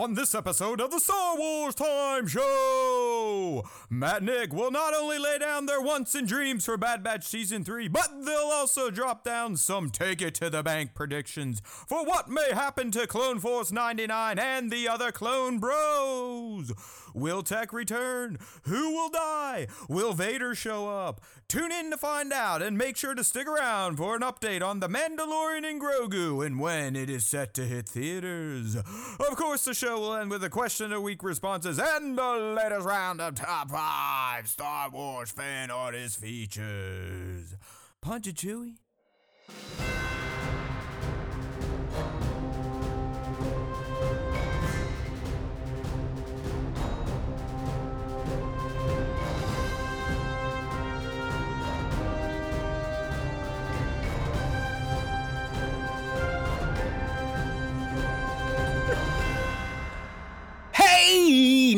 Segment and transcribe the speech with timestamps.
[0.00, 5.36] On this episode of the Star Wars Time Show, Matt Nick will not only lay
[5.36, 9.58] down their wants and dreams for Bad Batch Season 3, but they'll also drop down
[9.58, 14.38] some take it to the bank predictions for what may happen to Clone Force 99
[14.38, 16.72] and the other clone bros.
[17.14, 18.38] Will Tech return?
[18.64, 19.66] Who will die?
[19.88, 21.20] Will Vader show up?
[21.48, 24.80] Tune in to find out and make sure to stick around for an update on
[24.80, 28.76] The Mandalorian and Grogu and when it is set to hit theaters.
[28.76, 32.86] Of course, the show will end with a question of week responses and the latest
[32.86, 37.56] round of top five Star Wars fan artist features.
[38.00, 38.76] Punch it, Chewie.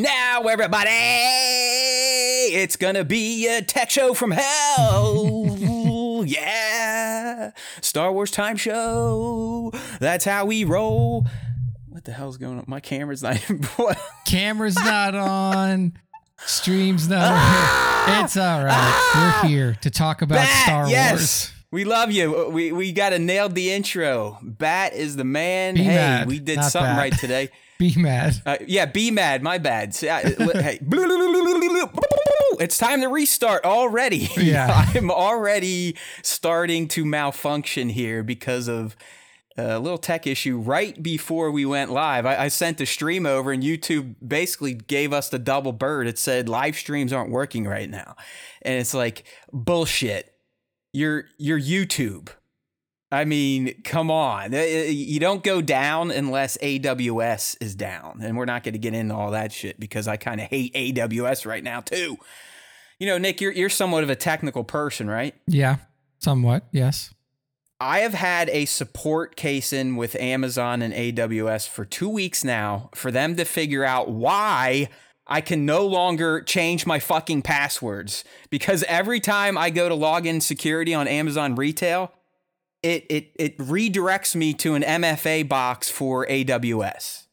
[0.03, 0.89] Now everybody,
[2.51, 5.55] it's gonna be a tech show from hell.
[6.27, 7.51] yeah,
[7.81, 9.71] Star Wars time show.
[9.99, 11.25] That's how we roll.
[11.87, 12.65] What the hell's going on?
[12.67, 13.63] My camera's not even.
[13.77, 13.97] What?
[14.25, 15.93] Camera's not on.
[16.45, 17.37] Stream's not on.
[17.37, 18.23] Ah!
[18.23, 19.11] It's all right.
[19.15, 19.47] We're ah!
[19.47, 21.11] here to talk about Bat, Star yes.
[21.11, 21.51] Wars.
[21.71, 22.45] We love you.
[22.47, 24.37] Uh, we we got to nailed the intro.
[24.43, 25.75] Bat is the man.
[25.75, 26.97] Be hey, mad, we did not something Bat.
[26.97, 27.49] right today.
[27.83, 28.41] Be mad.
[28.45, 29.43] Uh, yeah, be mad.
[29.43, 29.93] My bad.
[30.03, 30.79] Hey,
[32.61, 34.29] it's time to restart already.
[34.37, 34.85] Yeah.
[34.95, 38.95] I'm already starting to malfunction here because of
[39.57, 42.25] a little tech issue right before we went live.
[42.25, 46.07] I, I sent the stream over, and YouTube basically gave us the double bird.
[46.07, 48.15] It said live streams aren't working right now,
[48.61, 50.33] and it's like bullshit.
[50.93, 52.29] You're you're YouTube.
[53.13, 54.53] I mean, come on.
[54.55, 58.21] Uh, You don't go down unless AWS is down.
[58.23, 60.73] And we're not going to get into all that shit because I kind of hate
[60.73, 62.17] AWS right now, too.
[62.97, 65.35] You know, Nick, you're, you're somewhat of a technical person, right?
[65.45, 65.77] Yeah,
[66.19, 66.63] somewhat.
[66.71, 67.13] Yes.
[67.79, 72.89] I have had a support case in with Amazon and AWS for two weeks now
[72.95, 74.89] for them to figure out why
[75.27, 78.23] I can no longer change my fucking passwords.
[78.49, 82.11] Because every time I go to log in security on Amazon retail,
[82.83, 87.23] it it it redirects me to an MFA box for AWS.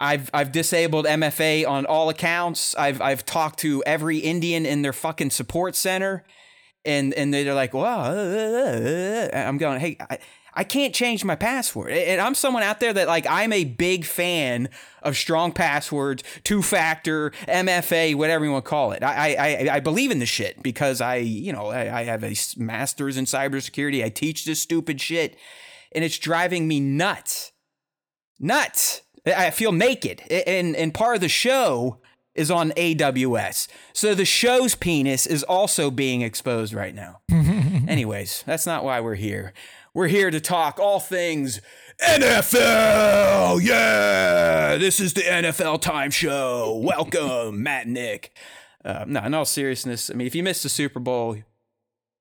[0.00, 2.74] I've I've disabled MFA on all accounts.
[2.74, 6.24] I've I've talked to every Indian in their fucking support center,
[6.84, 10.18] and and they're like, "Well," uh, uh, uh, I'm going, "Hey, I,
[10.54, 14.04] I can't change my password." And I'm someone out there that like I'm a big
[14.04, 14.68] fan
[15.02, 19.02] of strong passwords, two factor, MFA, whatever you want to call it.
[19.02, 22.34] I I I believe in this shit because I you know I, I have a
[22.56, 24.04] master's in cybersecurity.
[24.04, 25.36] I teach this stupid shit,
[25.92, 27.52] and it's driving me nuts
[28.42, 29.02] nuts.
[29.24, 30.20] I feel naked.
[30.30, 31.98] And and part of the show
[32.34, 33.68] is on AWS.
[33.92, 37.20] So the show's penis is also being exposed right now.
[37.30, 39.52] Anyways, that's not why we're here.
[39.94, 41.60] We're here to talk all things
[42.02, 43.62] NFL.
[43.62, 46.80] Yeah, this is the NFL time show.
[46.82, 48.34] Welcome, Matt Nick.
[48.82, 51.36] Uh, no, in all seriousness, I mean, if you missed the Super Bowl,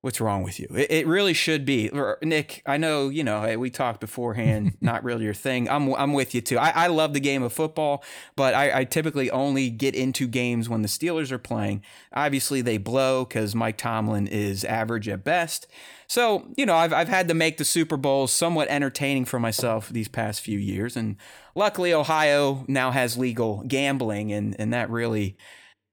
[0.02, 0.68] what's wrong with you?
[0.76, 1.90] It, it really should be.
[2.24, 5.70] Nick, I know, you know, hey, we talked beforehand, not really your thing.
[5.70, 6.58] I'm, I'm with you too.
[6.58, 8.04] I, I love the game of football,
[8.36, 11.84] but I, I typically only get into games when the Steelers are playing.
[12.14, 15.68] Obviously, they blow because Mike Tomlin is average at best.
[16.08, 19.88] So, you know, I've, I've had to make the Super Bowl somewhat entertaining for myself
[19.90, 20.98] these past few years.
[20.98, 21.16] And
[21.56, 25.38] luckily, Ohio now has legal gambling, and, and that really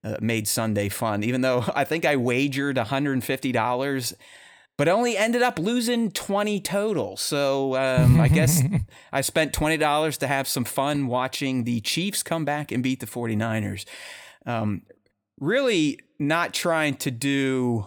[0.08, 4.14] uh, made Sunday fun, even though I think I wagered $150,
[4.76, 7.16] but only ended up losing 20 total.
[7.16, 8.62] So um, I guess
[9.12, 13.06] I spent $20 to have some fun watching the Chiefs come back and beat the
[13.06, 13.84] 49ers.
[14.46, 14.82] Um,
[15.40, 17.86] really not trying to do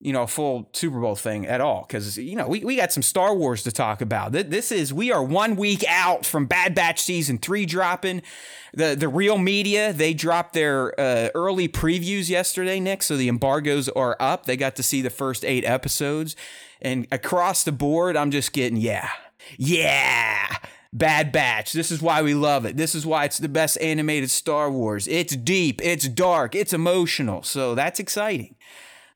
[0.00, 1.84] you know, a full Super Bowl thing at all.
[1.84, 4.30] Cause, you know, we, we got some Star Wars to talk about.
[4.30, 8.22] This is, we are one week out from Bad Batch season three dropping.
[8.72, 13.02] The, the real media, they dropped their uh, early previews yesterday, Nick.
[13.02, 14.46] So the embargoes are up.
[14.46, 16.36] They got to see the first eight episodes.
[16.80, 19.10] And across the board, I'm just getting, yeah,
[19.56, 20.58] yeah.
[20.92, 21.72] Bad Batch.
[21.72, 22.76] This is why we love it.
[22.76, 25.06] This is why it's the best animated Star Wars.
[25.06, 27.42] It's deep, it's dark, it's emotional.
[27.42, 28.54] So that's exciting.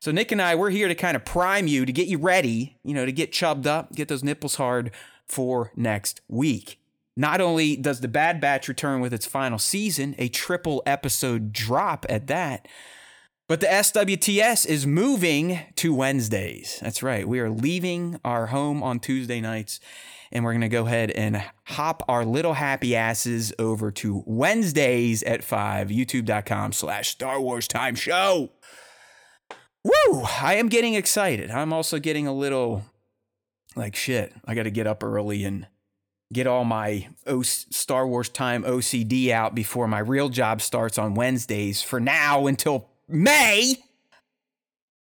[0.03, 2.77] So Nick and I, we're here to kind of prime you to get you ready,
[2.83, 4.91] you know, to get chubbed up, get those nipples hard
[5.29, 6.81] for next week.
[7.17, 12.05] Not only does the Bad Batch return with its final season, a triple episode drop
[12.09, 12.67] at that,
[13.47, 16.81] but the SWTS is moving to Wednesdays.
[16.83, 17.29] That's right.
[17.29, 19.79] We are leaving our home on Tuesday nights
[20.33, 25.23] and we're going to go ahead and hop our little happy asses over to Wednesdays
[25.23, 28.51] at 5, youtube.com slash Star Wars Time Show.
[29.85, 30.23] Woo!
[30.41, 31.51] I am getting excited.
[31.51, 32.85] I'm also getting a little
[33.75, 34.33] like shit.
[34.45, 35.67] I got to get up early and
[36.33, 41.15] get all my o- Star Wars Time OCD out before my real job starts on
[41.15, 43.75] Wednesdays for now until May.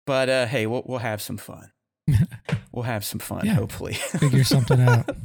[0.06, 1.70] But uh, hey, we'll, we'll have some fun.
[2.72, 3.54] we'll have some fun, Yeah.
[3.54, 3.94] hopefully.
[4.18, 5.08] Figure something out.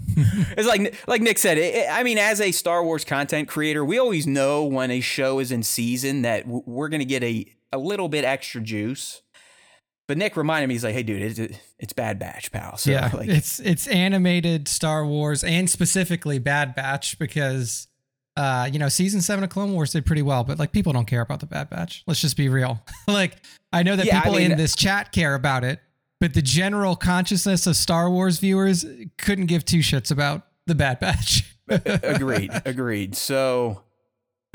[0.57, 1.57] It's like like Nick said.
[1.57, 4.99] It, it- I mean, as a Star Wars content creator, we always know when a
[4.99, 8.59] show is in season that w- we're going to get a a little bit extra
[8.59, 9.21] juice.
[10.09, 13.11] But Nick reminded me, he's like, "Hey, dude, it's, it's Bad Batch, pal." So, yeah,
[13.13, 17.87] like, it's it's animated Star Wars and specifically Bad Batch because
[18.35, 21.05] uh you know season 7 of Clone Wars did pretty well but like people don't
[21.05, 22.03] care about the Bad Batch.
[22.07, 22.83] Let's just be real.
[23.07, 23.35] like
[23.71, 25.79] I know that Yeah, I people mean- in this chat care about it,
[26.19, 28.87] but the general consciousness of Star Wars viewers
[29.19, 31.55] couldn't give two shits about the Bad Batch.
[31.69, 33.15] agreed, agreed.
[33.15, 33.83] So,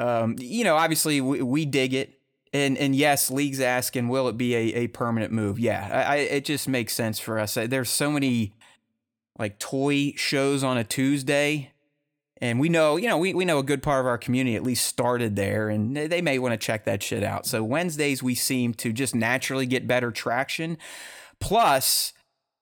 [0.00, 2.18] um, you know, obviously we, we dig it.
[2.54, 5.58] And, and yes, league's asking, will it be a, a permanent move?
[5.58, 7.54] Yeah, I, I, it just makes sense for us.
[7.54, 8.54] There's so many
[9.36, 11.72] like toy shows on a Tuesday,
[12.40, 14.62] and we know, you know, we, we know a good part of our community at
[14.62, 17.44] least started there, and they may want to check that shit out.
[17.44, 20.78] So Wednesdays we seem to just naturally get better traction.
[21.40, 22.12] Plus,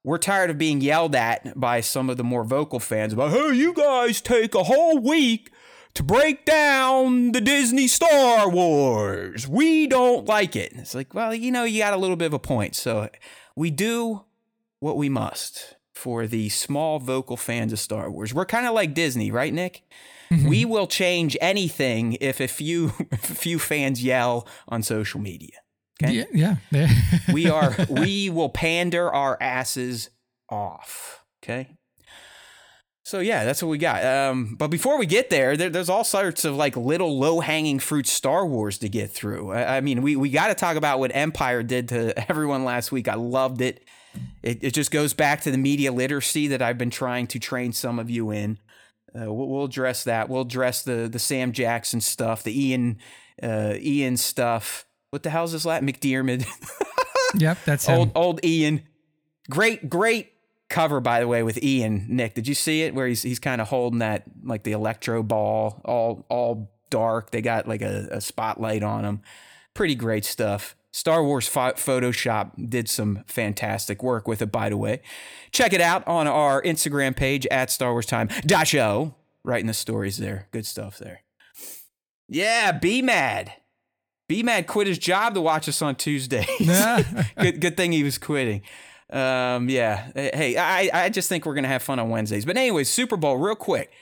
[0.03, 3.55] we're tired of being yelled at by some of the more vocal fans about, hey,
[3.55, 5.51] you guys take a whole week
[5.95, 9.47] to break down the Disney Star Wars.
[9.47, 10.73] We don't like it.
[10.75, 12.75] It's like, well, you know, you got a little bit of a point.
[12.75, 13.09] So
[13.57, 14.25] we do
[14.81, 18.33] what we must for the small vocal fans of Star Wars.
[18.33, 19.83] We're kind of like Disney, right, Nick?
[20.31, 20.49] Mm-hmm.
[20.49, 25.59] We will change anything if a few if a few fans yell on social media.
[26.03, 26.27] Okay?
[26.33, 26.89] yeah, yeah.
[27.33, 30.11] we are we will pander our asses
[30.49, 31.77] off okay
[33.13, 34.03] so yeah that's what we got.
[34.07, 38.07] Um, but before we get there, there there's all sorts of like little low-hanging fruit
[38.07, 39.53] star wars to get through.
[39.53, 42.91] I, I mean we, we got to talk about what empire did to everyone last
[42.91, 43.09] week.
[43.09, 43.85] I loved it.
[44.43, 47.75] it it just goes back to the media literacy that i've been trying to train
[47.75, 48.59] some of you in.
[49.15, 50.31] Uh, we'll, we'll address that.
[50.31, 52.97] We'll address the the sam jackson stuff the ian
[53.43, 54.87] uh, ian stuff.
[55.11, 56.47] What the hell's this last mcdiarmid?
[57.35, 57.99] Yep, that's him.
[57.99, 58.83] old old Ian.
[59.49, 60.33] Great, great
[60.73, 62.07] cover by the way with Ian.
[62.09, 65.23] Nick, did you see it where he's he's kind of holding that like the electro
[65.23, 67.31] ball, all all dark.
[67.31, 69.23] They got like a, a spotlight on him.
[69.75, 70.77] Pretty great stuff.
[70.93, 75.01] Star Wars Pho- Photoshop did some fantastic work with it, by the way.
[75.51, 78.29] Check it out on our Instagram page at Star Wars Time
[78.65, 79.15] Show.
[79.43, 80.49] Writing the stories there.
[80.53, 81.23] Good stuff there.
[82.29, 83.55] Yeah, be mad.
[84.29, 86.47] Be mad quit his job to watch us on Tuesdays.
[87.39, 88.63] good, good thing he was quitting.
[89.13, 90.11] Um, yeah.
[90.15, 92.45] Hey, I, I just think we're gonna have fun on Wednesdays.
[92.45, 93.93] But anyways, Super Bowl, real quick.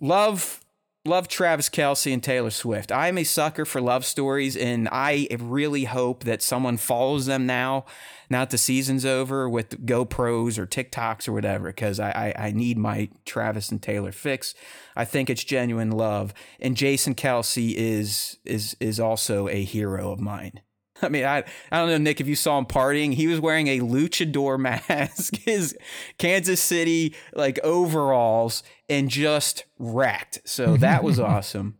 [0.00, 0.64] Love,
[1.04, 2.92] love Travis Kelce and Taylor Swift.
[2.92, 7.84] I'm a sucker for love stories, and I really hope that someone follows them now.
[8.30, 12.52] Now that the season's over with GoPros or TikToks or whatever, because I, I I
[12.52, 14.54] need my Travis and Taylor fix.
[14.96, 20.20] I think it's genuine love, and Jason Kelce is is is also a hero of
[20.20, 20.60] mine.
[21.06, 23.66] I mean, I, I don't know, Nick, if you saw him partying, he was wearing
[23.68, 24.58] a luchador
[24.88, 25.76] mask, his
[26.18, 30.40] Kansas City like overalls, and just wrecked.
[30.44, 31.78] So that was awesome.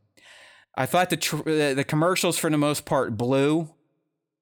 [0.74, 3.70] I thought the tr- uh, the commercials for the most part blew.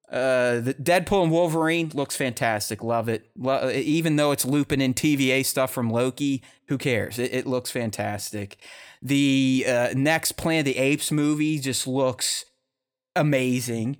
[0.09, 2.83] Uh, the Deadpool and Wolverine looks fantastic.
[2.83, 3.29] Love it.
[3.37, 7.17] Lo- even though it's looping in TVA stuff from Loki, who cares?
[7.17, 8.57] It, it looks fantastic.
[9.01, 12.43] The uh, next Planet of the Apes movie just looks
[13.15, 13.97] amazing.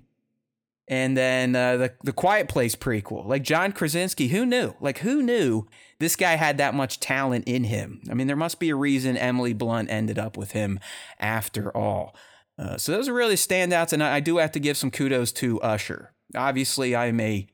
[0.92, 4.74] And then uh, the the Quiet Place prequel, like John Krasinski, who knew?
[4.78, 5.66] Like who knew
[5.98, 8.02] this guy had that much talent in him?
[8.10, 10.78] I mean, there must be a reason Emily Blunt ended up with him
[11.18, 12.14] after all.
[12.58, 15.32] Uh, so those are really standouts, and I, I do have to give some kudos
[15.32, 16.12] to Usher.
[16.36, 17.46] Obviously, I'm a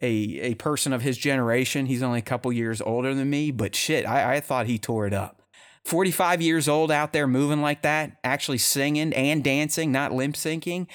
[0.00, 1.86] a a person of his generation.
[1.86, 5.08] He's only a couple years older than me, but shit, I, I thought he tore
[5.08, 5.42] it up.
[5.86, 10.86] 45 years old out there moving like that, actually singing and dancing, not limp syncing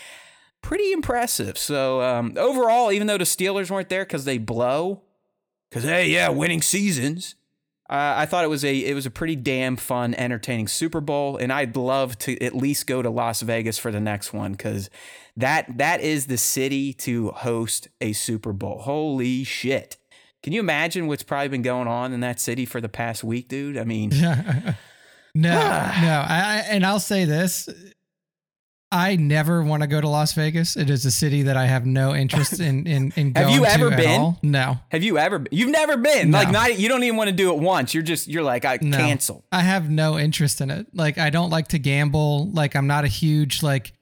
[0.61, 1.57] pretty impressive.
[1.57, 5.01] So um, overall, even though the Steelers weren't there because they blow,
[5.69, 7.35] because hey, yeah, winning seasons.
[7.89, 11.35] Uh, I thought it was a it was a pretty damn fun, entertaining Super Bowl,
[11.35, 14.89] and I'd love to at least go to Las Vegas for the next one because
[15.35, 18.79] that that is the city to host a Super Bowl.
[18.83, 19.97] Holy shit!
[20.41, 23.49] Can you imagine what's probably been going on in that city for the past week,
[23.49, 23.77] dude?
[23.77, 24.73] I mean, no,
[25.35, 25.51] no.
[25.51, 27.67] I, I- and I'll say this:
[28.93, 30.75] I never want to go to Las Vegas.
[30.75, 33.65] It is a city that I have no interest in in, in Have going you
[33.65, 34.19] ever to at been?
[34.21, 34.39] all.
[34.43, 34.79] No.
[34.89, 35.45] Have you ever?
[35.49, 36.39] You've never been No.
[36.39, 36.77] like not.
[36.77, 37.93] You don't even want to do it once.
[37.93, 38.27] You're just.
[38.27, 38.97] You're like I No.
[38.97, 39.45] cancel.
[39.51, 40.87] I have no interest in it.
[40.93, 42.49] Like I don't like to gamble.
[42.51, 43.93] Like I'm not a huge like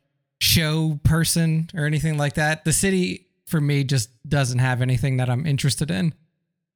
[0.42, 2.66] show person or anything like that.
[2.66, 6.14] The city for me just doesn't have anything that I'm interested in.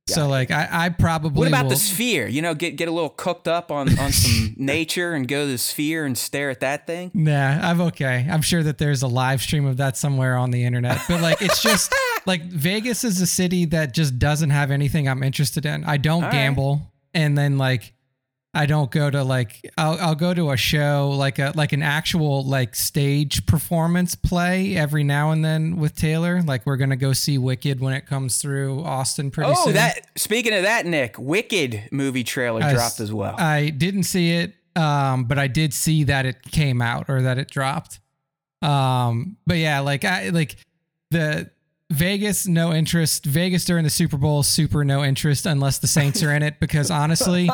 [0.08, 2.28] So like I, I probably What about will, the sphere?
[2.28, 5.52] You know, get get a little cooked up on on some nature and go to
[5.52, 7.12] the sphere and stare at that thing.
[7.14, 8.28] Nah, I'm okay.
[8.30, 11.00] I'm sure that there's a live stream of that somewhere on the internet.
[11.08, 11.94] But like it's just
[12.26, 15.86] like Vegas is a city that just doesn't have anything I'm interested in.
[15.86, 16.34] I don't All right.
[16.34, 16.82] gamble
[17.14, 17.93] and then like
[18.56, 21.82] I don't go to like I'll I'll go to a show like a like an
[21.82, 26.42] actual like stage performance play every now and then with Taylor.
[26.44, 29.70] Like we're gonna go see Wicked when it comes through Austin pretty Oh, soon.
[29.72, 30.02] Oh, that.
[30.18, 33.36] Speaking of that, Nick, Wicked movie trailer I dropped as well.
[33.40, 37.40] I didn't see it, um, but I did see that it came out or that
[37.40, 38.00] it dropped.
[38.62, 40.58] Um, but yeah, like I like
[41.10, 41.50] the
[41.92, 43.26] Vegas, no interest.
[43.26, 46.60] Vegas during the Super Bowl, super no interest unless the Saints are in it.
[46.60, 47.50] Because honestly,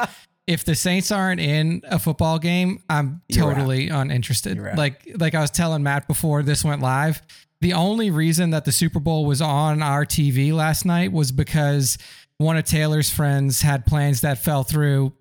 [0.49, 3.53] if the Saints aren't in a football game, I'm You're out.
[3.53, 4.57] totally uninterested.
[4.57, 4.73] You're.
[4.75, 7.21] Like like I was telling Matt before this went live.
[7.61, 11.99] The only reason that the Super Bowl was on our TV last night was because
[12.39, 15.13] one of Taylor's friends had plans that fell through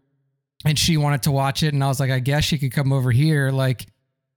[0.64, 2.90] and she wanted to watch it and I was like I guess she could come
[2.90, 3.87] over here like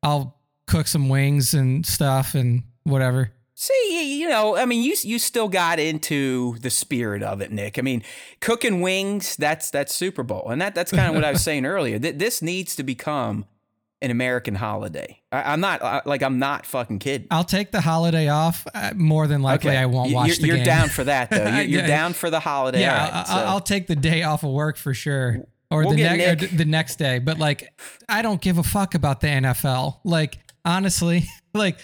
[0.03, 3.31] I'll cook some wings and stuff and whatever.
[3.63, 7.77] See, you- know, I mean, you you still got into the spirit of it, Nick.
[7.77, 8.01] I mean,
[8.39, 11.65] cooking wings, that's that's Super Bowl, and that that's kind of what I was saying
[11.67, 11.99] earlier.
[11.99, 13.45] Th- This needs to become
[14.01, 15.21] an American holiday.
[15.31, 17.27] I, I'm not I, like I'm not fucking kidding.
[17.29, 18.65] I'll take the holiday off.
[18.73, 20.65] Uh, more than likely I won't You- watch you're, the you're game.
[20.65, 21.45] down for that though.
[21.57, 22.79] You're, you're down for the holiday.
[22.81, 25.91] yeah, right, I, so- I'll take the day off of work for sure, or We'll
[25.91, 27.19] the next Nick- the next day.
[27.19, 27.71] But like,
[28.09, 29.99] I don't give a fuck about the NFL.
[30.03, 31.77] Like, honestly, like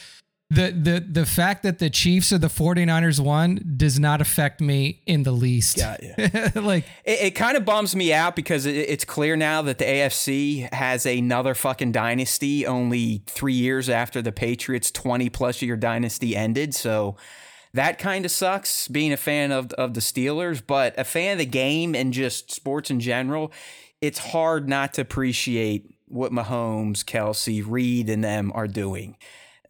[0.50, 5.02] the the the fact that the Chiefs or the 49ers won does not affect me
[5.06, 5.78] in the least.
[5.78, 6.02] Got
[6.56, 9.86] like, It, it kind of bums me out because it, it's clear now that the
[9.86, 16.34] AFC has another fucking dynasty only three years after the Patriots' 20 plus year dynasty
[16.34, 16.74] ended.
[16.74, 17.18] So
[17.74, 21.40] that kind of sucks being a fan of, of the Steelers, but a fan of
[21.40, 23.52] the game and just sports in general,
[24.00, 29.18] it's hard not to appreciate what Mahomes, Kelce, Reid, and them are doing.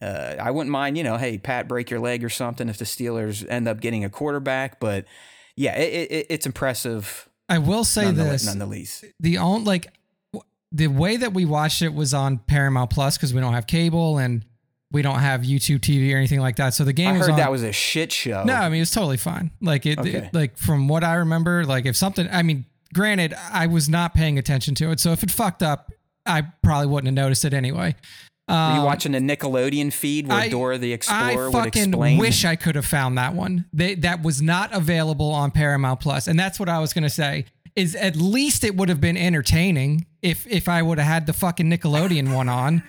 [0.02, 2.86] Uh, I wouldn't mind, you know, hey, Pat, break your leg or something if the
[2.86, 5.06] Steelers end up getting a quarterback, but
[5.56, 7.28] yeah, it, it, it's impressive.
[7.50, 9.06] I will say nonetheless, this: nonetheless.
[9.20, 9.88] the only like
[10.72, 14.18] the way that we watched it was on Paramount Plus because we don't have cable
[14.18, 14.46] and
[14.92, 16.74] we don't have YouTube TV or anything like that.
[16.74, 17.38] So the game I was heard on.
[17.40, 18.44] that was a shit show.
[18.44, 19.52] No, I mean it's totally fine.
[19.62, 20.10] Like it, Okay.
[20.12, 24.14] it- like from what I remember, like if something, I mean, granted, I was not
[24.14, 25.92] paying attention to it, so if it fucked up,
[26.26, 27.96] I probably wouldn't have noticed it anyway.
[28.48, 31.64] Were Um, you watching the Nickelodeon feed where I- Dora the Explorer would explain I
[31.66, 32.18] fucking explain?
[32.18, 33.66] wish I could have found that one.
[33.74, 37.46] They, that was not available on Paramount Plus, and that's what I was gonna say.
[37.76, 41.34] Is at least it would have been entertaining if if I would have had the
[41.34, 42.84] fucking Nickelodeon one on.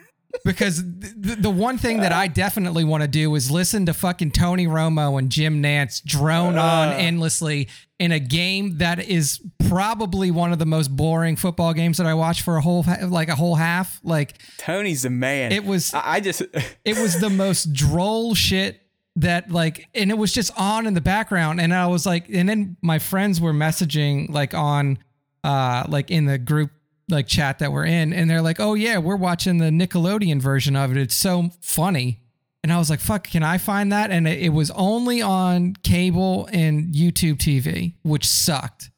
[0.45, 4.33] Because the, the one thing that I definitely want to do is listen to fucking
[4.33, 7.69] Tony Romo and Jim Nantz drone on endlessly
[7.99, 12.15] in a game that is probably one of the most boring football games that I
[12.15, 14.01] watched for a whole like a whole half.
[14.05, 15.51] Like Tony's the man.
[15.51, 16.43] it was I, I just
[16.85, 18.83] it was the most droll shit
[19.17, 22.49] that like and it was just on in the background and i was like and
[22.49, 24.97] then my friends were messaging like on
[25.43, 26.71] uh like in the group
[27.09, 30.77] like chat that we're in and they're like oh yeah we're watching the nickelodeon version
[30.77, 32.21] of it it's so funny
[32.63, 36.49] and i was like fuck can i find that and it, was only on cable
[36.53, 38.91] and youtube tv which sucked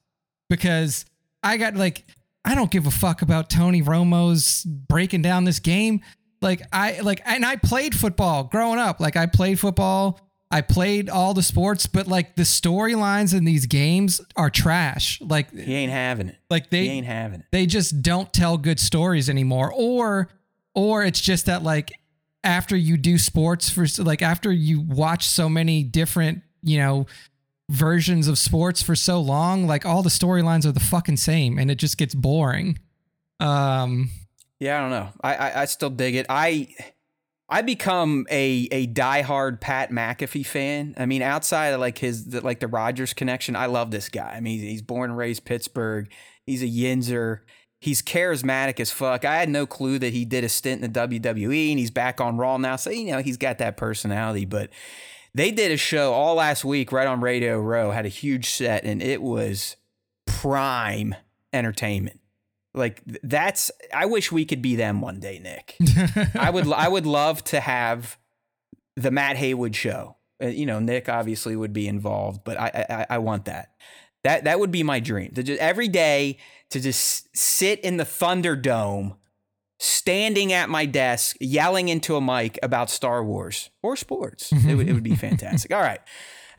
[0.50, 1.06] because
[1.42, 2.04] I got like
[2.44, 6.02] I don't give a fuck about Tony Romo's breaking down this game.
[6.42, 9.00] Like I like and I played football growing up.
[9.00, 10.20] Like I played football.
[10.50, 15.20] I played all the sports, but like the storylines in these games are trash.
[15.20, 16.36] Like he ain't having it.
[16.50, 17.46] like He they ain't having it.
[17.52, 20.28] they just don't tell good stories anymore or
[20.74, 21.92] or it's just that like
[22.42, 27.06] after you do sports for like after you watch so many different you know
[27.68, 31.70] versions of sports for so long like all the storylines are the fucking same and
[31.70, 32.76] it just gets boring
[33.38, 34.10] um
[34.58, 35.08] Yeah, I don't know.
[35.22, 36.26] I, I I still dig it.
[36.28, 36.68] I
[37.50, 40.94] I become a a diehard Pat McAfee fan.
[40.96, 44.34] I mean, outside of like his the, like the Rodgers connection, I love this guy.
[44.36, 46.08] I mean, he's born and raised Pittsburgh.
[46.44, 47.40] He's a Yinzer.
[47.80, 49.24] He's charismatic as fuck.
[49.24, 52.20] I had no clue that he did a stint in the WWE and he's back
[52.20, 52.76] on Raw now.
[52.76, 54.44] So, you know, he's got that personality.
[54.44, 54.70] But
[55.34, 58.84] they did a show all last week right on Radio Row, had a huge set,
[58.84, 59.76] and it was
[60.26, 61.14] prime
[61.52, 62.19] entertainment.
[62.72, 65.76] Like that's I wish we could be them one day, Nick.
[66.38, 68.18] I would I would love to have
[68.96, 70.16] the Matt Haywood show.
[70.42, 73.70] Uh, you know, Nick obviously would be involved, but I I, I want that.
[74.22, 75.32] That that would be my dream.
[75.34, 76.38] To just every day
[76.70, 79.16] to just sit in the Thunderdome,
[79.78, 84.52] standing at my desk, yelling into a mic about Star Wars or sports.
[84.52, 85.74] it, would, it would be fantastic.
[85.74, 86.00] All right.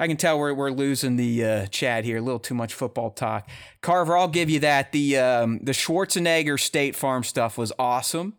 [0.01, 2.17] I can tell we're, we're losing the uh, chat here.
[2.17, 3.47] A little too much football talk.
[3.81, 4.91] Carver, I'll give you that.
[4.91, 8.33] The um, the Schwarzenegger State Farm stuff was awesome.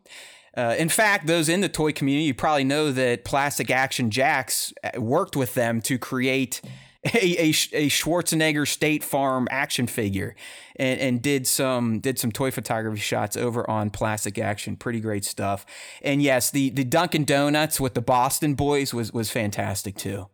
[0.57, 4.75] Uh, in fact, those in the toy community, you probably know that Plastic Action Jacks
[4.83, 6.61] uh, worked with them to create
[7.05, 10.35] a, a, a Schwarzenegger State Farm action figure
[10.75, 14.75] and, and did some did some toy photography shots over on Plastic Action.
[14.75, 15.65] Pretty great stuff.
[16.03, 20.27] And yes, the the Dunkin' Donuts with the Boston boys was was fantastic too.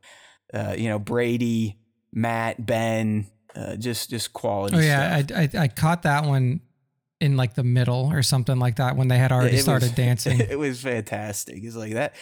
[0.52, 1.78] Uh, you know, Brady,
[2.12, 4.76] Matt, Ben, uh, just just quality.
[4.76, 6.60] Oh yeah, I, I, I caught that one
[7.20, 9.96] in like the middle or something like that when they had already It started was-
[9.96, 10.40] dancing.
[10.50, 11.62] It was fantastic.
[11.62, 12.14] It's like that.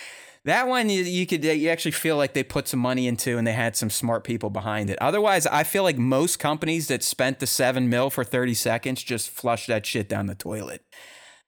[0.44, 3.44] That one you, you could you actually feel like they put some money into and
[3.46, 4.98] they had some smart people behind it.
[5.00, 9.28] Otherwise, I feel like most companies that spent the seven mil for thirty seconds just
[9.28, 10.82] flush that shit down the toilet.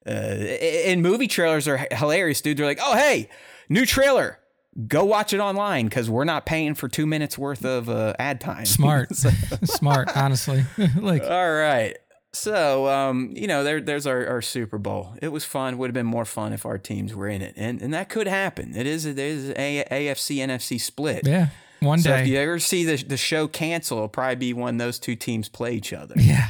[0.05, 2.57] Uh, and movie trailers are hilarious, dude.
[2.57, 3.29] They're like, "Oh, hey,
[3.69, 4.41] new trailer.
[4.87, 8.41] Go watch it online because we're not paying for two minutes worth of uh, ad
[8.41, 9.15] time." Smart,
[9.65, 10.17] smart.
[10.17, 10.65] Honestly,
[10.97, 11.97] like All right.
[12.35, 15.15] So, um, you know, there, there's our, our Super Bowl.
[15.23, 15.79] It was fun.
[15.79, 18.29] Would have been more fun if our teams were in it, and and that could
[18.29, 18.77] happen.
[18.77, 21.27] It is it is a AFC NFC split.
[21.27, 21.49] yeah,
[21.81, 22.23] one So day.
[22.23, 25.49] if you ever see the the show cancel, it'll probably be when those two teams
[25.49, 26.15] play each other.
[26.19, 26.49] yeah,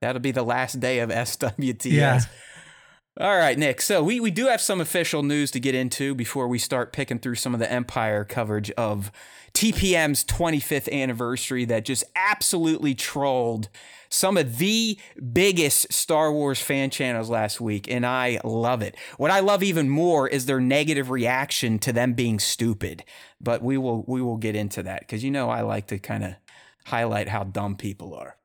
[0.00, 1.84] That'll be the last day of SWTS.
[1.84, 2.20] Yeah.
[3.20, 3.80] All right, Nick.
[3.80, 7.20] So we, we do have some official news to get into before we start picking
[7.20, 9.12] through some of the Empire coverage of
[9.52, 13.68] TPM's 25th anniversary that just absolutely trolled
[14.08, 14.98] some of the
[15.32, 18.96] biggest Star Wars fan channels last week, and I love it.
[19.16, 23.04] What I love even more is their negative reaction to them being stupid.
[23.40, 26.24] But we will we will get into that because you know I like to kind
[26.24, 26.34] of
[26.86, 28.36] highlight how dumb people are.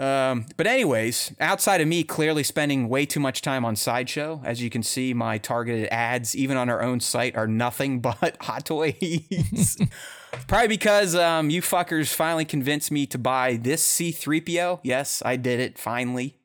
[0.00, 4.62] Um, but anyways, outside of me clearly spending way too much time on Sideshow, as
[4.62, 8.64] you can see, my targeted ads, even on our own site, are nothing but Hot
[8.64, 9.76] Toys.
[10.48, 14.80] Probably because um, you fuckers finally convinced me to buy this C3PO.
[14.82, 16.38] Yes, I did it finally.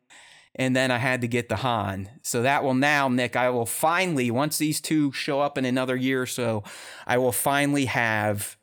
[0.57, 2.09] And then I had to get the Han.
[2.23, 5.95] So that will now, Nick, I will finally, once these two show up in another
[5.95, 6.63] year or so,
[7.07, 8.57] I will finally have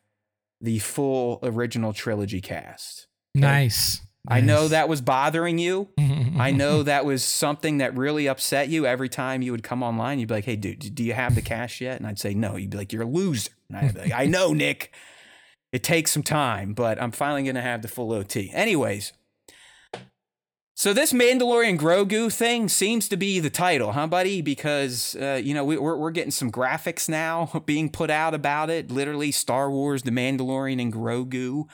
[0.60, 3.08] the full original trilogy cast.
[3.34, 4.01] nice.
[4.28, 5.88] I know that was bothering you.
[5.98, 10.18] I know that was something that really upset you every time you would come online.
[10.18, 11.98] You'd be like, hey, dude, do you have the cash yet?
[11.98, 12.56] And I'd say, no.
[12.56, 13.50] You'd be like, you're a loser.
[13.68, 14.92] And I'd be like, I know, Nick.
[15.72, 18.50] It takes some time, but I'm finally going to have the full OT.
[18.52, 19.14] Anyways,
[20.74, 24.42] so this Mandalorian Grogu thing seems to be the title, huh, buddy?
[24.42, 28.68] Because, uh, you know, we, we're, we're getting some graphics now being put out about
[28.68, 28.90] it.
[28.90, 31.64] Literally, Star Wars, The Mandalorian, and Grogu.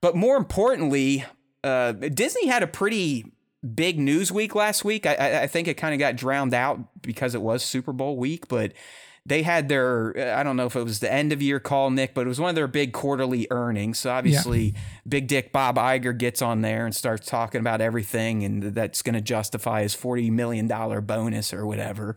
[0.00, 1.24] But more importantly,
[1.66, 3.32] uh, Disney had a pretty
[3.74, 5.06] big news week last week.
[5.06, 8.16] I, I, I think it kind of got drowned out because it was Super Bowl
[8.16, 8.72] week, but
[9.24, 12.14] they had their, I don't know if it was the end of year call, Nick,
[12.14, 13.98] but it was one of their big quarterly earnings.
[13.98, 14.74] So obviously,
[15.08, 19.14] Big Dick Bob Iger gets on there and starts talking about everything, and that's going
[19.16, 22.14] to justify his $40 million bonus or whatever.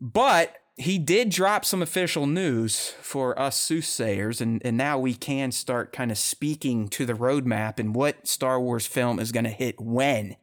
[0.00, 5.52] But he did drop some official news for us soothsayers, and, and now we can
[5.52, 9.50] start kind of speaking to the roadmap and what Star Wars film is going to
[9.50, 10.36] hit when.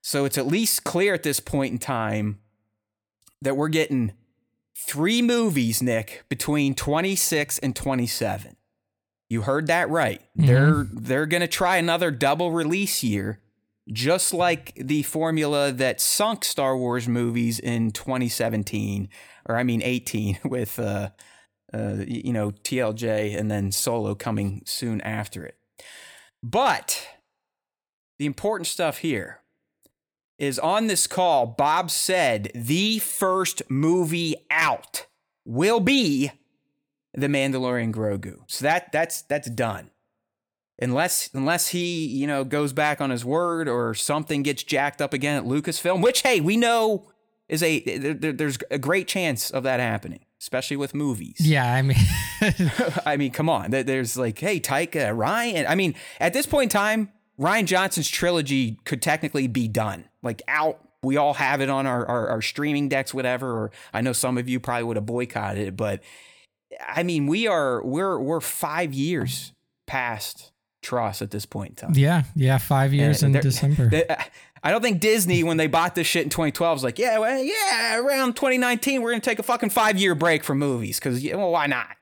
[0.00, 2.38] So it's at least clear at this point in time
[3.42, 4.12] that we're getting
[4.74, 8.56] three movies, Nick, between 26 and 27.
[9.28, 10.22] You heard that right.
[10.38, 10.46] Mm-hmm.
[10.46, 13.40] They're they're going to try another double release year
[13.92, 19.08] just like the formula that sunk Star Wars movies in 2017,
[19.46, 21.10] or I mean 18, with uh,
[21.72, 25.56] uh, you know TLJ and then Solo coming soon after it.
[26.42, 27.08] But
[28.18, 29.40] the important stuff here
[30.38, 31.46] is on this call.
[31.46, 35.06] Bob said the first movie out
[35.44, 36.30] will be
[37.14, 38.38] the Mandalorian Grogu.
[38.46, 39.90] So that that's that's done
[40.80, 45.12] unless unless he you know goes back on his word or something gets jacked up
[45.12, 47.10] again at Lucasfilm, which hey we know
[47.48, 51.36] is a there, there- there's a great chance of that happening, especially with movies.
[51.40, 51.96] Yeah, I mean,
[53.06, 55.64] I mean, come on, there's like hey Taika Rian.
[55.68, 60.42] I mean, at this point in time, Rian Johnson's trilogy could technically be done, like
[60.48, 60.80] out.
[61.00, 63.52] We all have it on our, our, our streaming decks, whatever.
[63.52, 66.02] Or I know some of you probably would have boycotted it, but
[66.84, 69.52] I mean, we are we're we're five years
[69.86, 70.50] past
[70.82, 71.92] TROS at this point in time.
[71.94, 73.90] yeah, yeah, five years And in December.
[73.90, 74.16] Th- uh,
[74.62, 77.42] I don't think Disney, when they bought this shit in 2012, was like, yeah, well,
[77.42, 81.50] yeah, around 2019, we're gonna take a fucking five year break from movies because, well,
[81.52, 81.96] why not?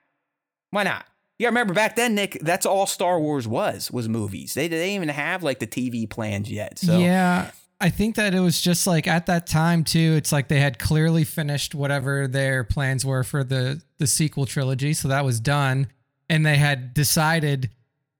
[0.71, 1.05] Why not?
[1.39, 2.39] Yeah, remember back then, Nick.
[2.41, 4.55] That's all Star Wars was was movies.
[4.55, 6.79] They, they didn't even have like the TV plans yet.
[6.79, 7.51] So Yeah.
[7.79, 10.79] I think that it was just like at that time too, it's like they had
[10.79, 14.93] clearly finished whatever their plans were for the the sequel trilogy.
[14.93, 15.91] So that was done.
[16.27, 17.69] And they had decided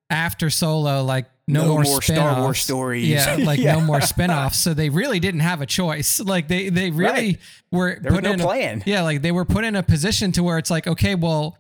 [0.10, 2.41] after solo, like no, No more, more Star.
[2.41, 3.08] Wars stories.
[3.08, 3.76] Yeah, like Yeah.
[3.76, 4.58] no more spin-offs.
[4.60, 6.20] So they really didn't have a choice.
[6.24, 7.39] Like they they really Right.
[7.72, 8.84] were there was put no in a- plan.
[8.86, 11.58] yeah, like they were put in a position to where it's like, okay, well,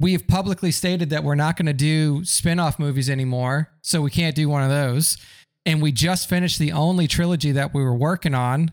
[0.00, 4.34] we've publicly stated that we're not going to do spin-off movies anymore, so we can't
[4.34, 5.16] do one of those.
[5.64, 8.72] And we just finished the only trilogy that we were working on,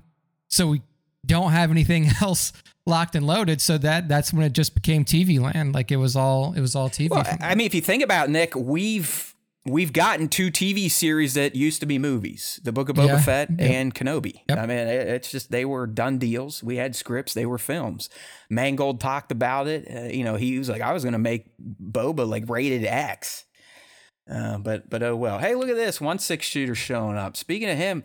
[0.49, 0.81] so we
[1.25, 2.51] don't have anything else
[2.89, 3.61] locked and loaded.
[3.61, 5.73] So that that's when it just became TV land.
[5.73, 7.09] Like it was all it was all TV.
[7.09, 9.33] Well, I mean, if you think about it, Nick, we've
[9.65, 13.21] we've gotten two TV series that used to be movies: The Book of Boba Yeah.
[13.21, 13.59] Fett Yep.
[13.61, 14.41] and Kenobi.
[14.49, 14.57] Yep.
[14.57, 16.63] I mean, it's just they were done deals.
[16.63, 18.09] We had scripts; they were films.
[18.49, 19.87] Mangold talked about it.
[19.89, 23.45] Uh, you know, he was like, "I was going to make Boba like rated X."
[24.31, 25.39] Uh, but but oh well.
[25.39, 27.37] Hey, look at this one six shooter showing up.
[27.37, 28.03] Speaking of him.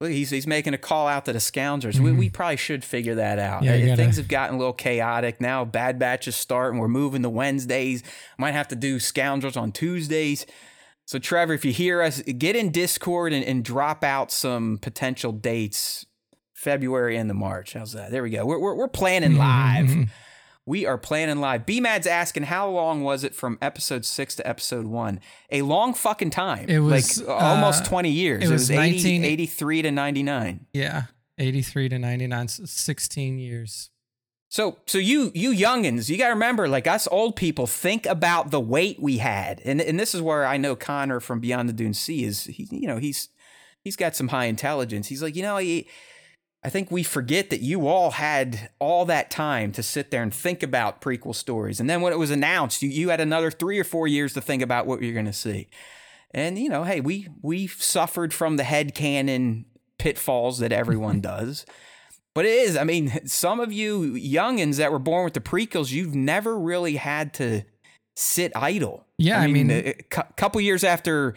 [0.00, 1.98] Look, he's he's making a call out to the scoundrels.
[1.98, 3.62] We, we probably should figure that out.
[3.62, 3.64] Mm-hmm.
[3.80, 5.64] Yeah, gotta- Things have gotten a little chaotic now.
[5.64, 8.02] Bad batches start, and we're moving to Wednesdays.
[8.38, 10.44] Might have to do scoundrels on Tuesdays.
[11.06, 15.32] So Trevor, if you hear us, get in Discord and, and drop out some potential
[15.32, 16.04] dates.
[16.54, 17.74] February into March.
[17.74, 18.10] How's that?
[18.10, 18.44] There we go.
[18.46, 19.38] We're we're, we're planning Mm-hmm,
[20.00, 20.10] live.
[20.66, 21.64] We are planning live.
[21.64, 25.20] BMAD's asking how long was it from episode six to episode one?
[25.52, 26.68] A long fucking time.
[26.68, 28.42] It was, like almost uh, 20 years.
[28.42, 30.66] it It was was, 80 83 to 99.
[30.72, 31.02] yeah,
[31.38, 33.90] eighty three to ninety nine, 16 years.
[34.48, 38.60] So so you you youngins, you gotta remember, like us old people, think about the
[38.60, 39.60] weight we had.
[39.64, 42.66] And and this is where I know Connor from Beyond the Dune Sea is he
[42.70, 43.28] you know, he's
[43.84, 45.06] he's got some high intelligence.
[45.08, 45.86] He's like, you know, he,
[46.66, 50.34] I think we forget that you all had all that time to sit there and
[50.34, 51.78] think about prequel stories.
[51.78, 54.40] And then when it was announced, you, you had another three or four years to
[54.40, 55.68] think about what you're gonna see.
[56.32, 59.66] And you know, hey, we we suffered from the head canon
[60.00, 61.66] pitfalls that everyone does.
[62.34, 65.92] But it is, I mean, some of you youngins that were born with the prequels,
[65.92, 67.62] you've never really had to
[68.16, 69.06] sit idle.
[69.18, 71.36] Yeah, I mean- a uh, cou- couple years after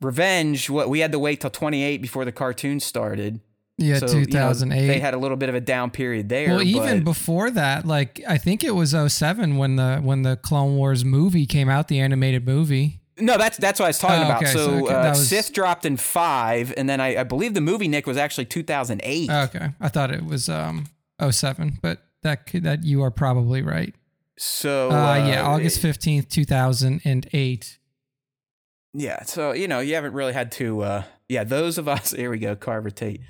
[0.00, 3.40] Revenge, what we had to wait till 28 before the cartoon started.
[3.78, 4.86] Yeah, So, you know, two thousand eight.
[4.86, 6.48] they had a little bit of a down period there.
[6.50, 10.76] Well, even before that, like I think it was 07 when the when the Clone
[10.76, 13.00] Wars movie came out, the animated movie.
[13.18, 14.42] No, that's that's what I was talking Oh, about.
[14.42, 17.54] okay, So, so, okay, uh, was- Sith dropped in five, and then I, I believe
[17.54, 19.30] the movie Nick was actually 2008.
[19.30, 20.86] Okay, I thought it was um
[21.30, 23.94] 07, but that could, that you are probably right.
[24.38, 27.78] so Uh, yeah, August 15th, 2008.
[28.94, 30.82] Yeah, so you know, you haven't really had to.
[30.82, 32.10] Uh, yeah, those of us.
[32.16, 33.20] Here we go, Carver Tate.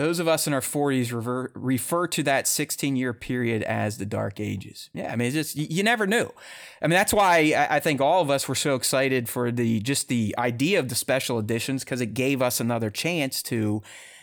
[0.00, 4.06] Those of us in our 40s rever, refer to that 16 year period as the
[4.06, 4.88] Dark Ages.
[4.94, 6.32] Yeah, I mean, it's just you, never knew.
[6.80, 9.78] I mean, that's why I, I think all of us were so excited for the
[9.80, 13.82] just the idea of the special editions because it gave us another chance to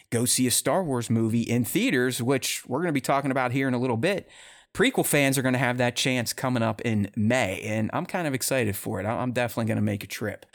[0.10, 3.52] go see a Star Wars movie in theaters, which we're going to be talking about
[3.52, 4.28] here in a little bit.
[4.74, 8.26] Prequel fans are going to have that chance coming up in May, and I'm kind
[8.26, 9.06] of excited for it.
[9.06, 10.48] I'm definitely going to make a trip.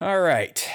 [0.00, 0.68] All right,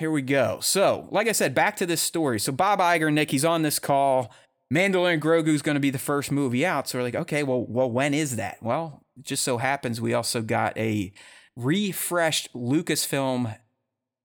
[0.00, 0.58] here we go.
[0.62, 2.40] So, like I said, back to this story.
[2.40, 4.32] So, Bob Iger, Nick, he's on this call.
[4.72, 6.88] Mandalorian Grogu is going to be the first movie out.
[6.88, 8.62] So, we're like, okay, well, well, when is that?
[8.62, 11.12] Well, it just so happens we also got a
[11.54, 13.58] refreshed Lucasfilm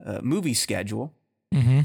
[0.04, 1.12] uh, movie schedule.
[1.54, 1.80] Mm-hmm.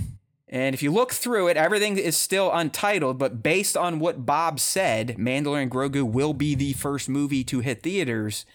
[0.48, 4.60] And if you look through it, everything is still untitled, but based on what Bob
[4.60, 8.46] said, Mandalorian Grogu will be the first movie to hit theaters.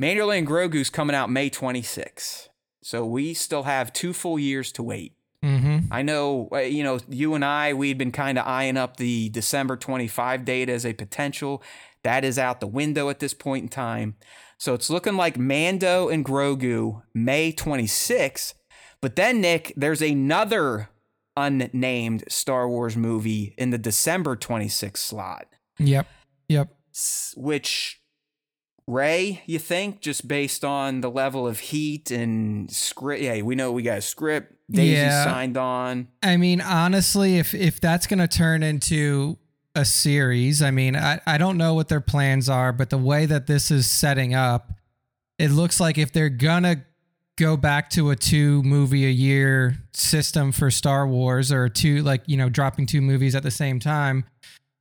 [0.00, 2.48] Mandalorian Grogu's coming out May 26.
[2.82, 5.14] So we still have two full years to wait.
[5.44, 5.92] Mm-hmm.
[5.92, 9.28] I know, uh, you know, you and I, we'd been kind of eyeing up the
[9.28, 11.62] December 25 date as a potential.
[12.02, 14.16] That is out the window at this point in time.
[14.58, 18.54] So it's looking like Mando and Grogu May 26.
[19.00, 20.88] But then, Nick, there's another
[21.36, 25.46] unnamed Star Wars movie in the December 26 slot,
[25.78, 26.08] Yep.
[26.48, 26.74] Yep.
[27.36, 28.00] which
[28.88, 33.22] Rey, you think, just based on the level of heat and script?
[33.22, 34.54] Yeah, we know we got a script.
[34.70, 35.24] Daisy Yeah.
[35.24, 36.08] signed on.
[36.22, 39.36] I mean, honestly, if if that's gonna turn into
[39.74, 43.26] a series, I mean, I, I don't know what their plans are, but the way
[43.26, 44.72] that this is setting up,
[45.38, 46.84] it looks like if they're gonna
[47.36, 52.22] go back to a two movie a year system for Star Wars or two like,
[52.26, 54.24] you know, dropping two movies at the same time,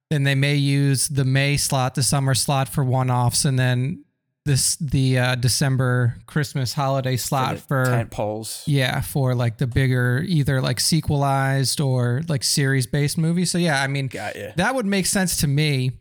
[0.10, 4.04] then they may use the May slot, the summer slot for one offs, and then
[4.46, 8.64] this the uh, December Christmas holiday slot the for, tent poles.
[8.66, 13.52] yeah for like the bigger either like sequelized or like series based movies.
[13.52, 16.00] So yeah, I mean Got that would make sense to me.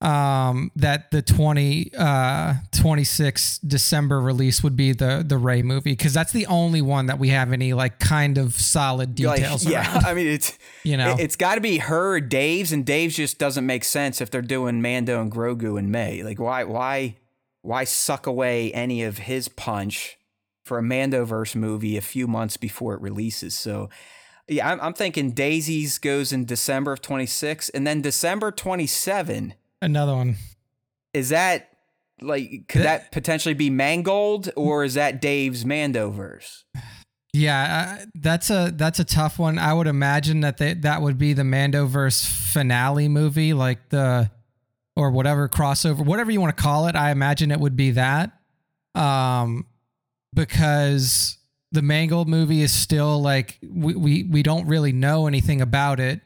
[0.00, 6.14] Um, that the 20 uh 26 December release would be the the Rey movie because
[6.14, 9.92] that's the only one that we have any like kind of solid Like, details yeah,
[9.92, 10.06] around.
[10.06, 13.16] I mean it's You know, it, has got to be her, or Dave's, and Dave's
[13.16, 16.22] just doesn't make sense if they're doing Mando and Grogu in May.
[16.22, 17.16] Like why why
[17.62, 20.16] why suck away any of his punch
[20.64, 23.56] for a Mandoverse movie a few months before it releases?
[23.56, 23.90] So
[24.46, 30.14] yeah, I'm, I'm thinking Daisies goes in December of 26, and then December 27 another
[30.14, 30.36] one.
[31.14, 31.70] is that
[32.20, 36.64] like could That- potentially be Mangold or is that Dave's Mandoverse?
[37.32, 39.58] Yeah, uh, that's a that's a tough one.
[39.58, 44.30] I would imagine that they, that would be the Mandoverse finale movie, like the
[44.96, 46.96] or whatever crossover, whatever you want to call it.
[46.96, 48.32] I imagine it would be that,
[48.96, 49.66] um,
[50.34, 51.38] because
[51.70, 56.20] the Mangold movie is still like we we, we don't really know anything about it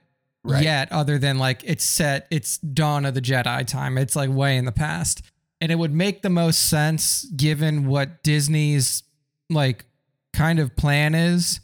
[0.45, 0.65] Right.
[0.65, 3.97] yet, other than like it's set, it's Dawn of the Jedi time.
[3.97, 5.23] It's like way in the past,
[5.61, 9.05] and it would make the most sense given what Disney's
[9.49, 9.85] like
[10.33, 11.61] kind of plan is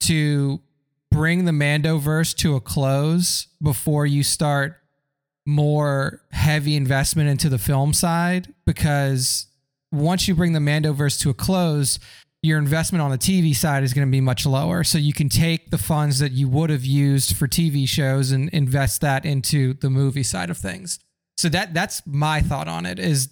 [0.00, 0.60] to
[1.10, 4.80] bring the Mandoverse to a close before you start
[5.46, 9.46] more heavy investment into the film side because
[9.92, 11.98] once you bring the Mandoverse to a close,
[12.46, 14.84] your investment on the TV side is going to be much lower.
[14.84, 18.48] So you can take the funds that you would have used for TV shows and
[18.50, 20.98] invest that into the movie side of things.
[21.36, 23.28] So that that's my thought on it is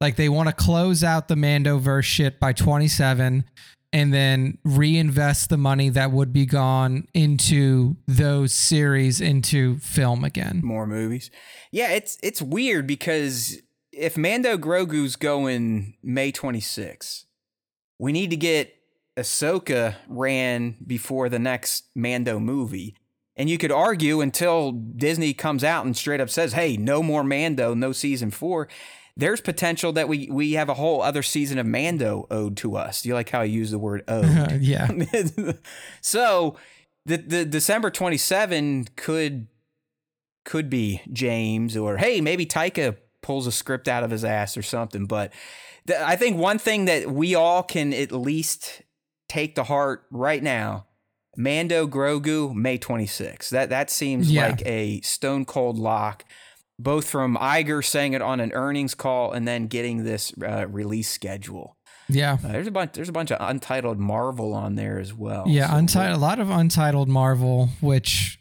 [0.00, 3.44] like they want to close out the Mandoverse shit by 27
[3.92, 10.60] and then reinvest the money that would be gone into those series into film again.
[10.64, 11.30] more movies.
[11.70, 13.60] Yeah, it's it's weird because
[13.92, 17.23] if Mando Grogu's going May 26,
[17.98, 18.74] we need to get
[19.16, 22.96] Ahsoka ran before the next Mando movie.
[23.36, 27.24] And you could argue until Disney comes out and straight up says, "Hey, no more
[27.24, 28.68] Mando, no season 4."
[29.16, 33.02] There's potential that we we have a whole other season of Mando owed to us.
[33.02, 34.60] Do you like how I use the word owed?
[34.60, 34.88] yeah.
[36.00, 36.56] so
[37.06, 39.48] the the December 27 could
[40.44, 44.62] could be James or hey maybe Taika pulls a script out of his ass or
[44.62, 45.32] something but
[45.86, 48.82] the, I think one thing that we all can at least
[49.28, 50.86] take to heart right now
[51.36, 54.48] Mando Grogu May 26 that that seems Yeah.
[54.48, 56.24] like a stone cold lock
[56.78, 61.08] both from Iger saying it on an earnings call and then getting this uh, release
[61.08, 61.76] schedule
[62.08, 62.34] Yeah.
[62.44, 62.92] uh, there's a bunch.
[62.92, 65.44] There's a bunch of untitled Marvel on there as well.
[65.46, 68.38] Yeah, So untitled, a lot of untitled Marvel, which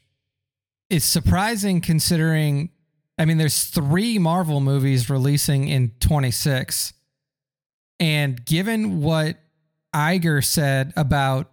[0.90, 2.70] is surprising considering.
[3.18, 6.94] I mean, there's three Marvel movies releasing in 26,
[8.04, 9.38] and given what
[9.96, 11.50] Iger said about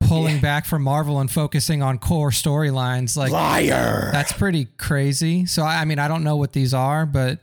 [0.00, 0.40] pulling Yeah.
[0.40, 4.10] back from Marvel and focusing on core storylines, like liar.
[4.12, 5.44] that's pretty crazy.
[5.46, 7.40] So I mean, I don't know what these are, but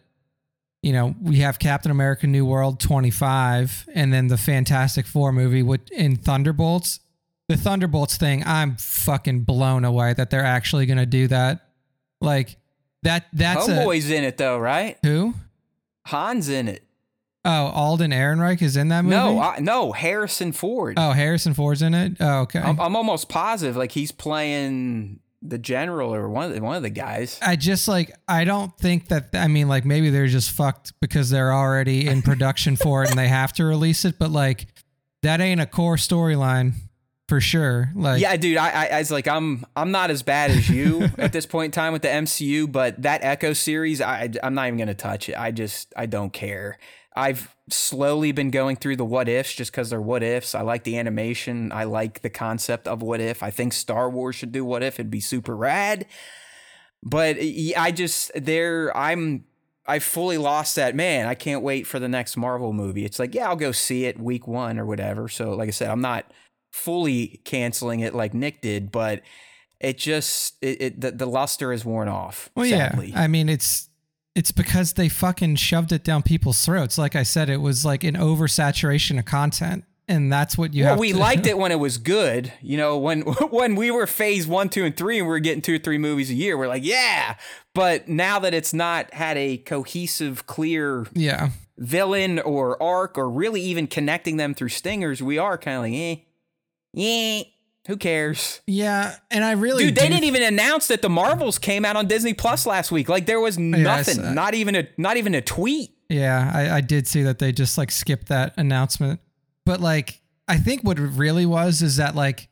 [0.83, 5.63] you know, we have Captain America: New World 25, and then the Fantastic Four movie
[5.63, 6.99] with in Thunderbolts.
[7.49, 11.65] The Thunderbolts thing, I'm fucking blown away that they're actually going to do that.
[12.21, 12.57] Like
[13.03, 13.25] that.
[13.33, 14.97] That's a Homeboy's in it though, right?
[15.03, 15.33] who?
[16.05, 16.83] Han's in it.
[17.47, 19.15] Oh, Alden Ehrenreich is in that movie.
[19.15, 20.95] No, I, no, Harrison Ford.
[20.97, 22.17] oh, Harrison Ford's in it.
[22.19, 22.59] Oh, okay.
[22.59, 26.83] I'm, I'm almost positive, like he's playing the general or one of the, one of
[26.83, 27.39] the guys.
[27.41, 31.29] I just like I don't think that I mean like maybe they're just fucked because
[31.29, 34.67] they're already in production for it and they have to release it, but like
[35.23, 36.73] that ain't a core storyline
[37.27, 37.91] for sure.
[37.95, 41.09] Like Yeah, dude, I, I, I was like, I'm, I'm not as bad as you
[41.17, 44.67] at this point in time with the MCU, but that Echo series, I, I'm not
[44.67, 45.37] even gonna touch it.
[45.37, 46.77] I just, I don't care.
[47.17, 50.53] I've slowly been going through the what ifs just because they're what ifs.
[50.53, 51.71] I like the animation.
[51.71, 53.41] I like the concept of what if.
[53.41, 54.99] I think Star Wars should do what if.
[54.99, 56.05] It'd be super rad.
[57.03, 57.37] But
[57.75, 59.45] I just, there, I'm,
[59.87, 61.27] I fully lost that man.
[61.27, 63.03] I can't wait for the next Marvel movie.
[63.03, 65.27] It's like, yeah, I'll go see it week one or whatever.
[65.27, 66.31] So, like I said, I'm not
[66.71, 69.21] fully canceling it like Nick did, but
[69.79, 72.49] it just it, it the, the luster is worn off.
[72.55, 73.11] well sadly.
[73.11, 73.21] yeah.
[73.21, 73.86] I mean it's
[74.37, 76.97] it's because they fucking shoved it down people's throats.
[76.99, 79.83] Like I said, it was like an oversaturation of content.
[80.07, 82.53] And that's what you well, have we to liked it when it was good.
[82.61, 85.61] You know, when when we were phase one, two, and three, and we were getting
[85.63, 87.35] two or three movies a year, we're like, yeah.
[87.73, 91.49] But now that it's not had a cohesive, clear Yeah.
[91.77, 95.93] villain or arc, or really even connecting them through stingers, we are kind of like,
[95.93, 96.15] eh,
[96.93, 97.43] yeah.
[97.87, 98.61] Who cares?
[98.67, 102.05] Yeah, and I really Dude, they didn't even announce that the Marvels came out on
[102.05, 103.07] Disney Plus last week.
[103.07, 105.91] Like there was nothing, saw- not even a not even a tweet.
[106.09, 109.21] Yeah, I, I did see that they just like skipped that announcement.
[109.65, 112.49] But like, I think what it really was is that like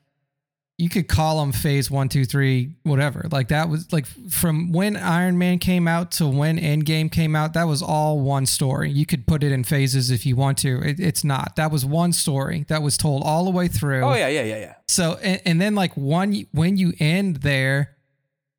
[0.77, 3.27] you could call them phase one, two, three, whatever.
[3.31, 7.53] Like that was like from when Iron Man came out to when Endgame came out,
[7.53, 8.91] that was all one story.
[8.91, 10.81] You could put it in phases if you want to.
[10.81, 11.55] It, it's not.
[11.55, 14.03] That was one story that was told all the way through.
[14.03, 14.75] Oh yeah, yeah, yeah, yeah.
[14.87, 17.95] So and, and then like one when you end there,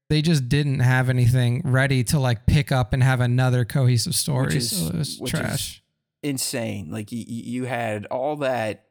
[0.09, 4.57] they just didn't have anything ready to like pick up and have another cohesive story.
[4.57, 5.83] is- so it was which is- trash.
[6.22, 6.90] Insane.
[6.90, 8.86] Like you, you had all that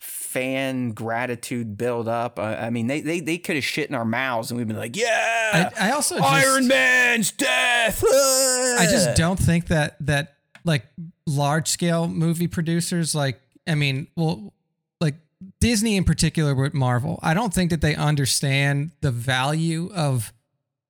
[0.00, 2.38] fan gratitude build up.
[2.38, 4.76] I, I mean, they they they could have shit in our mouths and we've been
[4.76, 8.02] like, yeah, I, I also just, Iron Man's death.
[8.04, 10.86] I just don't think that that like
[11.26, 14.54] large scale movie producers like I mean, well
[15.00, 15.16] like
[15.60, 20.32] Disney in particular with Marvel, I don't think that they understand the value of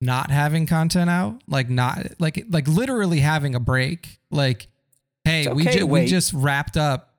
[0.00, 4.20] not having content out, like not like like literally having a break.
[4.30, 4.68] Like,
[5.24, 7.12] hey, It's we ju- we just wrapped up,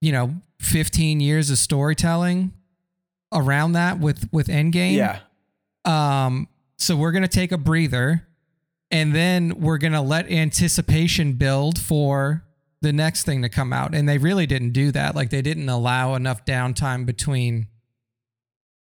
[0.00, 2.52] you know, 15 years of storytelling
[3.32, 4.96] around that with with Endgame.
[4.96, 5.20] Yeah.
[5.84, 8.26] Um, so we're gonna take a breather,
[8.90, 12.44] and then we're gonna let anticipation build for
[12.82, 13.94] the next thing to come out.
[13.94, 15.14] And they really didn't do that.
[15.14, 17.68] Like they didn't allow enough downtime between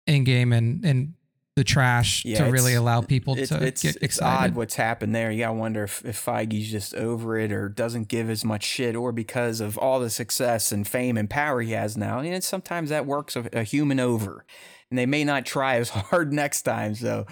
[0.09, 1.15] Endgame and and
[1.57, 5.15] the trash Yeah, to really allow people It's, to it's, get it's odd what's happened
[5.15, 5.31] there.
[5.31, 8.97] You gotta wonder if, if Feige's just over it or doesn't give as much shit,
[8.97, 12.19] or because of all the success and fame and power he has now.
[12.19, 14.45] And sometimes that works a, a human over,
[14.91, 16.97] and they may not try as hard next time.
[16.97, 17.25] So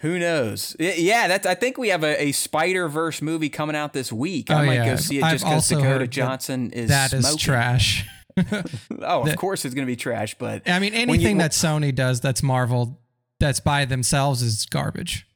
[0.00, 0.76] who knows?
[0.78, 1.46] Yeah, that's.
[1.46, 4.50] I think we have a, a Spider Verse movie coming out this week.
[4.50, 4.84] I Oh, might yeah.
[4.90, 8.06] go see it just because Dakota heard that Johnson is that is trash.
[9.00, 11.94] Oh, of that- course it's gonna be trash, but I mean, anything you- that Sony
[11.94, 13.00] does that's Marvel
[13.40, 15.26] that's by themselves is garbage.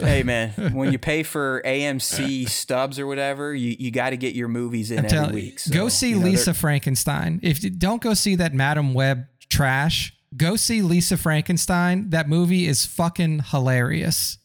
[0.00, 4.34] Hey man, when you pay for AMC stubs or whatever, you, you got to get
[4.34, 5.60] your movies in every week.
[5.60, 7.38] So, go see you know, Lisa they're- Frankenstein.
[7.42, 12.10] If you don't go see that Madame Web trash, go see Lisa Frankenstein.
[12.10, 14.38] That movie is fucking hilarious.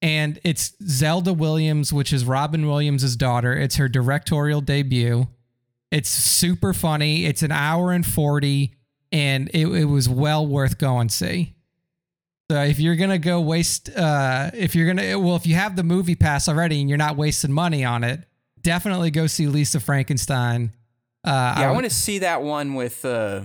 [0.00, 3.52] And it's Zelda Williams, which is Robin Williams' daughter.
[3.52, 5.26] It's her directorial debut.
[5.90, 7.24] It's super funny.
[7.26, 8.74] It's an hour and 40,
[9.10, 11.54] and it, it was well worth going see.
[12.50, 15.82] So if you're gonna go waste, uh, if you're gonna, well, if you have the
[15.82, 18.20] movie pass already and you're not wasting money on it,
[18.62, 20.72] definitely go see Lisa Frankenstein.
[21.24, 23.42] Uh, Yeah, I would- want to see that one with uh,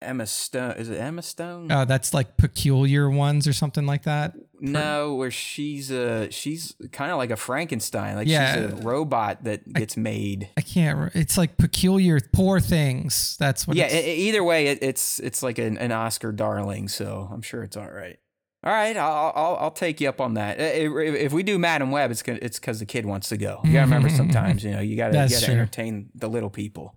[0.00, 0.72] Emma Stone.
[0.72, 1.72] Is it Emma Stone?
[1.72, 4.34] Oh, that's like peculiar ones or something like that.
[4.62, 8.14] No, where she's a she's kind of like a Frankenstein.
[8.16, 8.54] Like Yeah.
[8.54, 10.48] she's a robot that gets made.
[10.56, 11.10] I can't.
[11.14, 13.36] It's like peculiar, poor things.
[13.40, 13.76] That's what.
[13.76, 17.42] Yeah, it's- e- either way, it, it's it's like an, an Oscar darling, so I'm
[17.42, 18.18] sure it's all right.
[18.64, 20.60] All right, I'll I'll, I'll take you up on that.
[20.60, 23.60] If, if we do Madame Web, it's gonna, it's because the kid wants to go.
[23.64, 25.54] You gotta remember sometimes, you know, you gotta, you gotta true.
[25.54, 26.94] entertain the little people.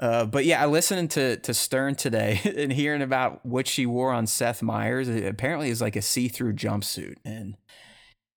[0.00, 4.12] Uh, but yeah, I listened to to Stern today and hearing about what she wore
[4.12, 5.08] on Seth Meyers.
[5.08, 7.16] It apparently is like a see through jumpsuit.
[7.24, 7.56] And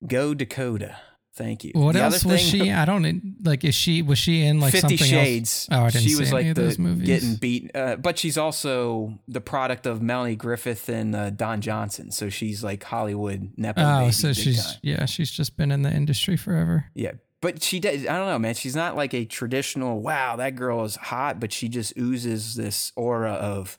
[0.07, 0.95] go Dakota,
[1.35, 1.71] thank you.
[1.75, 2.71] what The else was thing- she?
[2.71, 3.63] I don't like.
[3.63, 5.67] Is she was she in like Fifty something Shades.
[5.71, 5.79] else?
[5.79, 7.05] Oh, I didn't she see was any like of the those movies.
[7.07, 12.11] getting beat, uh, but she's also the product of Melanie Griffith and uh, Don Johnson.
[12.11, 13.81] So she's like Hollywood nepo.
[13.83, 14.75] Oh, so she's time.
[14.81, 16.85] yeah, she's just been in the industry forever.
[16.95, 17.11] yeah.
[17.41, 18.05] But she does.
[18.05, 18.53] I don't know, man.
[18.53, 19.99] She's not like a traditional.
[19.99, 21.39] Wow, that girl is hot.
[21.39, 23.77] But she just oozes this aura of,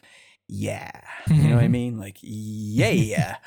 [0.53, 0.91] yeah.
[1.31, 1.99] You know what I mean?
[1.99, 3.37] Like, yeah.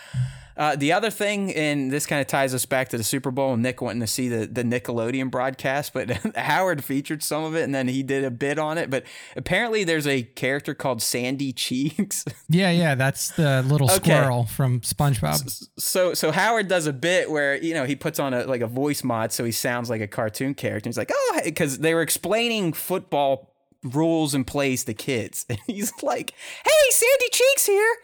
[0.57, 3.55] Uh, the other thing, and this kind of ties us back to the Super Bowl
[3.55, 7.63] and Nick wanting to see the, the Nickelodeon broadcast, but Howard featured some of it
[7.63, 8.89] and then he did a bit on it.
[8.89, 9.03] But
[9.35, 12.23] apparently, there's a character called Sandy Cheeks.
[12.47, 14.11] Yeah, yeah, that's the little Okay.
[14.17, 15.67] squirrel from SpongeBob.
[15.77, 18.67] so so Howard does a bit where you know he puts on a like a
[18.67, 20.87] voice mod so he sounds like a cartoon character.
[20.87, 23.54] He's like, oh, because they were explaining football
[23.85, 27.95] rules and plays to kids, and he's like, hey, Sandy Cheeks here.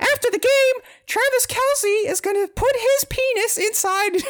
[0.00, 4.10] After the game, Travis Kelce is gonna put his penis inside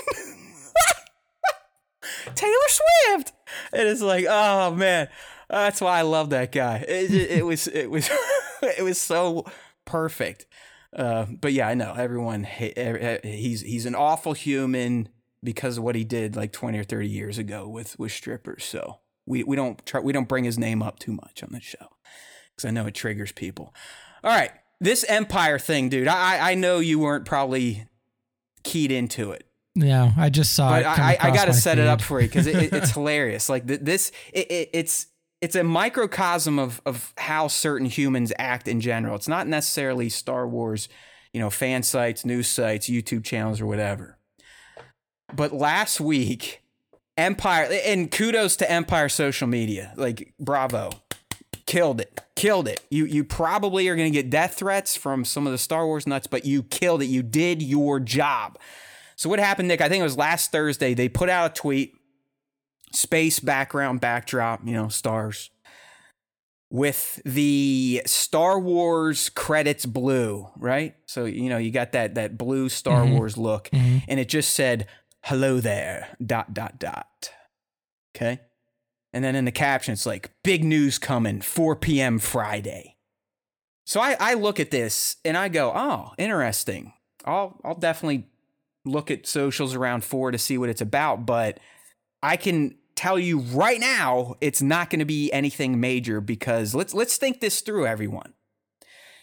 [2.35, 3.33] Taylor Swift.
[3.73, 5.09] And it's like, oh man,
[5.49, 6.79] that's why I love that guy.
[6.89, 8.11] It, it, it was it was
[8.63, 9.45] it was so
[9.85, 10.47] perfect.
[10.95, 12.45] Uh, but yeah, I know everyone.
[12.45, 15.09] He's he's an awful human
[15.43, 18.65] because of what he did like twenty or thirty years ago with with strippers.
[18.65, 21.61] So we we don't try we don't bring his name up too much on the
[21.61, 21.87] show
[22.55, 23.75] because I know it triggers people.
[24.25, 24.51] All right,
[24.81, 26.09] this Empire thing, dude.
[26.09, 27.87] I I- I know you weren't probably
[28.65, 29.45] keyed into it
[29.75, 30.87] Yeah, I just saw but it.
[30.87, 33.49] I, I got to set it up for you because it, it, it's hilarious.
[33.49, 35.07] Like th- this, it, it's
[35.41, 39.17] it's a microcosm of of how certain humans act in general.
[39.17, 40.89] It's not necessarily Star Wars,
[41.33, 44.19] you know, fan sites, news sites, YouTube channels, or whatever.
[45.35, 46.63] But last week,
[47.17, 49.93] Empire and kudos to Empire social media.
[49.97, 50.91] Like bravo.
[51.67, 52.21] Killed it.
[52.37, 52.81] Killed it.
[52.91, 56.07] You you probably are going to get death threats from some of the Star Wars
[56.07, 57.07] nuts, but you killed it.
[57.07, 58.59] You did your job.
[59.17, 59.81] So what happened, Nick?
[59.81, 60.95] I think it was last Thursday.
[60.95, 61.93] They put out a tweet,
[62.93, 65.51] space background backdrop, you know, stars,
[66.71, 70.95] with the Star Wars credits blue, right?
[71.07, 73.17] So you know you got that that blue Star Mhm.
[73.17, 74.03] Wars look, Mhm.
[74.09, 74.87] and it just said
[75.23, 77.31] "Hello there." Dot dot dot.
[78.15, 78.41] Okay,
[79.13, 82.19] and then in the caption it's like "Big news coming, 4 p.m.
[82.19, 82.97] Friday."
[83.85, 86.93] So I I look at this and I go, "Oh, interesting."
[87.25, 88.29] I'll I'll definitely
[88.85, 91.59] look at socials around four to see what it's about, but
[92.23, 96.95] I can tell you right now it's not going to be anything major because let's
[96.95, 98.35] let's think this through, everyone.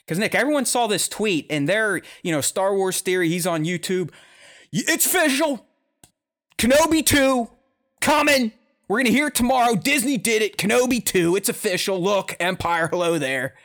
[0.05, 3.29] Because Nick, everyone saw this tweet and their you know Star Wars theory.
[3.29, 4.11] He's on YouTube.
[4.71, 5.65] It's official.
[6.59, 7.49] Kenobi two
[8.01, 8.51] coming.
[8.87, 9.75] We're gonna hear it tomorrow.
[9.75, 10.57] Disney did it.
[10.57, 11.35] Kenobi two.
[11.35, 12.01] It's official.
[12.01, 12.87] Look, Empire.
[12.87, 13.55] Hello there.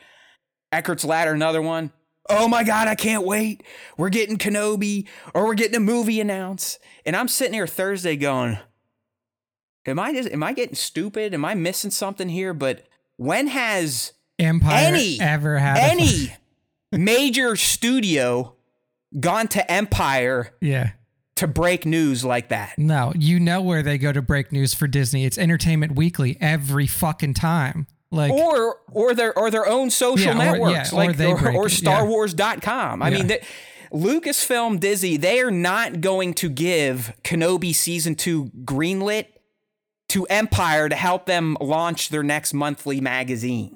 [0.71, 1.91] Eckhart's Ladder, another one.
[2.29, 3.63] Oh my God, I can't wait.
[3.97, 6.79] We're getting Kenobi or we're getting a movie announced.
[7.05, 8.57] And I'm sitting here Thursday going,
[9.85, 11.33] Am I just am I getting stupid?
[11.33, 12.53] Am I missing something here?
[12.53, 12.87] But
[13.17, 16.33] when has Empire Any- ever had any
[16.91, 18.55] major studio
[19.19, 20.91] gone to Empire yeah.
[21.35, 22.77] To break news like that?
[22.77, 25.25] No, you know where they go to break news for Disney.
[25.25, 27.87] It's Entertainment Weekly every fucking time.
[28.11, 31.31] Like or or their or their own social Yeah, or- networks yeah, or like they
[31.31, 31.99] or, or it, yeah.
[31.99, 33.29] starwars.com i mean
[33.91, 39.25] lucasfilm disney they are not going to give kenobi season 2 greenlit
[40.07, 43.74] to empire to help them launch their next monthly magazine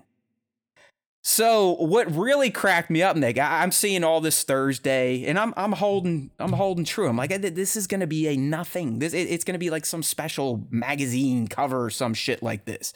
[1.30, 5.54] so what really cracked me up nick I, i'm seeing all this thursday and i'm
[5.56, 9.14] i'm holding i'm holding true i'm like this is going to be a nothing this
[9.14, 12.94] it- it's going to be like some special magazine cover or some shit like this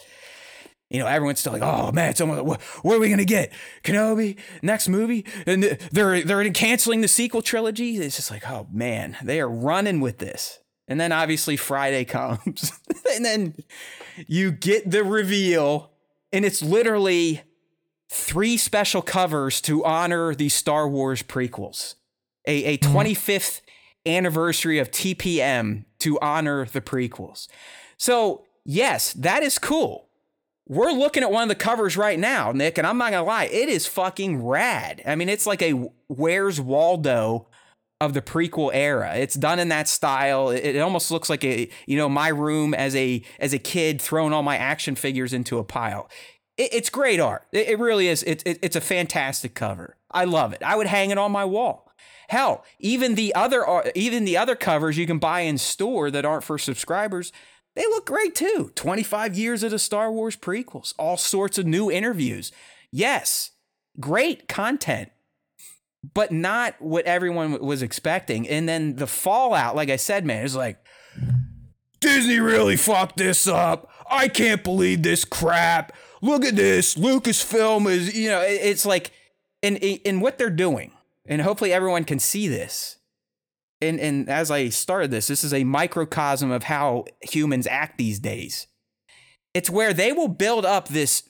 [0.90, 3.52] you know, everyone's still like, "Oh man, it's almost, what, what are we gonna get?
[3.84, 7.98] Kenobi next movie?" And they're they're canceling the sequel trilogy.
[7.98, 10.60] It's just like, oh man, they are running with this.
[10.88, 12.72] And then obviously Friday comes,
[13.12, 13.56] and then
[14.28, 15.94] you get the reveal,
[16.32, 17.42] and it's literally
[18.14, 21.96] three special covers to honor the Star Wars prequels,
[22.48, 22.98] a a mm-hmm.
[22.98, 23.62] 25th
[24.06, 27.48] anniversary of TPM to honor the prequels.
[27.98, 30.10] So yes, that is cool.
[30.68, 33.46] We're looking at one of the covers right now, Nick, and I'm not gonna lie,
[33.46, 35.02] it is fucking rad.
[35.06, 37.48] I mean, it's like a Where's Waldo
[38.04, 39.16] of the prequel era.
[39.16, 40.50] It's done in that style.
[40.50, 44.02] It, it almost looks like a you know my room as a as a kid
[44.02, 46.10] throwing all my action figures into a pile.
[46.58, 47.46] It, it's great art.
[47.52, 48.24] It, it really is.
[48.24, 49.98] It, it, it's a fantastic cover.
[50.12, 50.62] I love it.
[50.64, 51.92] I would hang it on my wall.
[52.30, 56.44] Hell, even the other even the other covers you can buy in store that aren't
[56.44, 57.32] for subscribers,
[57.76, 58.72] they look great too.
[58.76, 62.52] 25 years of the Star Wars prequels, all sorts of new interviews.
[62.92, 63.52] Yes,
[64.00, 65.12] great content,
[66.14, 68.48] but not what everyone was expecting.
[68.48, 70.78] And then the fallout, like I said, man, is like,
[72.00, 73.90] Disney really fucked this up.
[74.10, 75.94] I can't believe this crap.
[76.24, 76.96] Look at this.
[76.96, 79.12] Lucasfilm is, you know, it- it's like,
[79.62, 80.94] and, and what they're doing,
[81.26, 82.98] and hopefully everyone can see this.
[83.82, 88.20] And, and as I started this, this is a microcosm of how humans act these
[88.20, 88.68] days.
[89.54, 91.24] It's where they will build up this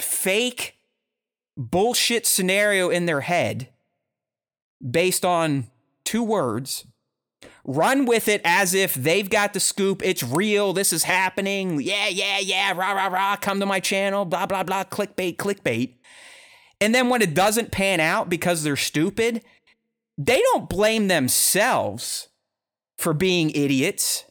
[0.00, 0.74] fake
[1.56, 3.68] bullshit scenario in their head
[4.88, 5.70] based on
[6.04, 6.86] two words
[7.64, 10.02] run with it as if they've got the scoop.
[10.04, 10.72] It's real.
[10.72, 11.80] This is happening.
[11.80, 12.72] Yeah, yeah, yeah.
[12.72, 13.36] Rah, rah, rah.
[13.36, 14.24] Come to my channel.
[14.24, 14.84] Blah, blah, blah.
[14.84, 15.94] Clickbait, clickbait.
[16.80, 19.42] And then when it doesn't pan out because they're stupid,
[20.16, 22.28] they don't blame themselves
[22.98, 24.24] for being idiots.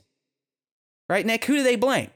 [1.07, 1.45] Right, Nick?
[1.45, 2.09] Who do they blame?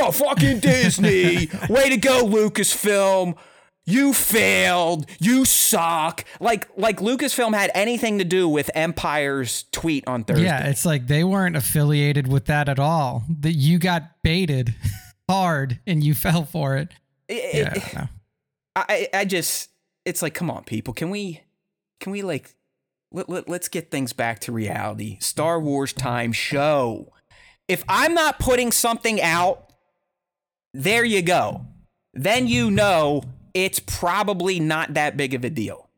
[0.00, 1.48] Oh, fucking Disney.
[1.68, 3.36] Way to go, Lucasfilm.
[3.84, 5.06] You failed.
[5.18, 6.24] You suck.
[6.40, 10.44] Like like Lucasfilm had anything to do with Empire's tweet on Thursday.
[10.44, 13.24] Yeah, it's like they weren't affiliated with that at all.
[13.40, 14.74] That you got baited
[15.28, 16.90] hard and you fell for it.
[17.28, 18.08] It- Yeah, no.
[18.76, 19.68] I I just
[20.04, 21.40] it's like come on people, can we
[22.00, 22.54] can we like
[23.10, 25.18] let, let, let's get things back to reality.
[25.20, 27.12] Star Wars time show.
[27.68, 29.72] If I'm not putting something out,
[30.72, 31.66] there you go.
[32.14, 33.22] Then you know
[33.54, 35.88] it's probably not that big of a deal.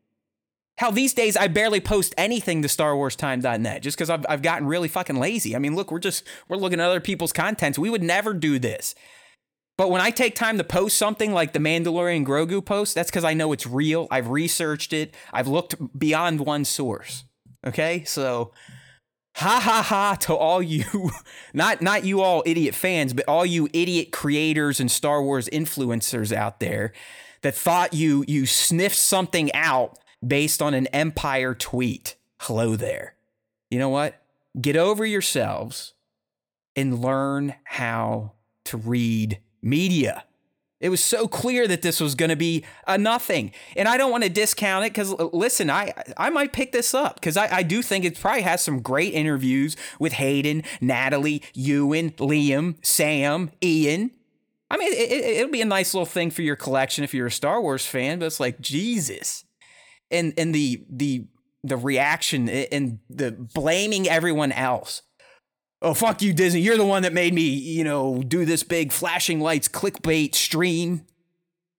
[0.77, 4.89] Hell, these days I barely post anything to StarWarsTime.net just because I've, I've gotten really
[4.89, 5.55] fucking lazy.
[5.55, 7.79] I mean, look, we're just we're looking at other people's contents.
[7.79, 8.93] We would never do this.
[9.77, 13.25] But when I take time to post something like the Mandalorian Grogu post, that's because
[13.25, 14.07] I know it's real.
[14.09, 15.13] I've researched it.
[15.33, 17.23] I've looked beyond one source.
[17.65, 18.51] Okay, so
[19.35, 21.11] ha ha ha to all you,
[21.53, 26.33] not not you all idiot fans, but all you idiot creators and Star Wars influencers
[26.33, 26.91] out there
[27.45, 32.15] that thought you you sniffed something out based on an Empire tweet.
[32.39, 33.13] Hello there.
[33.69, 34.19] You know what?
[34.59, 35.93] Get over yourselves
[36.75, 38.31] and learn how
[38.63, 40.23] to read media.
[40.79, 43.51] It was so clear that this was going to be a nothing.
[43.75, 47.15] And I don't want to discount it because, listen, I, I might pick this up
[47.15, 52.09] because I, I do think it probably has some great interviews with Hayden, Natalie, Ewan,
[52.13, 54.09] Liam, Sam, Ian.
[54.69, 57.27] I mean, it, it, it'll be a nice little thing for your collection if you're
[57.27, 59.45] a Star Wars fan, but it's like, Jesus.
[60.11, 61.27] And, and the, the,
[61.65, 65.01] the reaction and the blaming everyone else.
[65.81, 66.61] Oh fuck you disney.
[66.61, 71.05] You're the one that made me you know do this big flashing lights clickbait stream.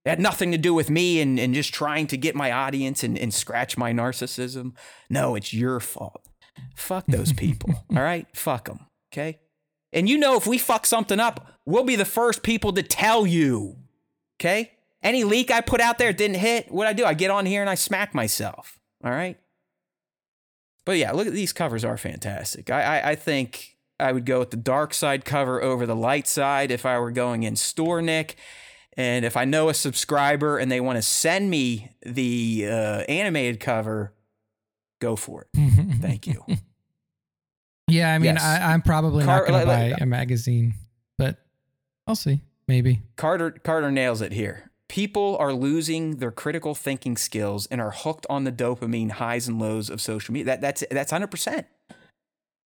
[0.05, 3.03] It had nothing to do with me and, and just trying to get my audience
[3.03, 4.75] and, and scratch my narcissism.
[5.11, 6.29] No it's your fault.
[6.77, 8.27] Fuck those people all right?
[8.35, 9.39] Fuck them okay
[9.93, 13.27] and you know if we fuck something up we'll be the first people to tell
[13.27, 13.77] you
[14.39, 14.73] okay
[15.03, 17.61] any leak i put out there didn't hit what i do i get on here
[17.61, 19.39] and i smack myself all right
[20.85, 24.41] but yeah look at these covers are fantastic i, I, I think I would go
[24.41, 28.03] with the dark side cover over the light side if I were going in store,
[28.03, 28.37] Nick.
[28.97, 33.61] And if I know a subscriber and they want to send me the uh, animated
[33.61, 34.15] cover,
[35.01, 35.49] go for it.
[36.01, 36.45] Thank you.
[37.89, 38.43] Yeah, I mean, yes.
[38.43, 40.75] I, am probably Car- not going to buy a magazine,
[41.19, 41.39] but
[42.07, 42.41] I'll see.
[42.69, 44.71] Maybe Carter Carter nails it here.
[44.89, 49.61] People are losing their critical thinking skills and are hooked on the dopamine highs and
[49.61, 50.47] lows of social media.
[50.47, 51.67] That that's that's hundred percent.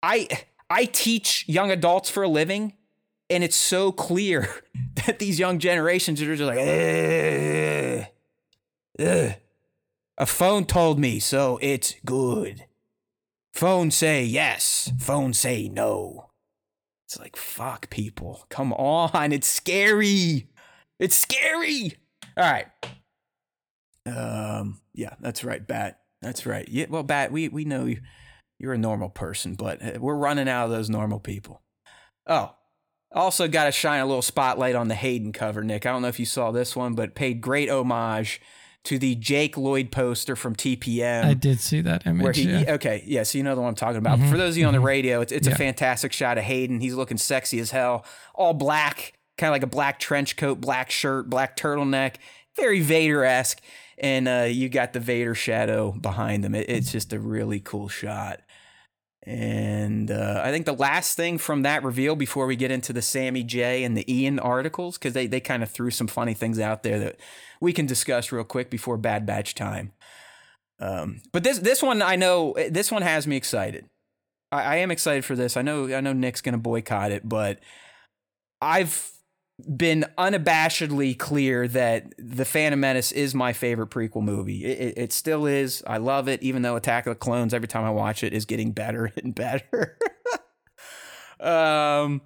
[0.03, 0.29] I
[0.71, 2.75] I teach young adults for a living,
[3.29, 4.49] and it's so clear
[5.07, 8.07] that these young generations are just like, ugh,
[9.01, 9.35] ugh.
[10.17, 12.67] a phone told me, so it's good.
[13.59, 16.31] Phone say yes, phone say no.
[17.09, 18.45] It's like, fuck people.
[18.51, 20.47] Come on, it's scary.
[21.01, 21.95] It's scary.
[22.37, 22.67] All right.
[24.07, 25.99] Um, yeah, that's right, Bat.
[26.23, 26.69] That's right.
[26.69, 27.99] Yeah, well, Bat, we we know you
[28.61, 31.61] you're a normal person, but uh, we're running out of those normal people.
[32.29, 32.55] Oh,
[33.11, 35.85] also got to shine a little spotlight on the Hayden cover, Nick.
[35.85, 38.41] I don't know if you saw this one, but paid great homage
[38.85, 41.25] to the Jake Lloyd poster from TPM.
[41.25, 42.37] I did see that image.
[42.37, 42.75] He, yeah.
[42.75, 44.19] okay, yeah, so you know the one I'm talking about.
[44.19, 44.69] Mm-hmm, For those of you mm-hmm.
[44.69, 44.87] on the mm-hmm.
[44.87, 45.55] radio, it's, it's yeah.
[45.55, 46.81] a fantastic shot of Hayden.
[46.81, 48.05] He's looking sexy as hell,
[48.35, 52.17] all black, kind of like a black trench coat, black shirt, black turtleneck,
[52.57, 53.61] very Vader esque.
[54.01, 56.55] And uh, you got the Vader shadow behind him.
[56.55, 58.41] It, it's just a really cool shot.
[59.29, 63.03] And uh, I think the last thing from that reveal before we get into the
[63.03, 66.59] Sammy J and the Ian articles, because they, they kind of threw some funny things
[66.59, 67.17] out there that
[67.61, 69.93] we can discuss real quick before Bad Batch time.
[70.81, 73.85] Um, but this this one I know this one has me excited.
[74.51, 75.59] I, I am excited for this.
[75.59, 77.61] I know I know Nick's gonna boycott it, but
[78.63, 79.13] I've
[79.77, 84.65] been unabashedly clear that The Phantom Menace is my favorite prequel movie.
[84.65, 85.83] It, it, it, still is.
[85.87, 88.45] I love it, even though Attack of the Clones, every time I watch it, is
[88.45, 89.99] getting better and better.
[91.41, 92.23] um,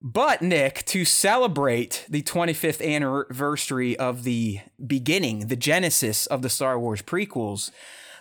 [0.00, 6.78] but, Nick, to celebrate the 25th anniversary of the beginning, the genesis of the Star
[6.78, 7.70] Wars prequels,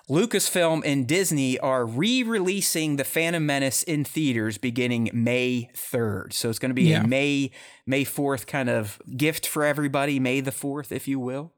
[0.10, 6.34] Lucasfilm and Disney are re-releasing The Phantom Menace in theaters beginning May 3rd.
[6.34, 7.04] So it's going to be yeah.
[7.04, 7.52] a May
[7.86, 11.54] May 4th kind of gift for everybody, May the 4th, if you will.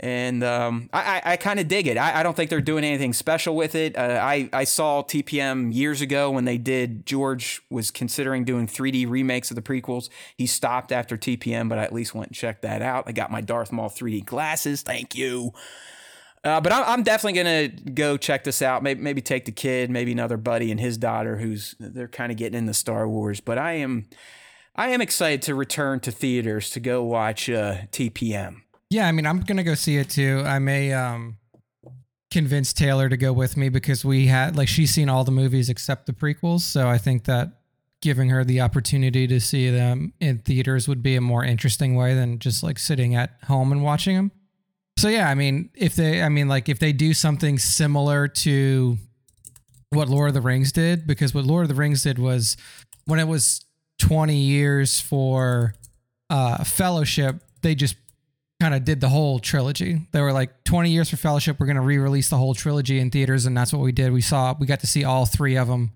[0.00, 1.96] And um, I, I, I kind of dig it.
[1.96, 3.98] I, I, don't think they're doing anything special with it.
[3.98, 9.10] Uh, I, I saw TPM years ago when they did, George was considering doing 3D
[9.10, 10.08] remakes of the prequels.
[10.36, 13.04] He stopped after TPM, but I at least went and checked that out.
[13.08, 14.82] I got my Darth Maul 3D glasses.
[14.82, 15.52] Thank you.
[16.44, 18.82] Uh, but I'm, I'm, definitely gonna go check this out.
[18.82, 22.38] Maybe maybe take the kid, maybe another buddy and his daughter, who's they're kind of
[22.38, 23.40] getting into Star Wars.
[23.40, 24.06] But I am
[24.76, 28.62] I am excited to return to theaters to go watch uh, TPM.
[28.90, 30.42] Yeah, I mean I'm gonna go see it too.
[30.46, 31.38] I may um,
[32.30, 35.68] convince Taylor to go with me because we had like she's seen all the movies
[35.68, 37.58] except the prequels, so I think that
[38.00, 42.14] giving her the opportunity to see them in theaters would be a more interesting way
[42.14, 44.30] than just like sitting at home and watching them.
[44.98, 48.98] So yeah, I mean, if they, I mean, like if they do something similar to
[49.90, 52.56] what Lord of the Rings did, because what Lord of the Rings did was
[53.04, 53.64] when it was
[54.00, 55.72] 20 years for
[56.30, 57.94] uh, Fellowship, they just
[58.60, 60.00] kind of did the whole trilogy.
[60.10, 61.60] They were like 20 years for Fellowship.
[61.60, 64.12] We're going to re-release the whole trilogy in theaters, and that's what we did.
[64.12, 65.92] We saw, we got to see all three of them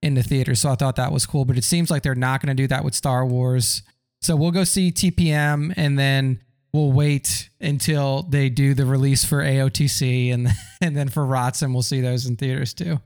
[0.00, 0.54] in the theater.
[0.54, 1.44] So I thought that was cool.
[1.44, 3.82] But it seems like they're not going to do that with Star Wars.
[4.22, 6.40] So we'll go see TPM and then
[6.72, 10.48] we'll wait until they do the release for AOTC and
[10.80, 13.00] and then for ROTS and we'll see those in theaters too.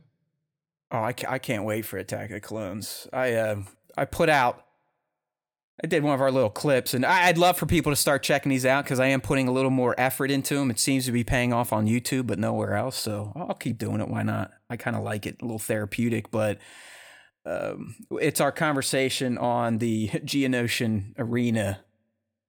[0.91, 3.09] Oh, I, I can't wait for Attack of the Clones.
[3.13, 3.63] I uh,
[3.97, 4.65] I put out
[5.83, 8.51] I did one of our little clips, and I'd love for people to start checking
[8.51, 10.71] these out because I am putting a little more effort into them.
[10.71, 12.97] It seems to be paying off on YouTube, but nowhere else.
[12.97, 14.09] So I'll keep doing it.
[14.09, 14.53] Why not?
[14.71, 16.59] I kind of like it, a little therapeutic, but
[17.45, 21.81] um, it's our conversation on the Geonosian arena.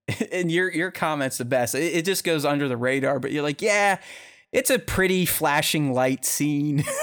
[0.32, 1.76] and your your comments the best.
[1.76, 4.00] It, it just goes under the radar, but you're like, yeah,
[4.52, 6.84] it's a pretty flashing light scene.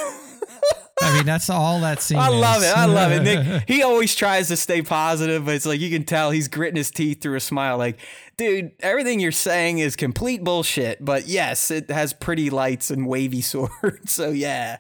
[1.02, 2.18] I mean, that's all that scene.
[2.18, 2.76] I love it.
[2.76, 3.22] I love it.
[3.22, 6.76] Nick, he always tries to stay positive, but it's like you can tell he's gritting
[6.76, 7.78] his teeth through a smile.
[7.78, 7.98] Like,
[8.36, 11.02] dude, everything you're saying is complete bullshit.
[11.02, 14.12] But yes, it has pretty lights and wavy swords.
[14.12, 14.76] so yeah.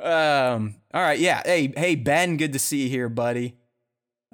[0.00, 0.76] Um.
[0.94, 1.18] All right.
[1.18, 1.42] Yeah.
[1.44, 2.38] Hey, hey, Ben.
[2.38, 3.56] Good to see you here, buddy.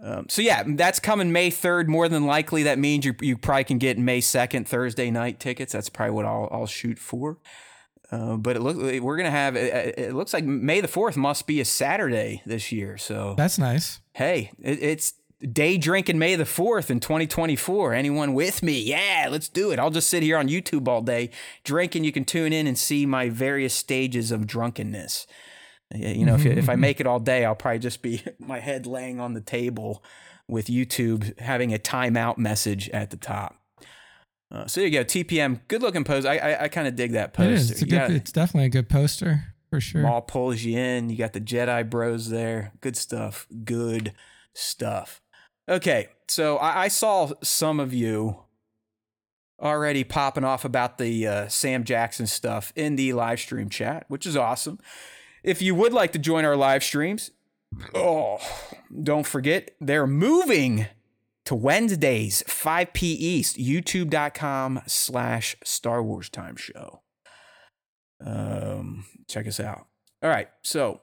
[0.03, 1.89] Um, so yeah, that's coming May third.
[1.89, 5.73] More than likely, that means you you probably can get May second Thursday night tickets.
[5.73, 7.39] That's probably what I'll I'll shoot for.
[8.11, 11.47] Uh, but it looks we're gonna have it, it, looks like May the fourth must
[11.47, 12.97] be a Saturday this year.
[12.97, 14.01] So that's nice.
[14.15, 15.15] Hey, it, it's
[15.53, 17.93] day drinking May the fourth in 2024.
[17.93, 18.81] Anyone with me?
[18.81, 19.79] Yeah, let's do it.
[19.79, 21.31] I'll just sit here on YouTube all day
[21.65, 22.05] drinking.
[22.05, 25.27] You can tune in and see my various stages of drunkenness.
[25.95, 28.87] You know, if if I make it all day, I'll probably just be my head
[28.87, 30.03] laying on the table
[30.47, 33.57] with YouTube having a timeout message at the top.
[34.51, 36.29] Uh, so there you go, TPM, good looking poster.
[36.29, 37.51] I I, I kind of dig that poster.
[37.51, 37.71] It is.
[37.71, 40.03] It's, good, it's definitely a good poster for sure.
[40.03, 41.11] Maul pulls you in.
[41.11, 42.73] You got the Jedi Bros there.
[42.81, 43.47] Good stuff.
[43.65, 44.13] Good
[44.55, 45.21] stuff.
[45.69, 48.45] Okay, so I, I saw some of you
[49.61, 54.25] already popping off about the uh, Sam Jackson stuff in the live stream chat, which
[54.27, 54.79] is awesome.
[55.49, 57.31] If you would like to join our live streams,
[57.95, 58.37] oh,
[59.03, 60.89] don't forget they're moving
[61.47, 63.15] to Wednesdays, 5 p.
[63.15, 67.01] East, youtube.com slash Star Wars Time Show.
[68.23, 69.87] Um, check us out.
[70.23, 71.01] All right, so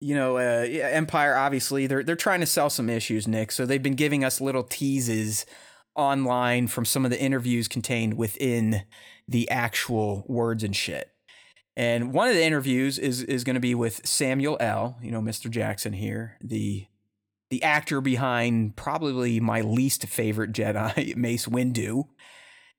[0.00, 3.52] you know, uh, Empire obviously they're they're trying to sell some issues, Nick.
[3.52, 5.44] So they've been giving us little teases
[5.96, 8.84] online from some of the interviews contained within
[9.28, 11.10] the actual words and shit.
[11.76, 14.98] And one of the interviews is is going to be with Samuel L.
[15.02, 15.50] You know, Mr.
[15.50, 16.86] Jackson here, the
[17.50, 22.04] the actor behind probably my least favorite Jedi, Mace Windu.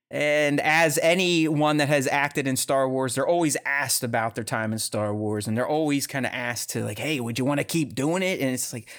[0.09, 4.73] And as anyone that has acted in Star Wars, they're always asked about their time
[4.73, 7.59] in Star Wars, and they're always kind of asked to like, "Hey, would you want
[7.59, 8.89] to keep doing it?" And it's like,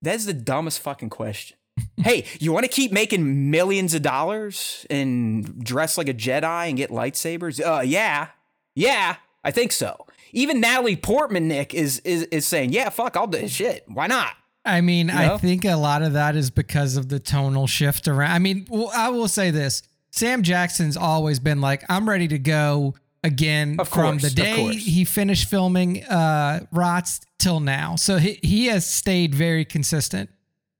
[0.00, 1.58] that's the dumbest fucking question.
[1.98, 6.76] hey, you want to keep making millions of dollars and dress like a Jedi and
[6.76, 7.60] get lightsabers?
[7.60, 8.28] Uh, yeah,
[8.74, 9.16] yeah,
[9.46, 10.06] I think so.
[10.32, 13.84] Even Natalie Portman, Nick, is is is saying, "Yeah, fuck, I'll do shit.
[13.86, 14.32] Why not?"
[14.64, 15.34] I mean, you know?
[15.34, 18.32] I think a lot of that is because of the tonal shift around.
[18.32, 22.40] I mean, well, I will say this Sam Jackson's always been like, I'm ready to
[22.40, 27.94] go again of from the day he finished filming uh, ROTS till now.
[27.94, 30.28] So he, he has stayed very consistent.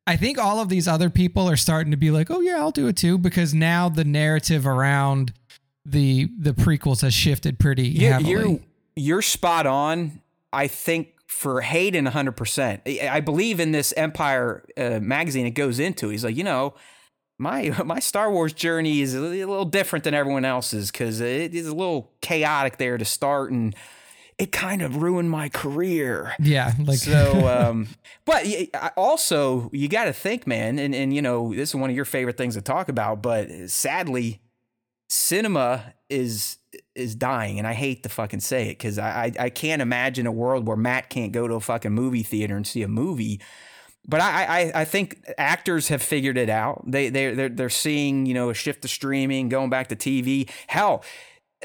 [0.08, 2.70] I think all of these other people are starting to be like, oh, yeah, I'll
[2.70, 5.32] do it too, because now the narrative around
[5.90, 8.30] the the prequels has shifted pretty you're, heavily.
[8.30, 8.60] You're,
[8.96, 10.20] you're spot on.
[10.52, 13.10] I think for Hayden 100%.
[13.10, 16.08] I believe in this Empire uh, magazine it goes into.
[16.08, 16.74] He's like, you know,
[17.38, 21.66] my my Star Wars journey is a little different than everyone else's cuz it is
[21.66, 23.74] a little chaotic there to start and
[24.38, 26.34] it kind of ruined my career.
[26.38, 27.48] Yeah, like so.
[27.48, 27.88] Um,
[28.26, 28.46] but
[28.96, 32.04] also, you got to think, man, and and you know, this is one of your
[32.04, 33.22] favorite things to talk about.
[33.22, 34.40] But sadly,
[35.08, 36.58] cinema is
[36.94, 40.26] is dying, and I hate to fucking say it because I, I, I can't imagine
[40.26, 43.40] a world where Matt can't go to a fucking movie theater and see a movie.
[44.08, 46.84] But I, I, I think actors have figured it out.
[46.86, 50.48] They they they're, they're seeing you know a shift to streaming, going back to TV.
[50.68, 51.02] Hell,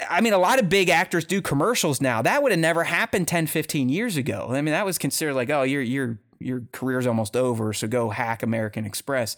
[0.10, 2.22] I mean, a lot of big actors do commercials now.
[2.22, 4.48] That would have never happened 10, 15 years ago.
[4.50, 8.10] I mean, that was considered like, oh, your your your career's almost over, so go
[8.10, 9.38] hack American Express.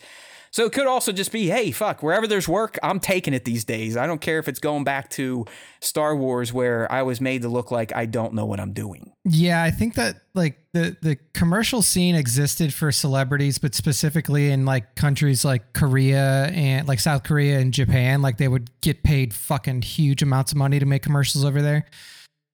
[0.53, 3.65] So it could also just be, hey, fuck, wherever there's work, I'm taking it these
[3.65, 3.97] days.
[3.97, 5.45] I don't care if it's going back to
[5.81, 9.13] Star Wars where I was made to look like I don't know what I'm doing.
[9.25, 14.63] Yeah, I think that like the the commercial scene existed for celebrities, but specifically in
[14.63, 19.33] like countries like Korea and like South Korea and Japan, like they would get paid
[19.33, 21.87] fucking huge amounts of money to make commercials over there.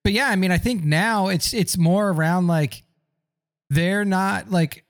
[0.05, 2.81] But yeah, I mean, I think now it's it's more around like
[3.69, 4.85] they're not like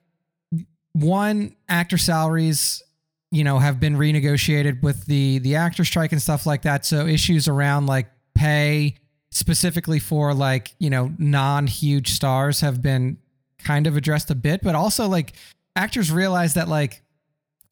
[0.93, 2.83] one actor salaries
[3.31, 6.85] you know, have been renegotiated with the the actor strike and stuff like that.
[6.85, 8.95] So issues around like pay
[9.31, 13.17] specifically for like, you know, non-huge stars have been
[13.59, 15.33] kind of addressed a bit, but also like
[15.75, 17.03] actors realize that like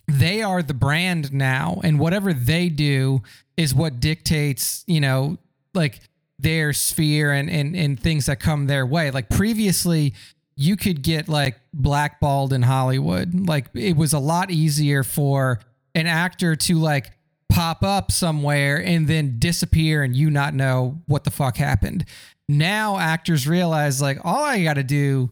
[0.07, 3.21] they are the brand now and whatever they do
[3.57, 5.37] is what dictates you know
[5.73, 5.99] like
[6.39, 10.13] their sphere and and, and things that come their way like previously
[10.57, 15.59] you could get like blackballed in hollywood like it was a lot easier for
[15.95, 17.11] an actor to like
[17.49, 22.03] pop up somewhere and then disappear and you not know what the fuck happened
[22.49, 25.29] now actors realize like all i gotta do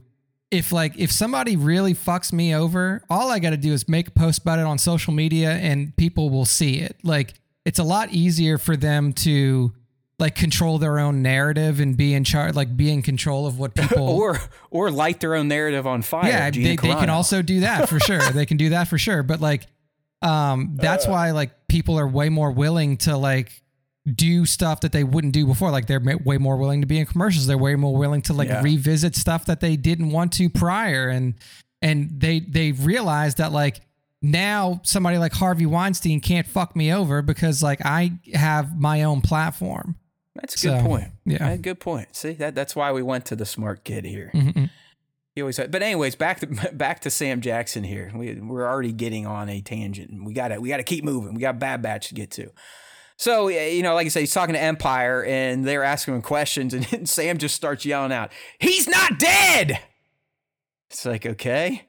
[0.52, 4.08] if like if somebody really fucks me over, all I got to do is make
[4.08, 6.98] a post about it on social media and people will see it.
[7.04, 7.34] Like
[7.66, 9.74] it's a lot easier for them to
[10.18, 13.76] like control their own narrative and be in charge, like be in control of what
[13.76, 14.40] people or
[14.72, 16.30] or light their own narrative on fire.
[16.30, 18.20] yeah, Gina they, they can also do that for sure.
[18.32, 19.24] they can do that for sure.
[19.24, 19.66] But like,
[20.22, 23.62] um, that's why like people are way more willing to like
[24.14, 25.72] do stuff that they wouldn't do before.
[25.72, 27.48] Like they're way more willing to be in commercials.
[27.48, 28.62] They're way more willing to like Yeah.
[28.62, 31.10] revisit stuff that they didn't want to prior.
[31.10, 31.34] And
[31.82, 33.82] and they they realize that like
[34.22, 39.22] now somebody like Harvey Weinstein can't fuck me over because like I have my own
[39.22, 39.96] platform.
[40.36, 41.08] That's a good So, point.
[41.26, 41.56] yeah.
[41.58, 42.16] Good point.
[42.16, 44.32] See that that's why we went to the smart kid here.
[44.34, 44.70] Mhm.
[45.34, 48.12] He always, said, but anyways, back to back to Sam Jackson here.
[48.16, 50.24] We, we're already getting on a tangent.
[50.24, 51.34] We got to we got to keep moving.
[51.34, 52.52] We got Bad Batch to get to.
[53.18, 56.74] So you know, like I said, he's talking to Empire, and they're asking him questions,
[56.74, 59.80] and Sam just starts yelling out, "He's not dead!"
[60.90, 61.88] It's like okay,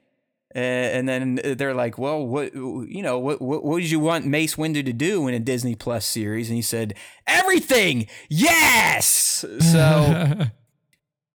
[0.57, 4.55] and then they're like, "Well, what you know, what, what what did you want Mace
[4.55, 6.95] Windu to do in a Disney Plus series?" And he said,
[7.25, 10.33] "Everything, yes." So.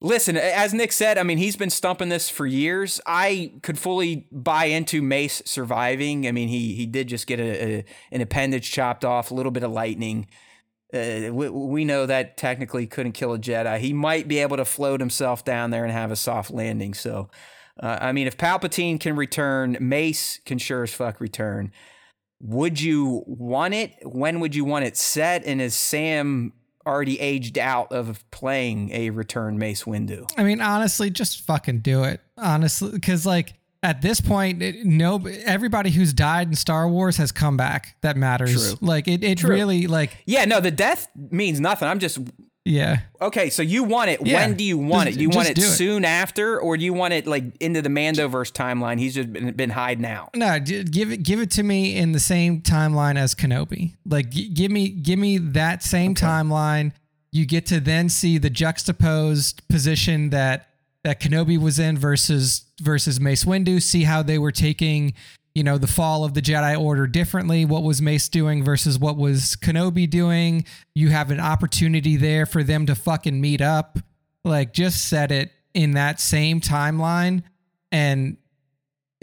[0.05, 3.01] Listen, as Nick said, I mean, he's been stumping this for years.
[3.07, 6.27] I could fully buy into Mace surviving.
[6.27, 9.53] I mean, he he did just get a, a an appendage chopped off, a little
[9.53, 10.27] bit of lightning.
[10.93, 13.79] Uh, we, we know that technically couldn't kill a Jedi.
[13.79, 16.95] He might be able to float himself down there and have a soft landing.
[16.95, 17.31] So,
[17.81, 21.73] uh, I mean, if Palpatine can return, Mace can sure as fuck return.
[22.41, 23.95] Would you want it?
[24.03, 25.45] When would you want it set?
[25.45, 26.53] And is Sam
[26.85, 30.29] already aged out of playing a return Mace Windu?
[30.37, 32.21] I mean, honestly, just fucking do it.
[32.37, 37.33] Honestly, because like at this point, it, no, everybody who's died in Star Wars has
[37.33, 37.97] come back.
[38.03, 38.77] That matters.
[38.77, 38.89] True.
[38.89, 39.51] Like it, it True.
[39.51, 41.89] really like Yeah, no, the death means nothing.
[41.89, 42.19] I'm just
[42.65, 43.01] yeah.
[43.21, 43.51] okay.
[43.51, 44.25] So you want it?
[44.25, 44.41] Yeah.
[44.41, 45.19] When do you want Just- it?
[45.19, 45.71] Do you want it do it.
[45.71, 48.99] soon after, or do you want it like into the Mandoverse timeline?
[48.99, 50.31] He's just been, been hiding out.
[50.35, 53.95] No, give it give it to me in the same timeline as Kenobi.
[54.07, 56.93] Like give me give me that same timeline.
[57.33, 60.69] You get to then see the juxtaposed position that
[61.05, 63.83] that Kenobi was in versus versus Mace Windu.
[63.83, 65.15] See how they were taking,
[65.55, 67.65] you know, the fall of the Jedi Order differently.
[67.65, 70.65] What was Mace doing versus what was Kenobi doing?
[70.95, 73.99] You have an opportunity there for them to fucking meet up.
[74.45, 77.43] Like just set it in that same timeline
[77.91, 78.37] and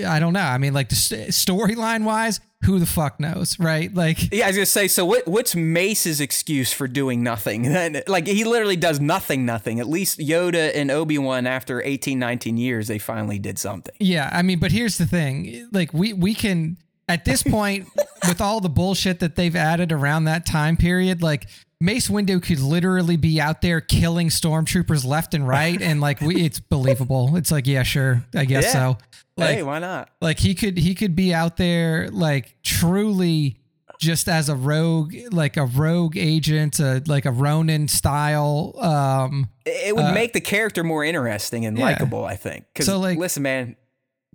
[0.06, 0.40] I don't know.
[0.40, 3.94] I mean, like the st- storyline wise, who the fuck knows, right?
[3.94, 4.88] Like, Yeah, I was gonna say.
[4.88, 5.28] So what?
[5.28, 7.64] What's Mace's excuse for doing nothing?
[7.80, 9.80] Then, like he literally does nothing, nothing.
[9.80, 13.96] At least Yoda and Obi Wan, after 18, 19 years, they finally did something.
[14.00, 14.30] yeah.
[14.34, 17.88] I mean, but here's the thing: like, we we can at this point,
[18.28, 21.46] with all the bullshit that they've added around that time period, like.
[21.82, 26.44] Mace Windu could literally be out there killing stormtroopers left and right, and like we,
[26.44, 27.38] it's believable.
[27.38, 28.74] It's like, yeah, sure, I guess Yeah.
[28.74, 28.98] so.
[29.40, 30.10] Like, hey, why not?
[30.22, 33.58] like he could he could be out there like truly
[34.00, 39.94] just as a rogue like a rogue agent uh, like a ronin style um It
[39.96, 41.84] would make the character more interesting and yeah.
[41.86, 42.66] likable, I think.
[42.74, 43.76] Because So, like- listen, man,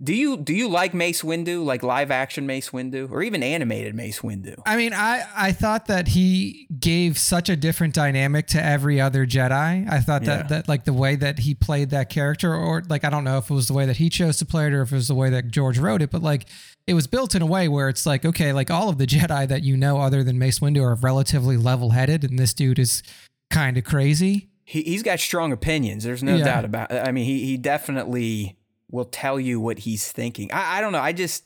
[0.03, 3.95] do you do you like Mace Windu, like live action Mace Windu, or even animated
[3.95, 4.55] Mace Windu?
[4.65, 9.25] i mean i i thought that he gave such a different dynamic to every other
[9.25, 10.47] jedi i thought that Yeah.
[10.47, 13.49] that like the way that he played that character or like i don't know if
[13.49, 15.15] it was the way that he chose to play it or if it was the
[15.15, 16.47] way that george wrote it but like
[16.87, 19.47] it was built in a way where it's like okay like all of the jedi
[19.47, 23.01] that you know other than mace windu are relatively level-headed and this dude is
[23.49, 26.03] kind of crazy He he's got strong opinions.
[26.03, 26.45] There's no Yeah.
[26.45, 26.91] doubt about.
[26.91, 27.07] It.
[27.07, 28.57] I mean, he he definitely
[28.91, 30.51] will tell you what he's thinking.
[30.51, 30.99] I I don't know.
[31.01, 31.43] I just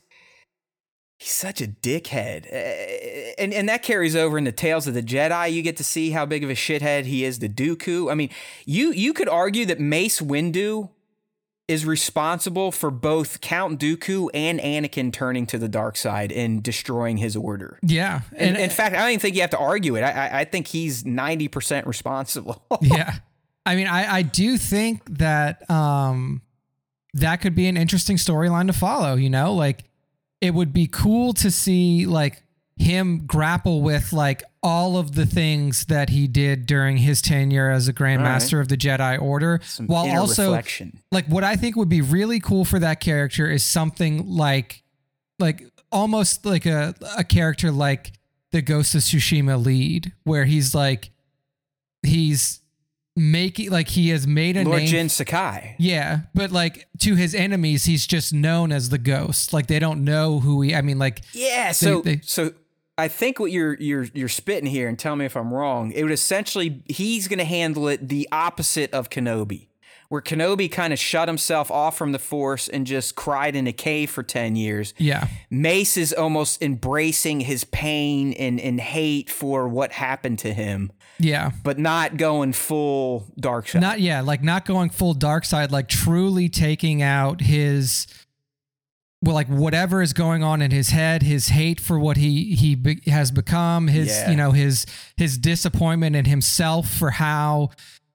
[1.18, 5.52] he's such a dickhead, Uh, and and that carries over into Tales of the Jedi.
[5.52, 8.10] You get to see how big of a shithead he is to Dooku.
[8.10, 8.30] I mean,
[8.66, 10.90] you you could argue that Mace Windu
[11.68, 17.16] is responsible for both Count Dooku and Anakin turning to the dark side and destroying
[17.18, 17.78] his order.
[17.80, 20.02] yeah And, in fact, I don't even think you have to argue it.
[20.02, 22.64] I, I, I think he's ninety percent responsible.
[22.80, 23.18] yeah.
[23.64, 26.42] I mean, I, I do think that um
[27.14, 29.54] that could be an interesting storyline to follow, you know?
[29.54, 29.84] Like
[30.40, 32.42] it would be cool to see like
[32.76, 37.88] him grapple with like all of the things that he did during his tenure as
[37.88, 38.32] a Grand All right.
[38.34, 40.98] Master of the Jedi Order Some while also reflection.
[41.12, 44.82] like what I think would be really cool for that character is something like
[45.38, 48.12] like almost like a a character like
[48.52, 51.10] the Ghost of Tsushima lead, where he's like
[52.02, 52.59] he's
[53.20, 54.88] making like he has made a Lord name.
[54.88, 55.76] Jin Sakai.
[55.78, 59.52] yeah, but like to his enemies, he's just known as the Ghost.
[59.52, 60.74] Like they don't know who he.
[60.74, 62.52] I mean, like Yeah, so they- so
[62.98, 65.92] I think what you're you're you're spitting here, and tell me if I'm wrong.
[65.92, 69.68] It would essentially he's going to handle it the opposite of Kenobi,
[70.10, 73.72] where Kenobi kind of shut himself off from the Force and just cried in a
[73.72, 74.92] cave for ten years.
[74.98, 80.92] yeah, Mace is almost embracing his pain and and hate for what happened to him,
[81.20, 81.52] yeah.
[81.62, 83.80] but not going full dark side.
[83.80, 88.06] Not yeah, like not going full dark side, like truly taking out his
[89.22, 92.74] well, like whatever is going on in his head, his hate for what he he
[92.74, 94.30] be, has become, his Yeah.
[94.30, 97.70] you know his his disappointment in himself for how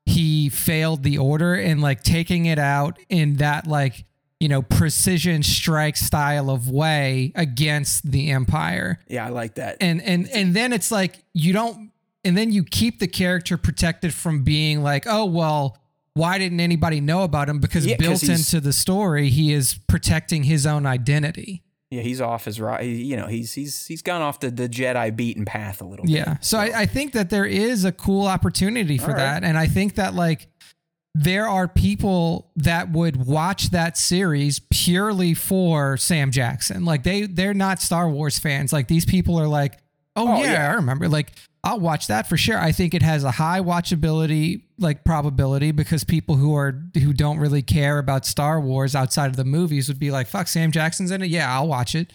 [0.05, 4.05] he failed the order, and like taking it out in that like
[4.39, 9.77] you know precision strike style of way against the empire yeah, I like that.
[9.79, 11.91] and and and then it's like you don't
[12.25, 15.77] and then you keep the character protected from being like oh well
[16.13, 20.43] why didn't anybody know about him because Yeah, built into the story he is protecting
[20.43, 21.61] his own identity
[21.91, 22.81] yeah, he's off his right.
[22.83, 26.11] You know, he's he's he's gone off the, the Jedi beaten path a little bit.
[26.13, 29.17] yeah so I, I think that there is a cool opportunity for All right.
[29.19, 30.47] that and i think that like
[31.13, 36.83] there are people that would watch that series purely for Sam Jackson.
[36.83, 38.73] Like they they're not Star Wars fans.
[38.73, 39.79] Like these people are like,
[40.17, 40.71] "Oh, Oh, yeah, yeah.
[40.71, 41.31] I remember." Like
[41.65, 42.59] I'll watch that for sure.
[42.59, 47.39] I think it has a high watchability like probability because people who are who don't
[47.39, 51.09] really care about Star Wars outside of the movies would be like, "Fuck, Sam Jackson's
[51.09, 51.29] in it.
[51.29, 52.13] Yeah, I'll watch it."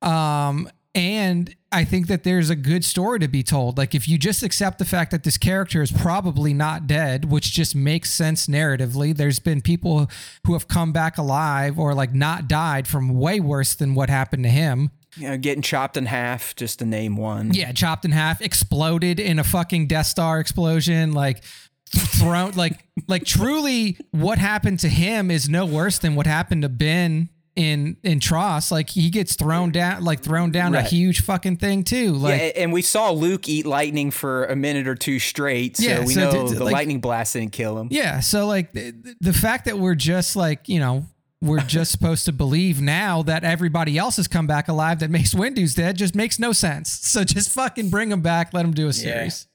[0.00, 3.76] Um and I think that there's a good story to be told.
[3.76, 7.52] Like if you just accept the fact that this character is probably not dead, which
[7.52, 9.14] just makes sense narratively.
[9.14, 10.10] There's been people
[10.46, 14.44] who have come back alive or like not died from way worse than what happened
[14.44, 14.90] to him.
[15.18, 17.52] You know, getting chopped in half, just to name one.
[17.52, 21.42] Yeah, chopped in half, exploded in a fucking Death Star explosion, like
[21.90, 26.68] thrown like like truly what happened to him is no worse than what happened to
[26.68, 28.70] Ben in in TROS.
[28.70, 32.12] Like he gets thrown down like thrown down a huge fucking thing too.
[32.12, 35.82] Like yeah, and we saw Luke eat lightning for a minute or two straight, so
[35.88, 37.88] Yeah, we so know d- d- the like- lightning blast didn't kill him.
[37.90, 38.20] Yeah.
[38.20, 41.06] So like the, the fact that we're just like, you know,
[41.40, 45.34] we're just supposed to believe now that everybody else has come back alive that Mace
[45.34, 46.90] Windu's dead just makes no sense.
[47.08, 49.46] So just fucking bring him back, let him do a series.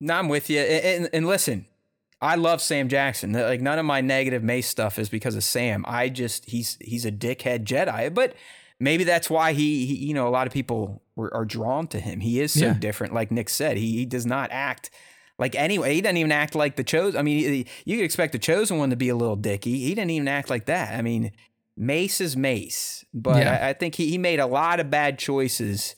[0.00, 0.60] No, I'm with you.
[0.60, 1.66] And, and, and listen,
[2.20, 3.32] I love Sam Jackson.
[3.32, 5.84] Like none of my negative Mace stuff is because of Sam.
[5.88, 8.34] I just he's he's a dickhead Jedi, but
[8.78, 12.00] maybe that's why he, he you know a lot of people were, are drawn to
[12.00, 12.20] him.
[12.20, 12.74] He is so Yeah.
[12.74, 13.14] different.
[13.14, 14.90] Like Nick said, he he does not act.
[15.38, 17.18] Like anyway, he doesn't even act like the chosen.
[17.18, 19.78] I mean, he- you could expect the chosen one to be a little dicky.
[19.80, 20.98] He didn't even act like that.
[20.98, 21.32] I mean,
[21.76, 23.58] Mace is Mace, but Yeah.
[23.62, 25.96] I, I think he, he made a lot of bad choices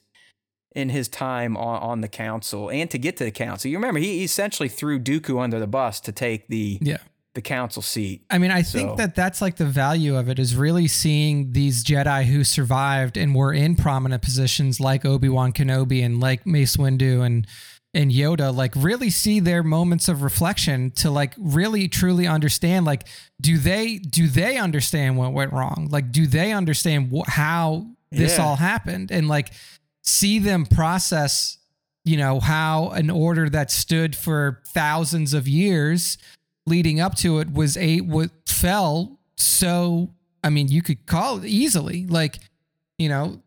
[0.74, 3.70] in his time on, on the council and to get to the council.
[3.70, 6.98] You remember he essentially threw Dooku under the bus to take the Yeah.
[7.34, 8.24] the council seat.
[8.30, 11.84] I mean, I think that that's like the value of it is really seeing these
[11.84, 17.24] Jedi who survived and were in prominent positions like Obi-Wan Kenobi and like Mace Windu
[17.24, 17.46] and
[17.94, 23.06] and Yoda like really see their moments of reflection to like really truly understand like
[23.40, 25.88] do they do they understand what went wrong?
[25.90, 28.44] Like do they understand wh- how this Yeah.
[28.44, 29.50] all happened and like
[30.02, 31.58] see them process
[32.04, 36.16] you know how an order that stood for thousands of years
[36.66, 40.08] leading up to it was a what fell so
[40.42, 42.38] i mean you could call it easily like
[42.96, 43.42] you know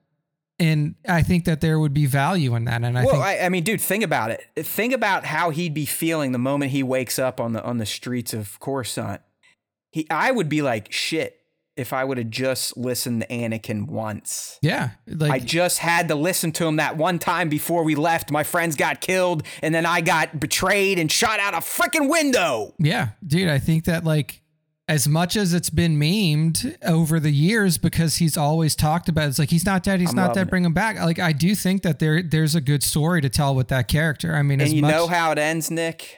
[0.62, 3.46] and i think that there would be value in that and i well, think I,
[3.46, 4.50] I mean, dude, think about it.
[4.56, 7.86] Think about how he'd be feeling the moment he wakes up on the on the
[7.86, 9.22] streets of Coruscant.
[9.92, 11.38] He, I would be like, shit.
[11.78, 14.60] If I would have just listened to Anakin once.
[14.62, 18.30] yeah like I just had to listen to him that one time before we left.
[18.30, 22.76] My friends got killed, and then I got betrayed and shot out a freaking window.
[22.78, 24.41] Yeah, dude, I think that like
[24.92, 29.40] as much as it's been memed over the years because he's always talked about it's
[29.40, 31.00] like he's not dead, he's I'm not dead, bring him back.
[31.00, 34.36] Like I do think that there there's a good story to tell with that character.
[34.36, 36.18] I mean, And you know how it ends, Nick?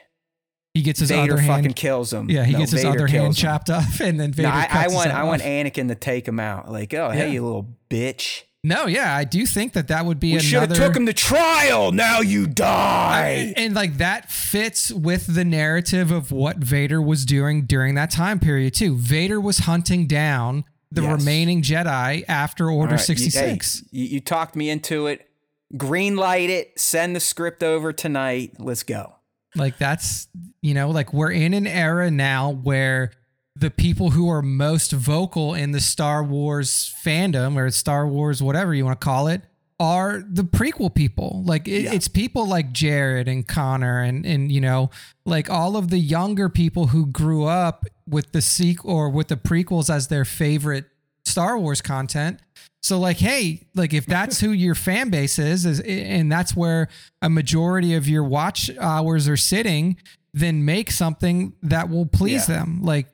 [0.74, 2.28] he gets his Vader other fucking hand, kills him.
[2.28, 3.32] yeah, he No, gets his Vader other hand him.
[3.34, 5.42] chopped off, and then Vader No, I, I his want I want.
[5.42, 6.68] Anakin to take him out.
[6.68, 8.42] Like, oh hey, you little bitch.
[8.66, 11.12] No, yeah, I do think that that would be We should have took him to
[11.12, 11.92] trial.
[11.92, 13.52] Now you die.
[13.58, 18.40] and like that fits with the narrative of what Vader was doing during that time
[18.40, 18.96] period too.
[18.96, 21.20] Vader was hunting down the Yes.
[21.20, 23.84] remaining Jedi after Order right, you- hey, 66.
[23.90, 25.28] You, you talked me into it.
[25.76, 26.72] Green light it.
[26.78, 28.52] Send the script over tonight.
[28.58, 29.14] Let's go.
[29.56, 30.28] Like that's
[30.62, 33.10] you know, like we're in an era now where
[33.56, 38.74] the people who are most vocal in the Star Wars fandom or Star Wars, whatever
[38.74, 39.42] you want to call it,
[39.80, 41.42] are the prequel people.
[41.46, 41.92] Like it, Yeah.
[41.92, 44.90] it's people like Jared and Connor and and you know
[45.26, 49.36] like all of the younger people who grew up with the sequel or with the
[49.36, 50.86] prequels as their favorite
[51.24, 52.40] Star Wars content.
[52.82, 56.88] So like, hey, like if that's who your fan base is, is and that's where
[57.22, 59.96] a majority of your watch hours are sitting,
[60.34, 62.58] then make something that will please Yeah.
[62.58, 62.82] them.
[62.82, 63.06] Like,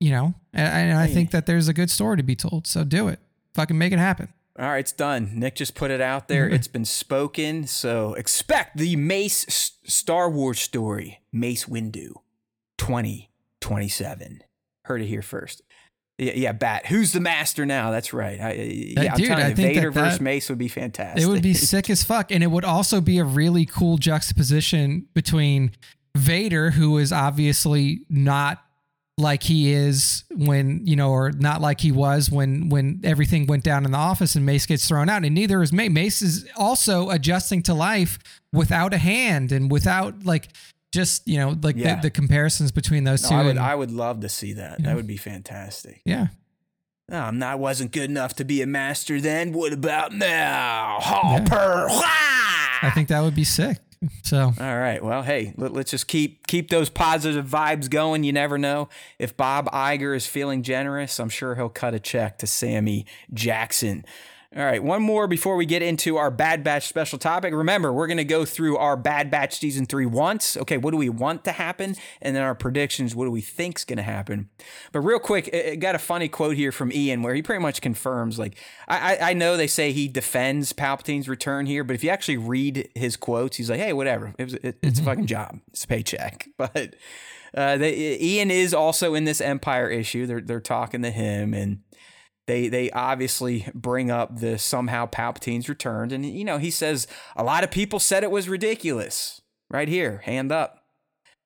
[0.00, 2.66] you know, and, and I think that there's a good story to be told.
[2.66, 3.18] So do it.
[3.54, 4.28] Fucking make it happen.
[4.58, 5.30] All right, it's done.
[5.34, 6.48] Nick just put it out there.
[6.48, 7.66] It's been spoken.
[7.68, 12.14] So expect the Mace S- Star Wars story, Mace Windu
[12.78, 14.42] 2027.
[14.84, 15.62] Heard it here first.
[16.18, 16.86] Yeah, yeah, Bat.
[16.86, 17.92] Who's the master now?
[17.92, 18.40] That's right.
[18.40, 20.66] I, yeah, I'm dude, telling I you, think Vader that versus that- Mace would be
[20.68, 21.22] fantastic.
[21.22, 22.32] It would be sick as fuck.
[22.32, 25.70] And it would also be a really cool juxtaposition between
[26.16, 28.64] Vader, who is obviously not
[29.18, 33.64] like he is when, you know, or not like he was when when everything went
[33.64, 35.24] down in the office and Mace gets thrown out.
[35.24, 35.90] And neither is Mace.
[35.90, 38.18] Mace is also adjusting to life
[38.52, 40.48] without a hand and without like
[40.92, 41.96] just, you know, like Yeah.
[41.96, 43.34] the, the comparisons between those No, two.
[43.34, 44.82] I would, and- I would love to see that.
[44.82, 46.00] That would be fantastic.
[46.04, 46.28] yeah.
[47.10, 47.58] No, I'm not.
[47.58, 49.52] wasn't good enough to be a master then.
[49.54, 50.98] What about now?
[51.00, 51.86] Hopper.
[51.90, 53.78] I think that would be sick.
[54.22, 55.02] So All right.
[55.02, 58.24] Well, hey, let, us just keep keep those positive vibes going.
[58.24, 58.88] You never know
[59.18, 61.18] if Bob Iger is feeling generous.
[61.18, 64.04] I'm sure he'll cut a check to Sammy Jackson.
[64.56, 67.52] All right, one more before we get into our Bad Batch special topic.
[67.52, 70.56] Remember, we're going to go through our Bad Batch season three once.
[70.56, 71.96] Okay, what do we want to happen?
[72.22, 74.48] And then our predictions, what do we think's going to happen?
[74.90, 77.82] But real quick, it, got a funny quote here from Ian where he pretty much
[77.82, 78.56] confirms, like,
[78.88, 82.38] I, I, I know they say he defends Palpatine's return here, but if you actually
[82.38, 84.34] read his quotes, he's like, hey, whatever.
[84.38, 85.60] It was, it, it's a fucking job.
[85.72, 86.48] It's a paycheck.
[86.56, 86.96] But
[87.54, 90.26] uh, they, Ian is also in this Empire issue.
[90.26, 91.80] They're, they're talking to him and
[92.48, 97.44] they they obviously bring up the somehow Palpatine's returned, and you know he says a
[97.44, 99.42] lot of people said it was ridiculous.
[99.70, 100.82] Right here, hand up.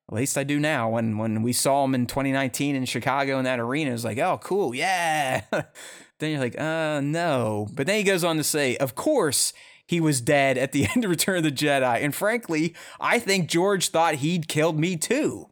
[0.08, 0.90] At least I do now.
[0.90, 4.18] When when we saw him in 2019 in Chicago in that arena, it was like,
[4.18, 5.42] oh, cool, yeah.
[5.50, 7.66] then you're like, uh, no.
[7.74, 9.52] But then he goes on to say, of course.
[9.84, 12.02] He was dead at the end of Return of the Jedi.
[12.02, 15.50] And frankly, I think George thought he'd killed me too.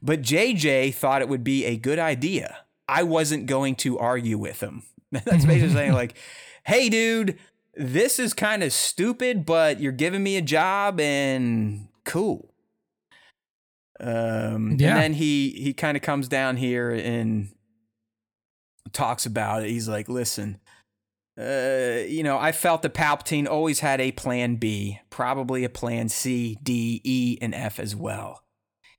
[0.00, 2.63] But JJ thought it would be a good idea.
[2.88, 4.82] I wasn't going to argue with him.
[5.12, 6.16] That's basically saying, like,
[6.64, 7.38] hey, dude,
[7.74, 12.52] this is kind of stupid, but you're giving me a job and cool.
[14.00, 14.90] Um, Yeah.
[14.90, 17.50] And then he he kind of comes down here and
[18.92, 19.70] talks about it.
[19.70, 20.60] He's like, listen,
[21.38, 26.08] uh, you know, I felt that Palpatine always had a plan B, probably a plan
[26.08, 28.42] C, D, E, and F as well.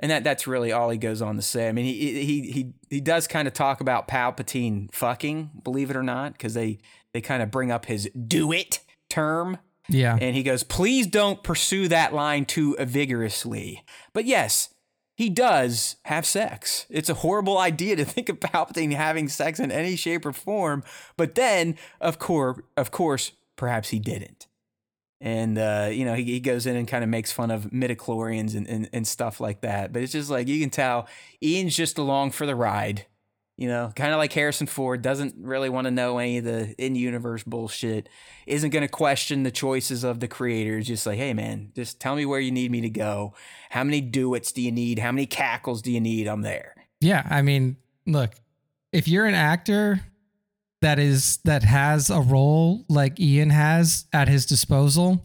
[0.00, 1.68] and that that's really all he goes on to say.
[1.68, 5.96] I mean, he he he he does kind of talk about Palpatine fucking, believe it
[5.96, 6.78] or not, because they
[7.12, 8.80] they kind of bring up his do it
[9.10, 9.58] term.
[9.88, 10.16] yeah.
[10.20, 13.84] And he goes, please don't pursue that line too vigorously.
[14.12, 14.74] But yes,
[15.16, 16.86] he does have sex.
[16.90, 20.84] It's a horrible idea to think of Palpatine having sex in any shape or form.
[21.16, 24.47] But then, of course, of course, perhaps he didn't.
[25.20, 28.54] And uh, you know, he, he goes in and kind of makes fun of midichlorians
[28.56, 29.92] and, and, and stuff like that.
[29.92, 31.08] But it's just like you can tell
[31.42, 33.06] Ian's just along for the ride.
[33.56, 36.76] You know, kind of like Harrison Ford doesn't really want to know any of the
[36.78, 38.08] in-universe bullshit.
[38.46, 40.86] Isn't going to question the choices of the creators.
[40.86, 43.34] Just like, hey man, just tell me where you need me to go.
[43.70, 45.00] How many duets do you need?
[45.00, 46.28] How many cackles do you need?
[46.28, 46.76] I'm there.
[47.00, 48.30] Yeah, I mean, look,
[48.92, 50.02] if you're an actor
[50.80, 55.24] that is that has a role like Ian has at his disposal,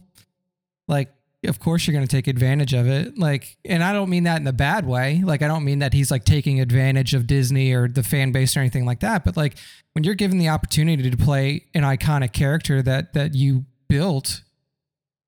[0.88, 1.10] like
[1.46, 3.18] of course you're going to take advantage of it.
[3.18, 5.22] Like and I don't mean that in a bad way.
[5.24, 8.56] Like I don't mean that he's like taking advantage of Disney or the fan base
[8.56, 9.54] or anything like that, but like
[9.92, 14.42] when you're given the opportunity to play an iconic character that that you built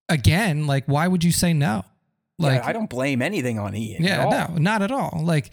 [0.09, 1.85] again, like why would you say no?
[2.39, 4.03] Like, Like I don't blame anything on Ian.
[4.03, 5.23] yeah, no, not at all.
[5.25, 5.53] Like,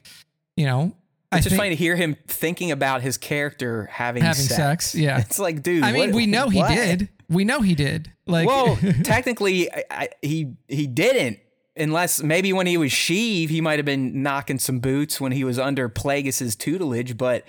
[0.58, 0.94] you know,
[1.34, 4.96] I It's just think- funny to hear him thinking about his character having Having sex,
[4.96, 5.20] yeah.
[5.20, 5.84] It's like, dude.
[5.84, 7.10] I mean, what- we know he did.
[7.30, 8.12] We know he did.
[8.28, 11.40] Like, well, technically, I, I, he he didn't.
[11.76, 15.44] Unless maybe when he was Sheev, he might have been knocking some boots when he
[15.44, 17.18] was under Plagueis's tutelage.
[17.18, 17.46] But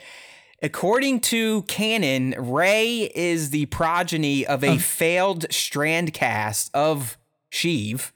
[0.62, 7.18] according to canon, Rey is the progeny of a failed strandcast of
[7.52, 8.12] Sheev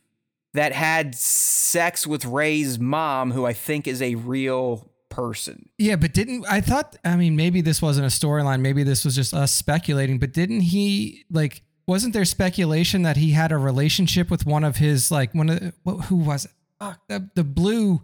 [0.55, 4.89] that had sex with Rey's mom, who I think is a real
[5.19, 5.69] person.
[5.79, 6.97] yeah, but didn't I thought?
[7.05, 8.61] I mean, maybe this wasn't a storyline.
[8.61, 10.19] Maybe this was just us speculating.
[10.19, 14.77] But didn't he like wasn't there speculation that he had a relationship with one of
[14.77, 16.53] his like one of wh- who was it?
[16.79, 18.03] Fuck, the, the blue,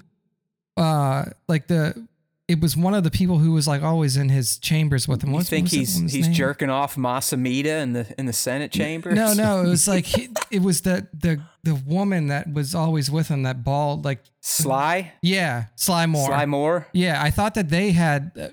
[0.76, 2.06] uh, like the
[2.48, 5.32] it was one of the people who was like always in his chambers with him.
[5.32, 6.32] What, do you think he's he's name?
[6.34, 9.14] jerking off Mas Amedda in the in the Senate chambers?
[9.14, 13.10] No, no, it was like he, it was the the the woman that was always
[13.10, 16.26] with him, that bald, like Sly, yeah, Sly Moore.
[16.26, 16.86] Sly Moore.
[16.92, 18.48] Yeah, I thought that they had uh,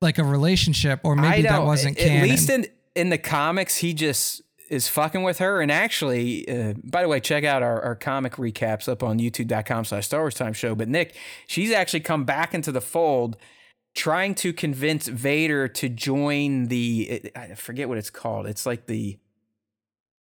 [0.00, 2.28] like a relationship, or maybe that wasn't at canon.
[2.28, 5.60] least in in the comics, he just is fucking with her.
[5.60, 9.84] And actually, uh, by the way, check out our, our comic recaps up on youtube.com
[9.84, 10.74] slash Star Wars Time Show.
[10.74, 11.14] But Nick,
[11.46, 13.36] she's actually come back into the fold
[13.94, 18.46] trying to convince Vader to join the, I forget what it's called.
[18.46, 19.18] It's like the,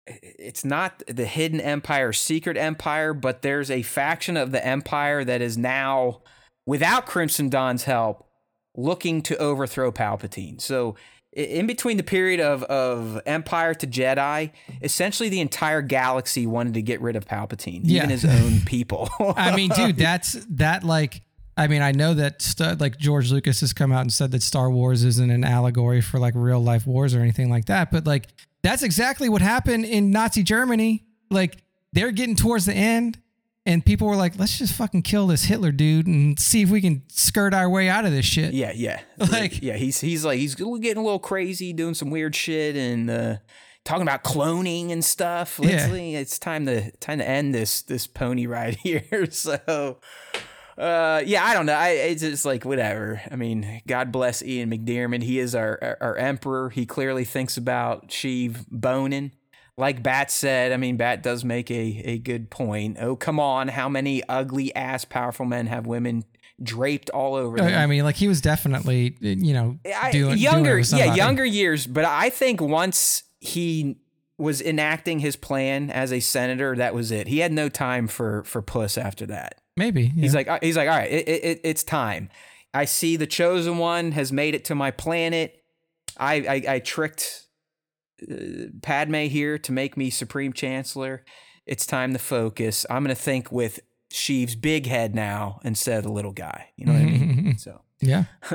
[0.07, 5.41] it's not the hidden empire, secret empire, but there's a faction of the empire that
[5.41, 6.21] is now,
[6.65, 8.27] without Crimson Dawn's help,
[8.75, 10.61] looking to overthrow Palpatine.
[10.61, 10.95] So
[11.33, 14.51] in between the period of, of Empire to Jedi,
[14.81, 17.97] essentially the entire galaxy wanted to get rid of Palpatine, Yeah.
[17.99, 19.09] even his own people.
[19.19, 21.21] I mean, dude, that's that like.
[21.59, 24.43] I mean, I know that st- like George Lucas has come out and said that
[24.43, 28.05] Star Wars isn't an allegory for like real life wars or anything like that, but
[28.05, 28.27] like
[28.63, 31.05] that's exactly what happened in Nazi Germany.
[31.29, 31.57] Like
[31.93, 33.19] they're getting towards the end,
[33.65, 36.81] and people were like, "Let's just fucking kill this Hitler dude and see if we
[36.81, 39.75] can skirt our way out of this shit." yeah, yeah, Like- yeah.
[39.75, 43.37] He's he's like he's getting a little crazy, doing some weird shit, and uh,
[43.83, 45.59] talking about cloning and stuff.
[45.59, 46.19] Let's, Yeah.
[46.19, 49.27] it's time to time to end this this pony ride here.
[49.31, 49.97] so.
[50.77, 51.73] Uh, yeah, I don't know.
[51.73, 53.21] I it's just like whatever.
[53.31, 55.23] I mean, God bless Ian McDiarmid.
[55.23, 56.69] He is our, our our emperor.
[56.69, 59.31] He clearly thinks about Sheev boning.
[59.75, 62.97] Like Bat said, I mean, Bat does make a a good point.
[62.99, 66.25] Oh, come on, how many ugly ass powerful men have women
[66.61, 67.73] draped all over them?
[67.73, 71.87] I mean, like he was definitely, you know, doing doing younger, with yeah, younger years.
[71.87, 73.97] But I think once he
[74.37, 77.27] was enacting his plan as a senator, that was it.
[77.27, 79.61] He had no time for for puss after that.
[79.77, 80.21] Maybe yeah.
[80.21, 82.29] He's like, he's like, all right, it, it, it's time.
[82.73, 85.63] I see the chosen one has made it to my planet.
[86.17, 87.47] I I, I tricked
[88.29, 88.35] uh,
[88.81, 91.23] Padme here to make me supreme chancellor.
[91.65, 92.85] It's time to focus.
[92.89, 93.79] I'm gonna think with
[94.11, 96.69] Sheev's big head now instead of the little guy.
[96.75, 97.37] You know what I mean?
[97.57, 97.81] So.
[97.99, 98.25] yeah.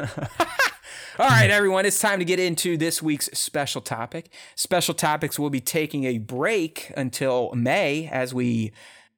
[1.19, 4.33] All right, everyone, it's time to get into this week's special topic.
[4.55, 8.73] Special topics will be taking a break until May as we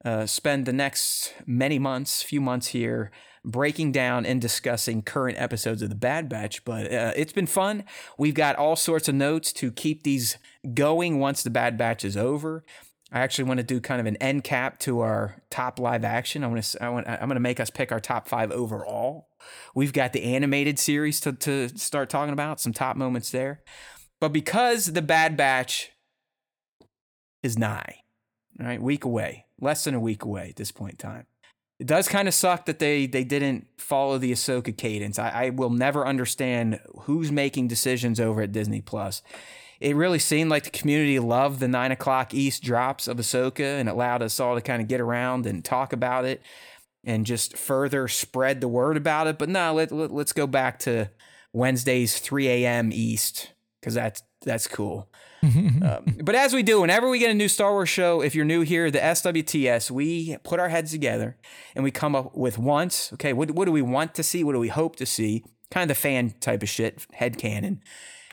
[0.05, 3.11] uh, spend the next many months, few months here,
[3.43, 6.63] breaking down and discussing current episodes of The Bad Batch.
[6.63, 7.83] But uh, it's been fun.
[8.17, 10.37] We've got all sorts of notes to keep these
[10.73, 12.63] going once The Bad Batch is over.
[13.11, 16.43] I actually want to do kind of an end cap to our top live action.
[16.43, 16.83] I want to.
[16.83, 17.07] I want.
[17.07, 19.29] I'm going to make us pick our top five overall.
[19.73, 23.61] We've got the animated series to to start talking about some top moments there,
[24.19, 25.91] but because the Bad Batch
[27.43, 27.99] is nigh,
[28.59, 31.25] all right, week away, less than a week away at this point in time.
[31.79, 35.19] It does kind of suck that they they didn't follow the Ahsoka cadence.
[35.19, 39.21] I, I will never understand who's making decisions over at Disney Plus
[39.79, 43.89] it really seemed like the community loved the nine o'clock East drops of Ahsoka and
[43.89, 46.41] allowed us all to kind of get around and talk about it
[47.03, 49.37] and just further spread the word about it.
[49.37, 51.09] But no, let, let, us go back to
[51.53, 52.91] Wednesdays, 3 a.m.
[52.91, 55.09] East, because that's, that's cool.
[55.45, 58.45] Um, but as we do, whenever we get a new Star Wars show, if you're
[58.45, 61.37] new here, the SWTS, we put our heads together
[61.75, 64.43] and we come up with once, okay, what, what do we want to see?
[64.43, 65.43] What do we hope to see?
[65.71, 67.81] Kind of the fan type of shit, head canon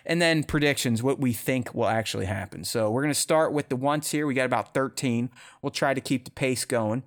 [0.04, 2.64] and then predictions, what we think will actually happen.
[2.64, 4.26] So we're going to start with the once here.
[4.26, 5.30] We got about 13.
[5.60, 7.04] We'll try to keep the pace going.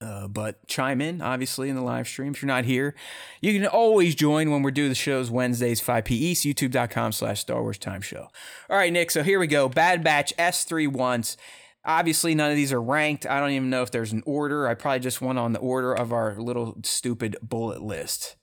[0.00, 2.32] Uh, but chime in, obviously, in the live stream.
[2.32, 2.94] If you're not here,
[3.40, 6.14] you can always join when we do the shows Wednesdays, 5 p.
[6.14, 8.28] East, youtube.com slash Star Wars Time Show.
[8.70, 9.68] All right, Nick, so here we go.
[9.68, 11.36] Bad Batch S3 once.
[11.84, 13.26] Obviously, none of these are ranked.
[13.26, 14.68] I don't even know if there's an order.
[14.68, 18.36] I probably just went on the order of our little stupid bullet list.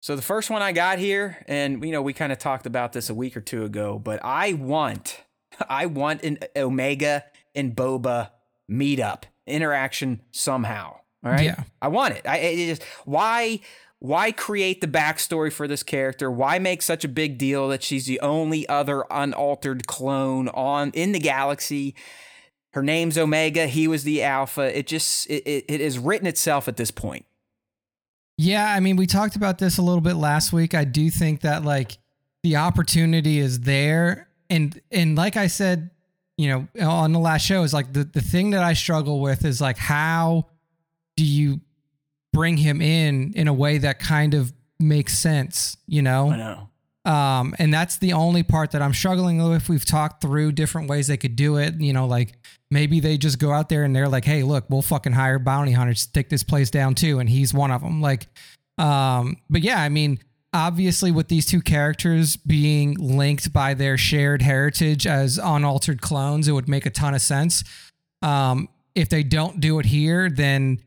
[0.00, 2.92] So the first one I got here, and you know, we kind of talked about
[2.92, 5.24] this a week or two ago, but I want,
[5.68, 8.30] I want an Omega and Boba
[8.70, 10.96] meetup interaction somehow.
[11.24, 11.64] All right, Yeah.
[11.82, 12.26] I want it.
[12.26, 13.60] I it just why
[13.98, 16.30] why create the backstory for this character?
[16.30, 21.12] Why make such a big deal that she's the only other unaltered clone on in
[21.12, 21.94] the galaxy?
[22.72, 23.66] Her name's Omega.
[23.66, 24.78] He was the Alpha.
[24.78, 27.26] It just it, it, it has written itself at this point.
[28.38, 30.74] Yeah, I mean, we talked about this a little bit last week.
[30.74, 31.98] I do think that like
[32.42, 35.90] the opportunity is there, and and like I said,
[36.40, 39.44] you know, on the last show is like the the thing that I struggle with
[39.44, 40.46] is like how
[41.16, 41.60] do you
[42.32, 46.30] bring him in in a way that kind of makes sense, you know?
[46.30, 46.68] I know?
[47.04, 49.68] Um, and that's the only part that I'm struggling with.
[49.68, 51.78] We've talked through different ways they could do it.
[51.78, 52.32] You know, like
[52.70, 55.72] maybe they just go out there and they're like, "Hey, look, we'll fucking hire bounty
[55.72, 58.00] hunters to take this place down too," and he's one of them.
[58.00, 58.28] Like,
[58.78, 60.20] um, but yeah, I mean,
[60.52, 66.52] obviously with these two characters being linked by their shared heritage as unaltered clones, it
[66.52, 67.62] would make a ton of sense.
[68.22, 70.80] Um, if they don't do it here, then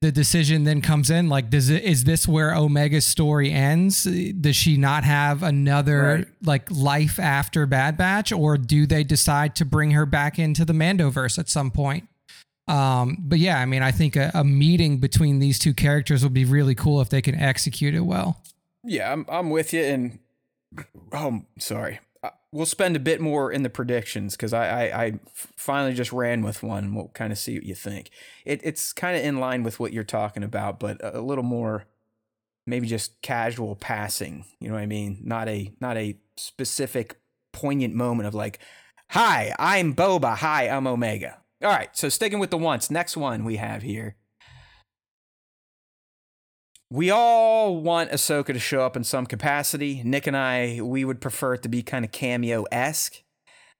[0.00, 4.54] the decision then comes in like does it is this where omega's story ends does
[4.54, 6.26] she not have another Right.
[6.44, 10.72] like life after bad batch or do they decide to bring her back into the
[10.72, 12.06] mandoverse at some point
[12.68, 16.32] um but yeah i mean i think a, a meeting between these two characters would
[16.34, 18.40] be really cool if they can execute it well
[18.88, 20.18] Yeah, I'm I'm with you, and
[21.12, 22.00] oh, sorry.
[22.22, 26.42] Uh, We'll spend a bit more in the predictions because I I finally just ran
[26.42, 26.94] with one.
[26.94, 28.10] We'll kind of see what you think.
[28.46, 31.44] It it's kind of in line with what you're talking about, but a, a little
[31.44, 31.84] more,
[32.66, 34.46] maybe just casual passing.
[34.60, 35.20] You know what I mean?
[35.22, 37.16] Not a not a specific
[37.52, 38.58] poignant moment of like,
[39.10, 40.36] "Hi, I'm Boba.
[40.36, 42.90] Hi, I'm Omega." All right, so sticking with the once.
[42.90, 44.16] Next one we have here.
[46.90, 50.02] We all want Ahsoka to show up in some capacity.
[50.04, 53.22] Nick and I, we would prefer it to be kind of cameo esque,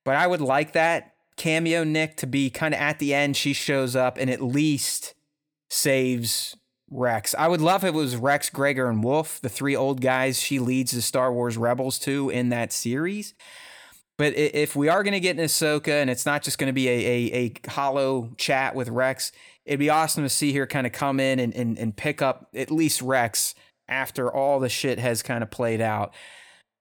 [0.04, 3.36] but I would like that cameo Nick to be kind of at the end.
[3.36, 5.14] She shows up and at least
[5.70, 6.54] saves
[6.90, 7.34] Rex.
[7.38, 10.58] I would love if it was Rex, Gregor, and Wolffe, the three old guys she
[10.58, 13.34] leads the Star Wars Rebels to in that series.
[14.18, 16.72] But if we are going to get an Ahsoka and it's not just going to
[16.72, 19.30] be a, a, a hollow chat with Rex,
[19.68, 22.48] it'd be awesome to see her kind of come in and, and, and pick up
[22.54, 23.54] at least Rex
[23.86, 26.14] after all the shit has kind of played out.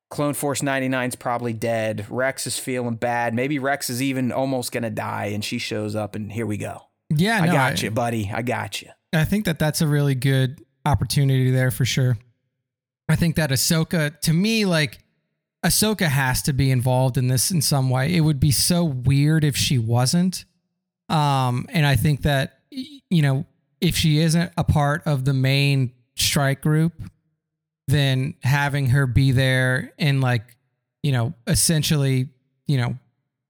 [0.09, 2.05] Clone Force 99's probably dead.
[2.09, 3.34] Rex is feeling bad.
[3.34, 6.55] Maybe Rex is even almost going to die and she shows up and here we
[6.55, 6.84] go.
[7.09, 8.31] yeah I no, got you, buddy.
[8.34, 8.89] I got you.
[9.11, 12.18] I think that that's a really good opportunity there for sure.
[13.09, 14.99] I think that Ahsoka, to me, like
[15.65, 18.15] Ahsoka has to be involved in this in some way.
[18.15, 20.45] It would be so weird if she wasn't.
[21.09, 22.57] Um, and I think that
[23.10, 23.45] you know,
[23.82, 26.94] if she isn't a part of the main strike group,
[27.88, 30.58] then having her be there and like,
[31.04, 32.30] you know, essentially,
[32.68, 32.98] you know,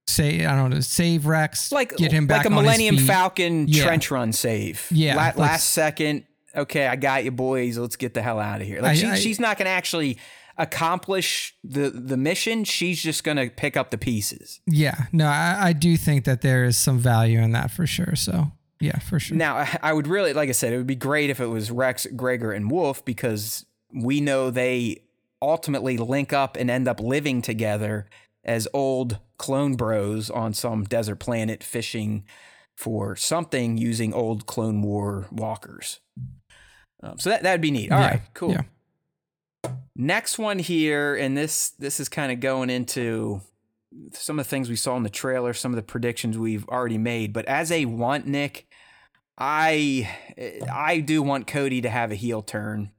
[0.08, 2.98] say I don't know, save Rex, like get him back like a Millennium.
[2.98, 3.84] Falcon Yeah.
[3.84, 4.86] trench run save.
[4.92, 6.24] Yeah, La- like- last second.
[6.56, 7.78] Okay, I got you, boys.
[7.78, 8.82] Let's get the hell out of here.
[8.82, 10.18] Like I- she, I- she's not going to actually
[10.58, 12.64] accomplish the the mission.
[12.64, 14.60] She's just going to pick up the pieces.
[14.68, 18.16] Yeah, no, I, I do think that there is some value in that for sure.
[18.16, 19.38] So yeah, for sure.
[19.38, 21.72] Now, I- I would really, like I said, it would be great if it was
[21.72, 25.02] Rex, Gregor, and Wolffe because we know they
[25.42, 28.08] ultimately link up and end up living together
[28.44, 32.24] as old clone bros on some desert planet fishing
[32.76, 36.00] for something using old Clone War walkers.
[37.04, 37.92] Um, so that that'd be neat.
[37.92, 38.52] All right, Yeah, cool.
[38.52, 38.62] yeah.
[39.96, 43.42] Next one here, and this this is kind of going into
[44.14, 46.98] some of the things we saw in the trailer, some of the predictions we've already
[46.98, 47.34] made.
[47.34, 48.68] But as a want, Nick,
[49.38, 50.10] I
[50.72, 52.92] I do want Cody to have a heel turn.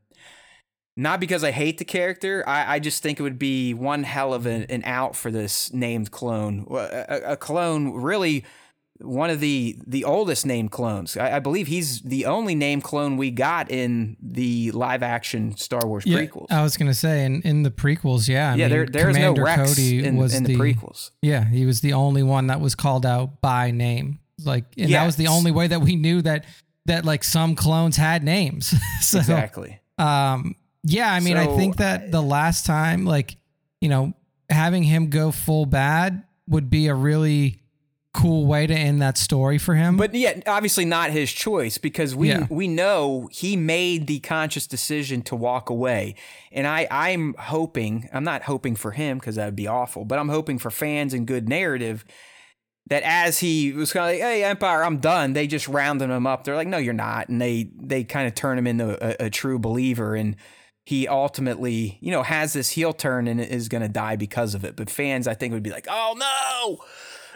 [0.97, 4.35] Not because I hate the character, I, I just think it would be one hell
[4.35, 6.67] of an, an out for this named clone.
[6.71, 8.45] A, a- a clone, really,
[9.01, 11.17] one of the the oldest named clones.
[11.17, 15.87] I, I believe he's the only named clone we got in the live action Star
[15.87, 16.47] Wars yeah, prequels.
[16.51, 18.53] I was gonna say in, in the prequels, yeah.
[18.53, 21.11] I yeah, mean, there there's Commander no Rex Cody in, was in the, prequels.
[21.23, 24.21] Yeah, he was the only one that was called out by name.
[24.45, 26.45] Like, and that was the only way that we knew that
[26.87, 28.75] that like some clones had names.
[29.01, 29.81] so, Exactly.
[29.99, 33.37] um, yeah, I mean, I think that the last time, like,
[33.81, 34.15] you know,
[34.49, 37.63] having him go full bad would be a really
[38.21, 39.97] cool way to end that story for him.
[39.97, 42.47] But yeah, obviously not his choice because we Yeah.
[42.51, 46.15] we know he made the conscious decision to walk away.
[46.53, 50.19] And I I'm hoping, I'm not hoping for him because that would be awful, but
[50.19, 52.05] I'm hoping for fans and good narrative
[52.91, 56.27] that as he was kind of like, "Hey, Empire, I'm done," they just rounded him
[56.27, 56.45] up.
[56.45, 59.31] They're like, "No, you're not," and they they kind of turn him into a, a
[59.31, 60.37] true believer and.
[60.87, 64.65] He ultimately, you know, has this heel turn and is going to die because of
[64.65, 64.75] it.
[64.75, 66.79] But fans, I think, would be like, "Oh no,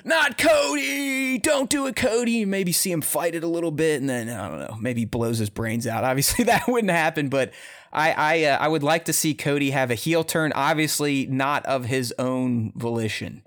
[0.04, 1.38] not Cody!
[1.38, 4.48] Don't do it, Cody!" Maybe see him fight it a little bit, and then I
[4.48, 6.04] don't know, maybe blows his brains out.
[6.12, 7.52] Obviously, that wouldn't happen, but
[7.92, 10.52] I I uh, I would like to see Cody have a heel turn.
[10.54, 13.42] Obviously, not of his own volition.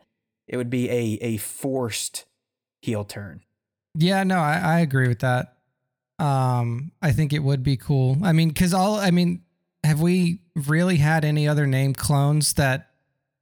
[0.47, 2.25] It would be a a forced
[2.81, 3.41] heel turn.
[3.97, 5.53] Yeah, no, I, I agree with that.
[6.19, 8.17] Um, I think it would be cool.
[8.23, 9.43] I mean, because all I mean,
[9.83, 12.91] have we really had any other name clones that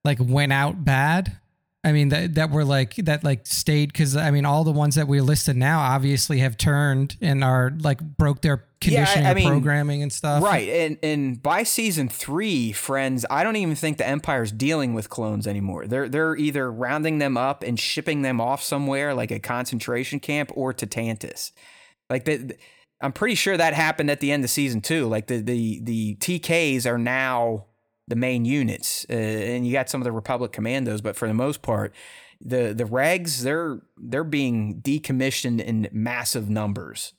[0.03, 1.37] like went out bad?
[1.83, 4.95] I mean that that were like that like stayed because I mean all the ones
[4.95, 9.35] that we listed now obviously have turned and are like broke their conditioning I and
[9.35, 10.43] mean, programming and stuff.
[10.43, 10.69] Right.
[10.69, 15.45] And and by season three, friends, I don't even think the Empire's dealing with clones
[15.45, 15.87] anymore.
[15.87, 20.51] They're they're either rounding them up and shipping them off somewhere like a concentration camp
[20.55, 21.51] or to Tantiss.
[22.09, 22.55] Like the,
[23.01, 25.07] I'm pretty sure that happened at the end of season two.
[25.07, 27.65] Like the the the TKs are now
[28.13, 31.33] the main units, uh, and you got some of the Republic commandos, but for the
[31.33, 31.95] most part,
[32.39, 37.13] the the regs they're they're being decommissioned in massive numbers.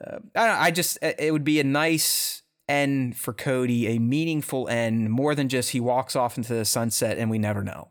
[0.00, 3.98] Uh, I, don't know, I just it would be a nice end for Cody, a
[3.98, 7.88] meaningful end, more than just he walks off into the sunset and we never know.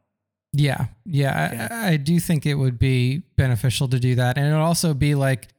[0.54, 1.68] Yeah, yeah, Yeah.
[1.70, 4.94] I, I do think it would be beneficial to do that, and it would also
[4.94, 5.50] be like,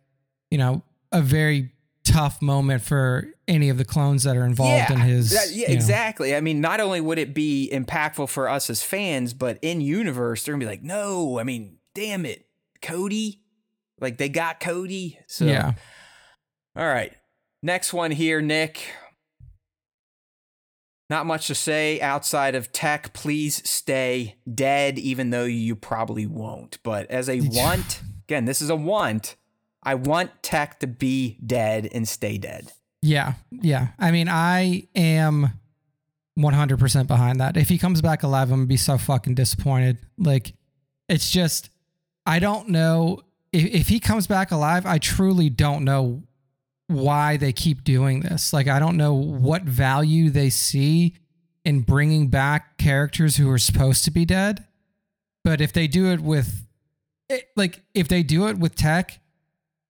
[0.51, 1.73] you know, a very
[2.05, 5.31] tough moment for any of the clones that are involved in his.
[5.31, 6.37] that- yeah, you know- exactly.
[6.37, 10.45] I mean, not only would it be impactful for us as fans, but in universe,
[10.45, 12.47] they're gonna be like, no, I mean, damn it,
[12.83, 13.43] Cody,
[14.01, 15.19] like they got Cody.
[15.27, 15.73] So Yeah.
[16.77, 17.13] All right.
[17.63, 18.85] Next one here, Nick.
[21.11, 23.15] Not much to say outside of tech.
[23.15, 26.79] Please stay dead, even though you probably won't.
[26.83, 29.37] But as a want, again, this is a want.
[29.83, 32.73] I want tech to be dead and stay dead.
[33.03, 33.89] Yeah, yeah.
[33.99, 35.51] I mean, I am
[36.39, 37.57] 100% behind that.
[37.57, 39.99] If he comes back alive, I'm gonna be so fucking disappointed.
[40.17, 40.55] Like,
[41.09, 41.71] it's just,
[42.27, 43.23] I don't know
[43.53, 44.87] if, if he comes back alive.
[44.87, 46.23] I truly don't know
[46.89, 48.53] why they keep doing this.
[48.53, 51.15] Like, I don't know what value they see
[51.65, 54.65] in bringing back characters who are supposed to be dead.
[55.45, 56.67] But if they do it with,
[57.29, 59.21] it, like, if they do it with tech,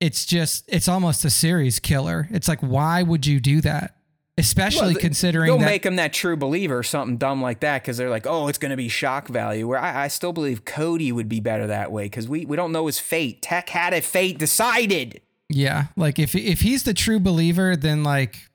[0.01, 2.29] it's just it's almost a series killer.
[2.31, 3.97] It's like why would you do that?
[4.37, 7.83] Especially Well, considering They'll that make him that true believer or something dumb like that
[7.83, 9.67] because they're like, oh, it's going to be shock value.
[9.67, 12.71] Where I, I still believe Cody would be better that way because we, we don't
[12.71, 13.43] know his fate.
[13.43, 15.21] Tech had a fate decided.
[15.49, 18.49] yeah, like if if he's the true believer, then like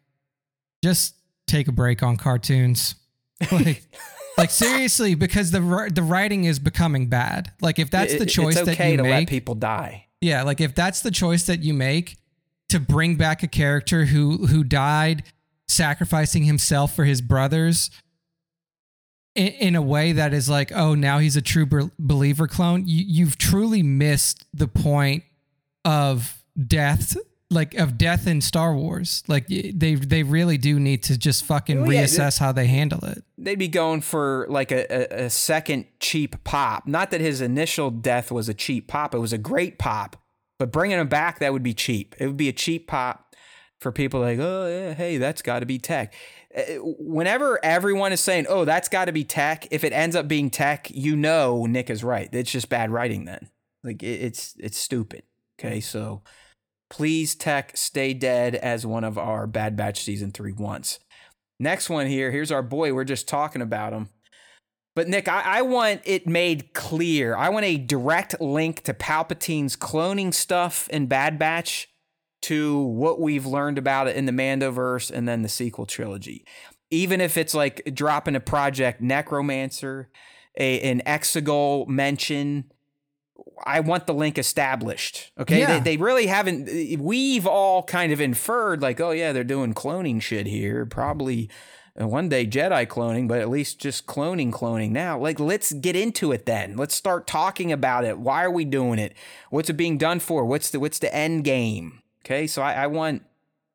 [0.82, 1.15] just
[1.48, 2.95] take a break on cartoons.
[3.52, 3.84] Like
[4.38, 7.52] like seriously, because the the writing is becoming bad.
[7.60, 10.07] Like if that's the it's choice okay that you to let make, people die.
[10.24, 12.18] Yeah, like if that's the choice that you make
[12.70, 15.24] to bring back a character who who died
[15.68, 17.91] sacrificing himself for his brothers
[19.36, 22.88] in, in a way that is like, oh, now he's a true be- believer clone.
[22.88, 25.24] You, you've truly missed the point
[25.84, 27.18] of death,
[27.53, 29.23] like of death in Star Wars.
[29.27, 33.05] Like they they really do need to just fucking Well, yeah, reassess how they handle
[33.05, 33.23] it.
[33.38, 36.88] They'd be going for like a, a, a second cheap pop.
[36.88, 40.17] Not that his initial death was a cheap pop, it was a great pop.
[40.59, 42.15] But bringing him back, that would be cheap.
[42.19, 43.35] It would be a cheap pop
[43.80, 46.13] for people like, oh, yeah, hey, that's got to be tech.
[46.55, 50.27] Uh, Whenever everyone is saying, oh, that's got to be tech, if it ends up
[50.27, 52.30] being tech, you know Nick is right.
[52.31, 53.49] It's just bad writing then.
[53.84, 55.23] Like, it, it's, it's stupid.
[55.59, 56.21] Okay, so
[56.94, 60.99] please, tech, stay dead as one of our Bad Batch Season 3 once.
[61.60, 62.30] Next one here.
[62.30, 62.94] Here's our boy.
[62.94, 64.10] We're just talking about him.
[64.95, 67.36] But Nick, I, I want it made clear.
[67.36, 71.90] I want a direct link to Palpatine's cloning stuff in Bad Batch
[72.44, 76.45] to what we've learned about it in the Mandoverse and then the sequel trilogy.
[76.91, 80.10] Even if it's like dropping a project Necromancer,
[80.60, 82.72] a, an Exegol mention,
[83.65, 85.32] I want the link established.
[85.40, 85.60] Okay.
[85.60, 85.80] Yeah.
[85.80, 86.99] They, they really haven't.
[86.99, 90.86] We've all kind of inferred, like, oh, yeah, they're doing cloning shit here.
[90.86, 91.49] Probably
[91.99, 95.18] uh, one day Jedi cloning, but at least just cloning, cloning now.
[95.18, 96.76] Like, let's get into it then.
[96.76, 98.18] Let's start talking about it.
[98.20, 99.14] Why are we doing it?
[99.49, 100.45] What's it being done for?
[100.45, 102.02] What's the what's the end game?
[102.26, 102.48] Okay.
[102.48, 103.24] So I, I want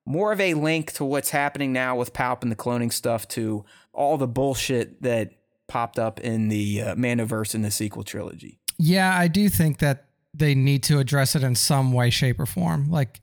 [0.04, 3.64] more of a link to what's happening now with Palp and the cloning stuff to
[3.92, 5.32] all the bullshit that
[5.66, 8.57] popped up in the uh, Mandoverse in the sequel trilogy.
[8.78, 12.46] Yeah, I do think that they need to address it in some way, shape, or
[12.46, 12.90] form.
[12.90, 13.20] Like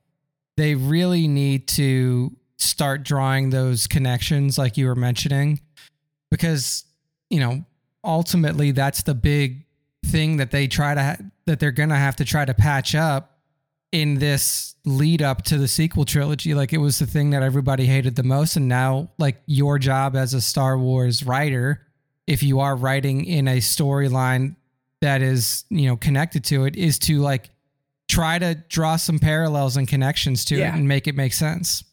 [0.57, 5.61] they really need to start drawing those connections, like you were mentioning,
[6.29, 6.85] because
[7.29, 7.65] you know
[8.03, 9.65] ultimately that's the big
[10.05, 13.39] thing that they try to ha- that they're gonna have to try to patch up
[13.91, 16.53] in this lead up to the sequel trilogy.
[16.53, 20.15] Like it was the thing that everybody hated the most, and now like your job
[20.17, 21.85] as a Star Wars writer,
[22.27, 24.55] if you are writing in a storyline
[25.05, 27.49] that is you know connected to it is to like
[28.09, 30.69] try to draw some parallels and connections to Yeah.
[30.73, 31.83] it and make it make sense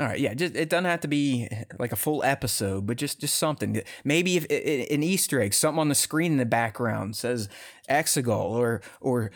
[0.00, 2.96] All right, yeah, just it doesn't have to be eh, like a full episode, but
[2.96, 3.82] just just something.
[4.04, 4.44] Maybe if
[4.92, 7.48] an Easter egg, something on the screen in the background says
[7.90, 9.30] Exegol or or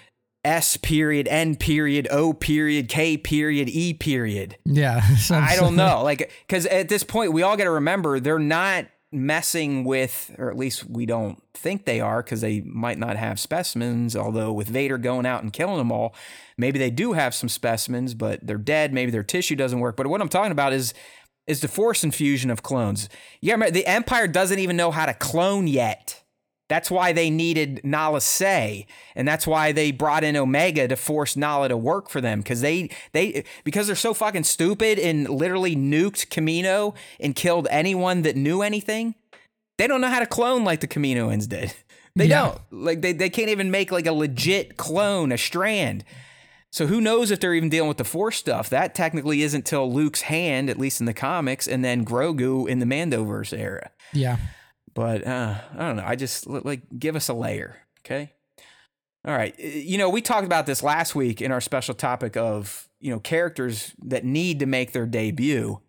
[0.44, 4.56] S period N period O period K period E period.
[4.64, 8.38] yeah I don't know, like because at this point we all got to remember they're
[8.38, 13.16] not messing with, or at least we don't think they are, because they might not
[13.16, 14.16] have specimens.
[14.16, 16.14] Although with Vader going out and killing them all,
[16.58, 18.92] maybe they do have some specimens, but they're dead.
[18.92, 19.96] Maybe their tissue doesn't work.
[19.96, 20.94] But what I'm talking about is
[21.46, 23.08] is the force infusion of clones.
[23.40, 26.22] Yeah, the Empire doesn't even know how to clone yet.
[26.68, 31.36] That's why they needed Nala Se, and that's why they brought in Omega to force
[31.36, 35.76] Nala to work for them because they they because they're so fucking stupid and literally
[35.76, 39.14] nuked Kamino and killed anyone that knew anything.
[39.78, 41.72] They don't know how to clone like the Kaminoans did.
[42.16, 42.44] They Yeah.
[42.46, 46.02] don't like they they can't even make like a legit clone, a strand.
[46.72, 48.70] So who knows if they're even dealing with the Force stuff?
[48.70, 52.78] That technically isn't till Luke's hand, at least in the comics, and then Grogu in
[52.78, 53.90] the Mandoverse era.
[54.14, 54.38] Yeah.
[54.96, 56.04] But uh, I don't know.
[56.04, 58.32] I just like give us a layer, okay?
[59.26, 59.58] All right.
[59.58, 63.20] You know, we talked about this last week in our special topic of you know
[63.20, 65.80] characters that need to make their debut.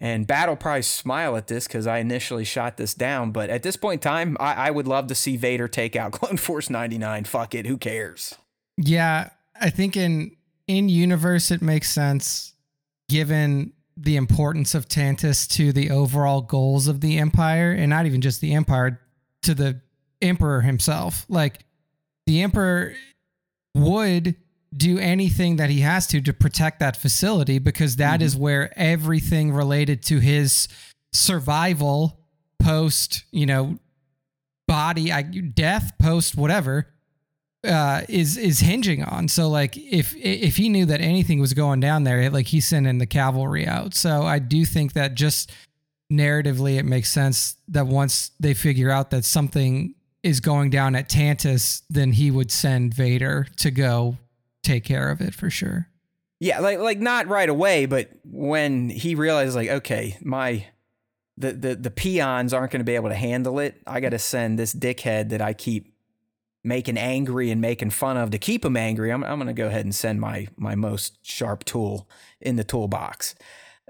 [0.00, 3.32] And Bat will probably smile at this because I initially shot this down.
[3.32, 6.12] But at this point in time, I, I would love to see Vader take out
[6.12, 7.24] Clone Force 99.
[7.24, 7.66] Fuck it.
[7.66, 8.34] Who cares?
[8.76, 9.30] Yeah,
[9.60, 10.36] I think in
[10.66, 12.54] in universe it makes sense
[13.08, 18.20] given the importance of Tantiss to the overall goals of the empire and not even
[18.20, 19.00] just the empire
[19.42, 19.80] to the
[20.22, 21.26] emperor himself.
[21.28, 21.64] Like
[22.26, 22.94] the emperor
[23.74, 24.36] would
[24.76, 28.26] do anything that he has to to protect that facility because that mm-hmm.
[28.26, 30.68] is where everything related to his
[31.12, 32.20] survival
[32.60, 33.78] post, you know,
[34.68, 36.86] body I, death post whatever
[37.64, 39.28] uh, is is hinging on.
[39.28, 42.98] So like if if he knew that anything was going down there, like he's sending
[42.98, 43.94] the cavalry out.
[43.94, 45.50] So I do think that just
[46.12, 51.08] narratively, it makes sense that once they figure out that something is going down at
[51.08, 54.16] Tantiss, then he would send Vader to go
[54.62, 55.88] take care of it for sure.
[56.40, 60.66] Yeah, like like not right away, but when he realizes like, okay, my
[61.36, 63.80] the the the peons aren't going to be able to handle it.
[63.86, 65.92] I got to send this dickhead that I keep
[66.64, 69.10] making angry and making fun of to keep him angry.
[69.10, 72.08] I'm I'm going to go ahead and send my my most sharp tool
[72.40, 73.34] in the toolbox.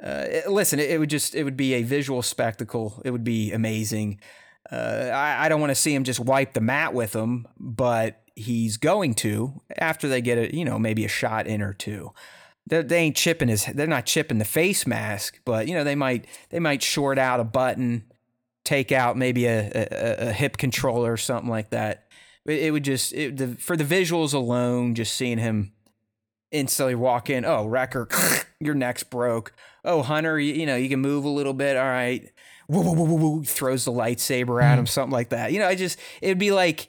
[0.03, 3.01] Uh, it- listen, it, it would just it would be a visual spectacle.
[3.05, 4.20] It would be amazing.
[4.70, 8.23] Uh, I, I don't want to see him just wipe the mat with them, but
[8.36, 12.12] he's going to after they get a you know maybe a shot in or two.
[12.69, 13.65] They, they ain't chipping his.
[13.65, 17.40] They're not chipping the face mask, but you know they might they might short out
[17.40, 18.05] a button,
[18.65, 22.07] take out maybe a a, a hip controller or something like that.
[22.49, 25.73] It, it would just it, the, for the visuals alone, just seeing him
[26.51, 27.45] instantly walk in.
[27.45, 28.09] Oh, Wrecker,
[28.61, 29.53] your neck's broke.
[29.85, 31.77] Oh, Hunter, you, you know you can move a little bit.
[31.77, 32.29] All right.
[32.69, 34.87] Woo, woo, woo, woo, woo, throws the lightsaber at him, mm-hmm.
[34.87, 35.53] something like that.
[35.53, 36.89] You know, I just it'd be like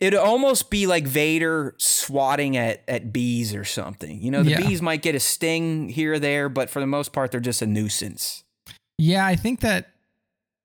[0.00, 4.22] it'd almost be like Vader swatting at at bees or something.
[4.22, 4.60] You know, the Yeah.
[4.60, 7.62] bees might get a sting here or there, but for the most part, they're just
[7.62, 8.44] a nuisance.
[8.96, 9.90] Yeah, I think that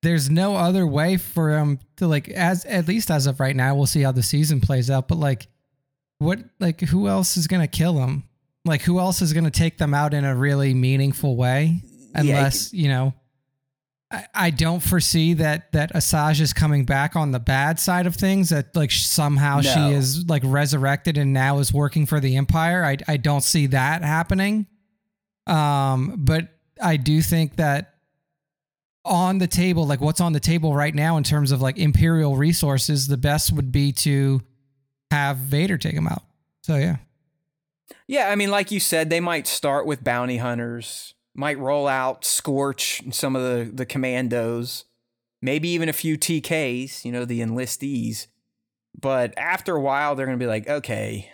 [0.04, 3.74] there's no other way for him to like as at least as of right now,
[3.76, 5.48] we'll see how the season plays out, but like
[6.20, 8.24] what like who else is gonna kill him?
[8.66, 11.82] Like who else is gonna take them out in a really meaningful way?
[12.16, 13.14] Yeah, Unless, you know
[14.12, 18.16] I, I don't foresee that that Asajj is coming back on the bad side of
[18.16, 18.50] things.
[18.50, 19.62] That like somehow No.
[19.64, 22.86] she is like resurrected and now is working for the Empire.
[22.86, 24.68] I I don't see that happening.
[25.48, 26.50] Um, but
[26.82, 27.93] I do think that
[29.06, 32.38] on the table, like what's on the table right now in terms of like imperial
[32.38, 34.42] resources, the best would be to
[35.12, 36.24] have Vader take him out.
[36.62, 36.98] So yeah,
[38.08, 42.24] Yeah, I mean, like you said, they might start with bounty hunters, might roll out
[42.24, 44.86] Scorch and some of the, the commandos,
[45.42, 48.28] maybe even a few TKs, you know, the enlistees.
[49.00, 51.30] But after a while, they're to be like, okay,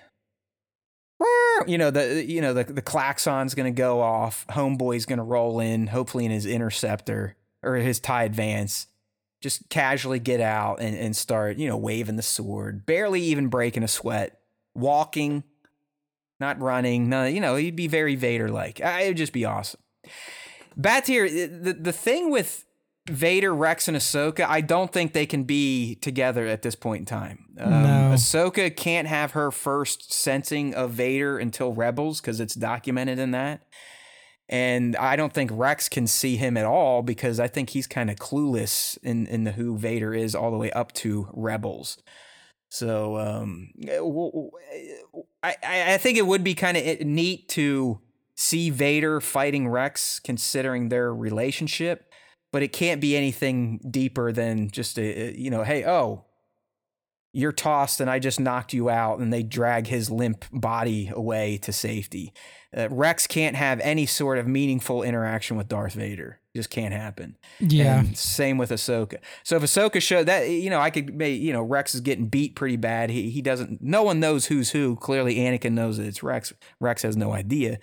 [1.68, 4.48] you know, the you know the the klaxon's going to go off.
[4.48, 8.88] Homeboy's going to roll in, hopefully in his interceptor or his tie advance.
[9.42, 13.84] Just casually get out and, and start, you know, waving the sword, barely even breaking
[13.84, 14.40] a sweat,
[14.76, 15.44] walking,
[16.42, 17.08] not running.
[17.08, 18.82] No, you know, he'd be very Vader like.
[18.82, 19.80] It would just be awesome.
[20.78, 21.30] Batir,
[21.64, 22.66] the the thing with
[23.10, 27.06] Vader, Rex, and Ahsoka, I don't think they can be together at this point in
[27.06, 27.46] time.
[27.60, 28.12] Um, No.
[28.14, 33.62] Ahsoka can't have her first sensing of Vader until Rebels because it's documented in that.
[34.50, 38.10] And I don't think Rex can see him at all because I think he's kind
[38.10, 42.00] of clueless in, in the who Vader is all the way up to Rebels.
[42.70, 43.70] So um,
[45.44, 48.00] I, I think it would be kind of neat to
[48.36, 52.12] see Vader fighting Rex, considering their relationship,
[52.52, 56.26] but it can't be anything deeper than just a, you know, hey, oh,
[57.32, 61.58] you're tossed and I just knocked you out, and they drag his limp body away
[61.60, 62.34] to safety.
[62.76, 66.40] Uh, Rex can't have any sort of meaningful interaction with Darth Vader.
[66.56, 67.36] just can't happen.
[67.60, 68.00] Yeah.
[68.00, 69.18] And same with Ahsoka.
[69.44, 72.28] So if Ahsoka showed that, you know, I could, may, you know, Rex is getting
[72.28, 73.10] beat pretty bad.
[73.10, 73.82] He he doesn't.
[73.82, 74.96] No one knows who's who.
[74.98, 76.54] Clearly, Anakin knows that it's Rex.
[76.80, 77.80] Rex has no idea.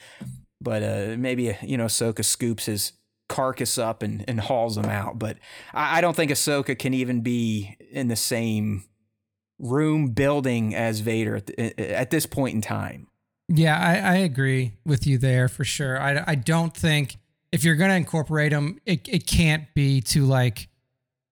[0.61, 2.93] But uh, maybe you know, Ahsoka scoops his
[3.29, 5.19] carcass up and, and hauls him out.
[5.19, 5.39] But
[5.75, 8.85] I, I don't think Ahsoka can even be in the same
[9.59, 13.07] room building as Vader at, the, at this point in time.
[13.49, 16.01] Yeah, I, I agree with you there for sure.
[16.01, 17.17] I, I don't think
[17.53, 20.69] if you're gonna incorporate them, it, it can't be to like,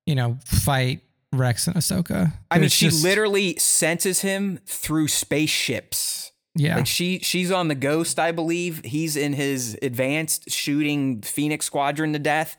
[0.07, 1.01] you know, fight
[1.33, 2.33] Rex and Ahsoka.
[2.51, 6.31] I mean, she just- literally senses him through spaceships.
[6.55, 8.85] yeah, Like she she's on the Ghost, I believe.
[8.85, 12.57] He's in his advanced shooting Phoenix Squadron to death,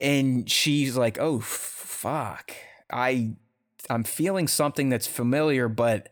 [0.00, 2.52] and she's like, "Oh fuck,
[2.92, 3.34] I
[3.90, 6.08] I'm feeling something that's familiar, but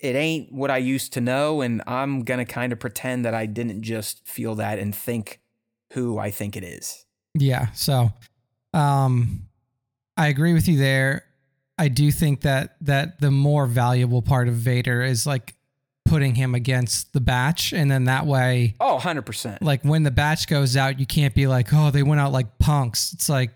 [0.00, 3.46] it ain't what I used to know, and I'm gonna kind of pretend that I
[3.46, 5.40] didn't just feel that and think
[5.92, 7.04] who I think it is."
[7.34, 7.70] yeah.
[7.72, 8.10] So,
[8.74, 9.42] um,
[10.16, 11.24] I agree with you there.
[11.78, 15.54] I do think that that the more valuable part of Vader is like
[16.04, 19.62] putting him against the batch, and then that way, Oh, 100 percent.
[19.62, 22.58] like when the batch goes out, you can't be like, oh, they went out like
[22.58, 23.12] punks.
[23.12, 23.50] It's like,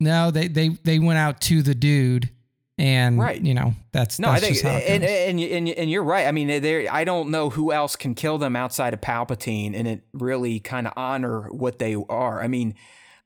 [0.00, 2.30] no, they they they went out to the dude,
[2.78, 3.40] and Right.
[3.40, 6.04] you know that's No, that's I think, just how it and, and and and you're
[6.04, 6.26] right.
[6.26, 6.86] I mean, there.
[6.92, 10.86] I don't know who else can kill them outside of Palpatine, and it really kind
[10.86, 12.42] of honor what they are.
[12.42, 12.74] I mean,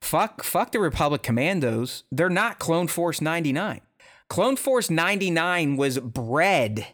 [0.00, 2.04] fuck, fuck the Republic Commandos.
[2.12, 3.80] They're not Clone Force 99.
[4.28, 6.86] Clone Force 99 was bred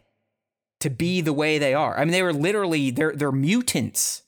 [0.80, 1.98] to be the way they are.
[1.98, 4.22] I mean, they were literally they're they're mutants.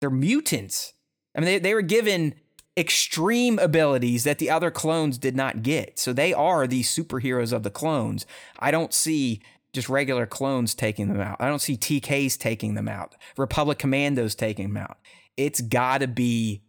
[0.00, 0.94] They're mutants.
[1.36, 2.34] I mean, they, they were given
[2.76, 5.98] extreme abilities that the other clones did not get.
[5.98, 8.24] So they are the superheroes of the clones.
[8.58, 9.42] I don't see
[9.72, 11.36] just regular clones taking them out.
[11.40, 13.14] I don't see TKs taking them out.
[13.36, 14.98] Republic Commandos taking them out.
[15.36, 16.62] It's got to be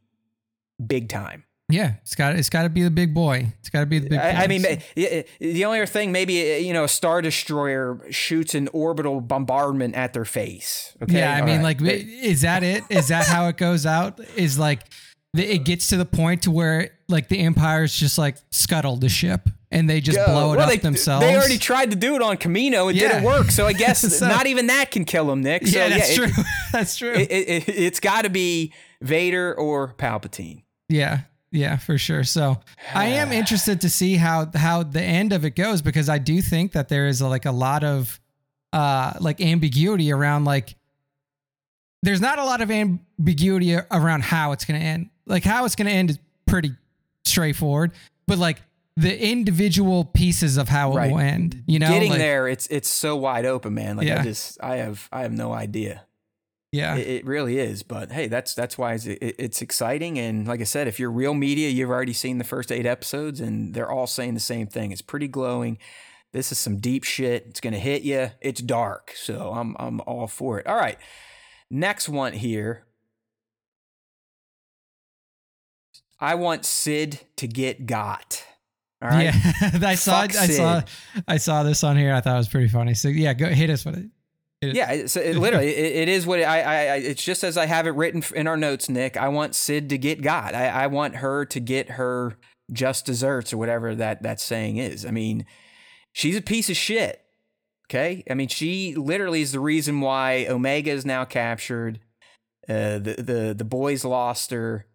[0.85, 1.43] big time.
[1.69, 3.53] yeah, it's got it's got to be the big boy.
[3.59, 4.19] It's got to be the big.
[4.19, 6.87] I, I mean, So- ma- y- the only other thing, maybe uh, you know, a
[6.89, 10.95] star destroyer shoots an orbital bombardment at their face.
[11.01, 11.79] Okay, yeah, I All mean, right.
[11.81, 12.83] like, is that it?
[12.89, 14.19] Is that how it goes out?
[14.37, 14.81] Is like,
[15.35, 19.49] it gets to the point to where like the Empire's just like scuttled the ship
[19.71, 20.25] and they just Go.
[20.27, 21.25] blow it well, up they, themselves.
[21.25, 22.91] They already tried to do it on Kamino.
[22.91, 23.07] It Yeah.
[23.09, 23.49] didn't work.
[23.49, 25.65] So I guess So- not even that can kill him, Nick.
[25.65, 26.43] So, yeah, that's it- true.
[26.71, 27.13] that's true.
[27.13, 30.61] It, it, it, has got to be Vader or Palpatine.
[30.89, 32.23] Yeah, yeah, for sure.
[32.23, 32.59] So
[32.93, 36.41] I am interested to see how how the end of it goes because I do
[36.41, 38.19] think that there is like a lot of
[38.71, 40.75] uh like ambiguity around like
[42.03, 45.09] there's not a lot of ambiguity around how it's going to end.
[45.25, 46.71] Like how it's going to end is pretty
[47.25, 47.91] straightforward,
[48.27, 48.61] but like
[48.95, 51.09] the individual pieces of how Right.
[51.09, 53.97] it will end, you know, Getting like, there, it's it's so wide open, man.
[53.97, 54.21] Like Yeah.
[54.21, 56.05] I just, I have, I have no idea.
[56.71, 56.95] Yeah.
[56.95, 57.83] It, it really is.
[57.83, 60.19] But hey, that's that's why it's, it, it's exciting.
[60.19, 63.39] And like I said, if you're real media, you've already seen the first eight episodes,
[63.39, 64.91] and they're all saying the same thing.
[64.91, 65.77] It's pretty glowing.
[66.31, 67.45] This is some deep shit.
[67.47, 68.31] It's gonna hit you.
[68.41, 70.65] It's dark, so I'm I'm all for it.
[70.65, 70.97] All right,
[71.69, 72.85] next one here.
[76.23, 78.43] I want Cid to get got.
[79.01, 79.25] All right.
[79.25, 79.31] Yeah,
[79.83, 80.81] I saw Fuck I saw
[81.27, 82.13] I saw this on here.
[82.13, 82.93] I thought it was pretty funny.
[82.93, 84.05] So yeah, go hit us with it.
[84.61, 84.75] Hit.
[84.75, 86.95] Yeah, it literally, it, it is what I, I, I.
[86.95, 89.17] It's just as I have it written in our notes, Nick.
[89.17, 90.55] I want Cid to get God.
[90.55, 92.37] I, I want her to get her
[92.71, 95.05] just desserts or whatever that that saying is.
[95.05, 95.45] I mean,
[96.13, 97.21] she's a piece of shit.
[97.89, 101.99] Okay, I mean, she literally is the reason why Omega is now captured.
[102.69, 104.85] Uh, the the the boys lost her.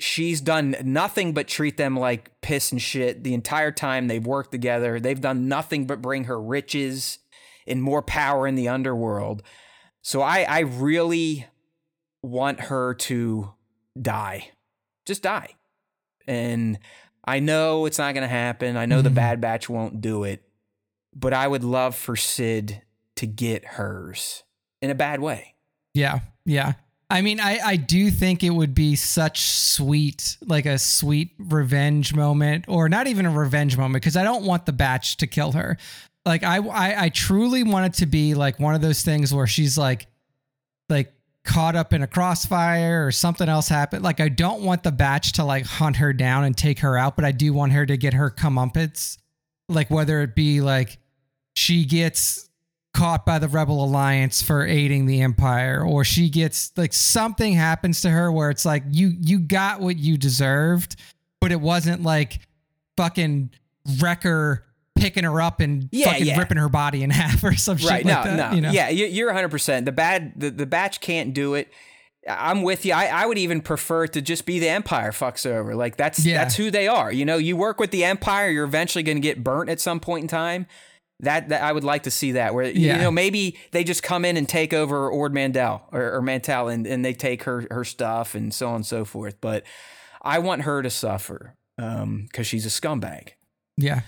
[0.00, 4.50] She's done nothing but treat them like piss and shit the entire time they've worked
[4.50, 4.98] together.
[4.98, 7.18] They've done nothing but bring her riches
[7.66, 9.42] and more power in the underworld.
[10.02, 11.46] So I I really
[12.22, 13.52] want her to
[14.00, 14.50] die.
[15.06, 15.54] Just die.
[16.26, 16.78] And
[17.24, 18.76] I know it's not going to happen.
[18.76, 19.14] I know the Mhm.
[19.14, 20.42] Bad Batch won't do it.
[21.14, 22.82] But I would love for Cid
[23.16, 24.44] to get hers
[24.80, 25.54] in a bad way.
[25.92, 26.74] Yeah, yeah.
[27.10, 32.14] I mean, I I do think it would be such sweet, like a sweet revenge
[32.14, 35.52] moment, or not even a revenge moment, because I don't want the batch to kill
[35.52, 35.76] her.
[36.24, 39.48] Like I, I I truly want it to be like one of those things where
[39.48, 40.06] she's like,
[40.88, 41.12] like
[41.44, 44.04] caught up in a crossfire or something else happened.
[44.04, 47.16] Like I don't want the batch to like hunt her down and take her out,
[47.16, 49.18] but I do want her to get her comeuppance.
[49.68, 50.98] Like whether it be like
[51.54, 52.49] she gets
[52.92, 58.00] caught by the rebel alliance for aiding the empire or she gets like something happens
[58.00, 60.96] to her where it's like you you got what you deserved
[61.40, 62.40] but it wasn't like
[62.96, 63.48] fucking
[64.00, 64.64] wrecker
[64.96, 66.38] picking her up and Yeah, fucking yeah.
[66.38, 68.04] ripping her body in half or some shit right.
[68.04, 68.54] like no, that no.
[68.56, 69.84] you know Yeah, you- you're 100%.
[69.84, 71.68] The bad the, the batch can't do it.
[72.28, 72.92] I'm with you.
[72.92, 75.74] I, I would even prefer to just be the Empire fucks over.
[75.74, 76.38] Like that's Yeah.
[76.44, 77.10] that's who they are.
[77.10, 80.00] You know, you work with the Empire, you're eventually going to get burnt at some
[80.00, 80.66] point in time.
[81.20, 82.96] That, that I would like to see that where Yeah.
[82.96, 86.68] you know maybe they just come in and take over Ord Mandel or, or Mantell
[86.68, 89.36] and, and they take her her stuff and so on and so forth.
[89.40, 89.64] But
[90.22, 93.30] I want her to suffer um, because she's a scumbag.
[93.76, 94.00] Yeah.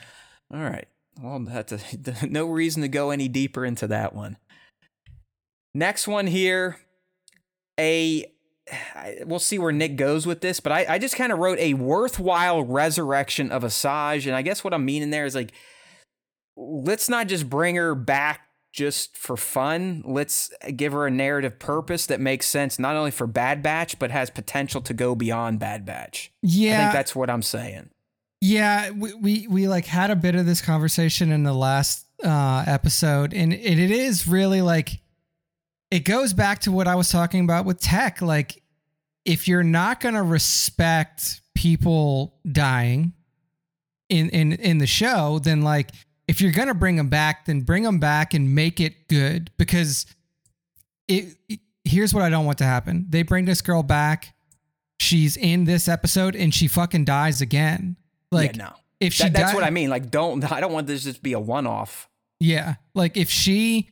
[0.52, 0.88] All right.
[1.22, 1.72] Well, that's
[2.22, 4.38] a, no reason to go any deeper into that one.
[5.74, 6.78] Next one here,
[7.78, 8.26] a
[8.94, 11.58] I- we'll see where Nick goes with this, but I, I just kind of wrote
[11.58, 15.52] a worthwhile resurrection of Asajj, and I guess what I'm meaning there is like,
[16.56, 20.02] let's not just bring her back just for fun.
[20.04, 24.10] Let's give her a narrative purpose that makes sense not only for Bad Batch but
[24.10, 26.32] has potential to go beyond Bad Batch.
[26.42, 27.90] Yeah, I think that's what I'm saying.
[28.40, 32.64] Yeah, we, we we like had a bit of this conversation in the last uh
[32.66, 35.00] episode and it, it is really like
[35.90, 38.62] it goes back to what I was talking about with tech like
[39.24, 43.12] if you're not going to respect people dying
[44.08, 45.90] in in in the show then like
[46.28, 49.50] if you're going to bring them back then bring them back and make it good
[49.58, 50.06] because
[51.08, 53.06] it, it here's what I don't want to happen.
[53.08, 54.34] They bring this girl back
[55.02, 57.96] she's in this episode and she fucking dies again.
[58.30, 58.72] Like yeah, no.
[59.00, 59.90] if she That- that's what I mean.
[59.90, 62.08] Like, don't I don't want this to just be a one-off.
[62.40, 62.76] Yeah.
[62.94, 63.90] Like if she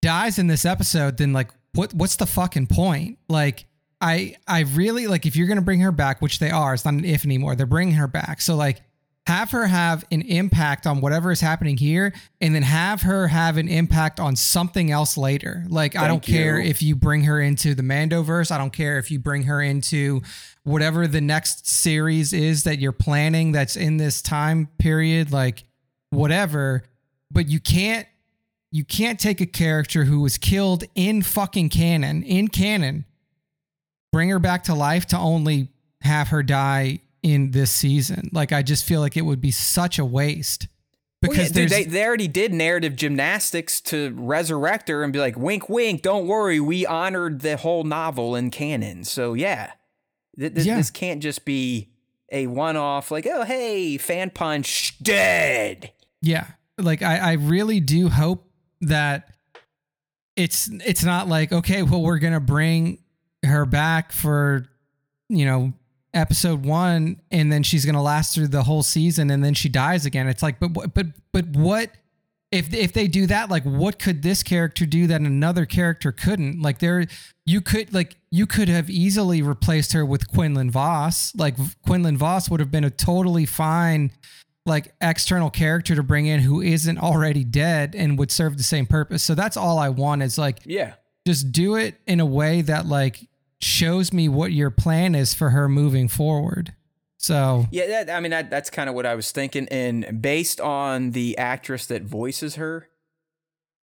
[0.00, 3.18] dies in this episode, then like what what's the fucking point?
[3.28, 3.66] Like
[4.00, 6.94] I I really like if you're gonna bring her back, which they are, it's not
[6.94, 7.54] an if anymore.
[7.54, 8.40] They're bringing her back.
[8.40, 8.82] So like
[9.26, 13.56] have her have an impact on whatever is happening here, and then have her have
[13.56, 15.64] an impact on something else later.
[15.68, 18.50] Like I don't Thank care if you bring her into the Mandoverse.
[18.50, 20.22] I don't care if you bring her into
[20.64, 25.32] whatever the next series is that you're planning that's in this time period.
[25.32, 25.64] Like
[26.12, 26.84] whatever
[27.30, 28.06] but you can't
[28.70, 33.04] you can't take a character who was killed in fucking canon in canon
[34.12, 35.68] bring her back to life to only
[36.02, 39.98] have her die in this season like i just feel like it would be such
[39.98, 40.66] a waste
[41.22, 45.38] Well, yeah, because they, they already did narrative gymnastics to resurrect her and be like,
[45.38, 49.04] wink, wink, don't worry, we honored the whole novel in canon.
[49.04, 49.70] So yeah,
[50.36, 50.76] Th- th- Yeah.
[50.78, 51.90] this can't just be
[52.32, 53.12] a one-off.
[53.12, 55.92] Like, oh hey, fan punch dead.
[56.22, 56.46] Yeah.
[56.76, 58.50] Like I, I really do hope
[58.80, 59.28] that
[60.34, 62.98] it's it's not like, okay, well, we're gonna bring
[63.44, 64.66] her back for,
[65.28, 65.72] you know,
[66.14, 70.04] episode one and then she's gonna last through the whole season and then she dies
[70.06, 70.28] again.
[70.28, 71.90] It's like, but but but what
[72.50, 76.60] if if they do that, like what could this character do that another character couldn't?
[76.60, 77.06] Like there
[77.46, 81.34] you could like you could have easily replaced her with Quinlan Vos.
[81.34, 81.56] Like
[81.86, 84.10] Quinlan Vos would have been a totally fine
[84.66, 88.86] like external character to bring in who isn't already dead and would serve the same
[88.86, 89.22] purpose.
[89.22, 90.92] So that's all I want is like Yeah.
[91.26, 93.18] just do it in a way that like
[93.62, 96.74] shows me what your plan is for her moving forward.
[97.18, 99.68] So Yeah, that, I mean that that's kind of what I was thinking.
[99.70, 102.88] And based on the actress that voices her,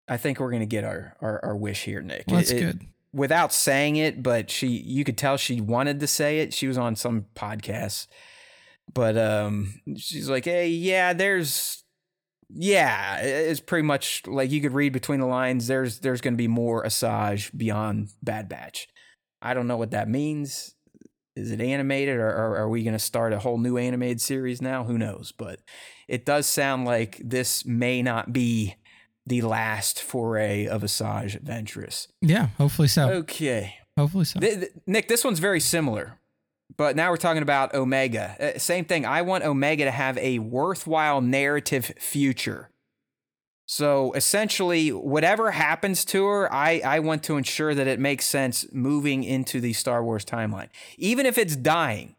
[0.07, 2.25] I think we're gonna get our our, our wish here, Nick.
[2.29, 2.87] well, that's It- it- good.
[3.13, 6.55] without saying it, but she you could tell she wanted to say it.
[6.55, 8.07] She was on some podcast.
[8.93, 11.83] But um she's like, "Hey, yeah, there's
[12.57, 15.67] yeah, it's pretty much like you could read between the lines.
[15.67, 18.87] There's there's going to be more Asajj beyond Bad Batch.
[19.45, 20.75] I don't know what that means.
[21.37, 24.63] Is it animated or, or are we going to start a whole new animated series
[24.63, 24.85] now?
[24.85, 25.33] Who knows?
[25.37, 25.61] But
[26.09, 28.77] it does sound like this may not be
[29.27, 32.09] the last foray of Asajj Ventress.
[32.21, 33.11] Yeah, hopefully so.
[33.11, 33.75] Okay.
[33.99, 34.41] hopefully so.
[34.41, 36.19] Th- th- Nick, this one's very similar,
[36.77, 38.55] but now we're talking about Omega.
[38.57, 39.05] Uh, same thing.
[39.05, 42.71] I want Omega to have a worthwhile narrative future.
[43.67, 48.67] So essentially, whatever happens to her, I, I want to ensure that it makes sense
[48.73, 50.69] moving into the Star Wars timeline.
[50.99, 52.15] Even if it's dying,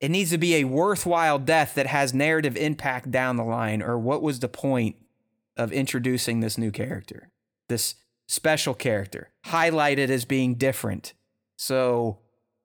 [0.00, 3.82] it needs to be a worthwhile death that has narrative impact down the line.
[3.82, 4.96] Or what was the point
[5.56, 7.28] of introducing this new character?
[7.68, 7.96] This
[8.26, 11.12] special character, highlighted as being different.
[11.56, 12.18] So,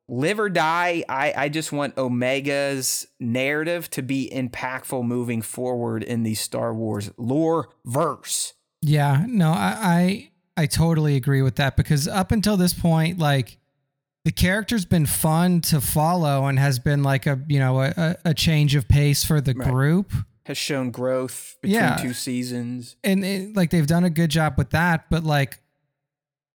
[0.09, 6.23] live or die, I, I just want Omega's narrative to be impactful moving forward in
[6.23, 8.53] the Star Wars lore verse.
[8.81, 9.77] Yeah, no, I,
[10.57, 13.57] I I totally agree with that because up until this point, like
[14.25, 18.33] the character's been fun to follow and has been like a you know a, a-
[18.33, 19.69] change of pace for the Right.
[19.69, 20.11] group.
[20.45, 21.95] Has shown growth between Yeah.
[21.97, 22.95] two seasons.
[23.03, 25.59] and it, like they've done a good job with that but like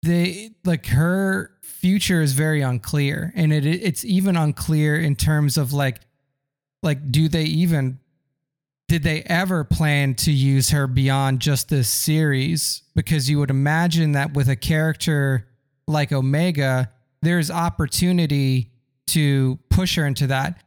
[0.02, 3.32] they like her future is very unclear.
[3.34, 6.00] And it it's even unclear in terms of like
[6.82, 7.98] like do they even
[8.88, 12.82] did they ever plan to use her beyond just this series?
[12.94, 15.48] Because you would imagine that with a character
[15.86, 16.90] like omega
[17.22, 18.70] there's opportunity
[19.06, 20.62] to push her into that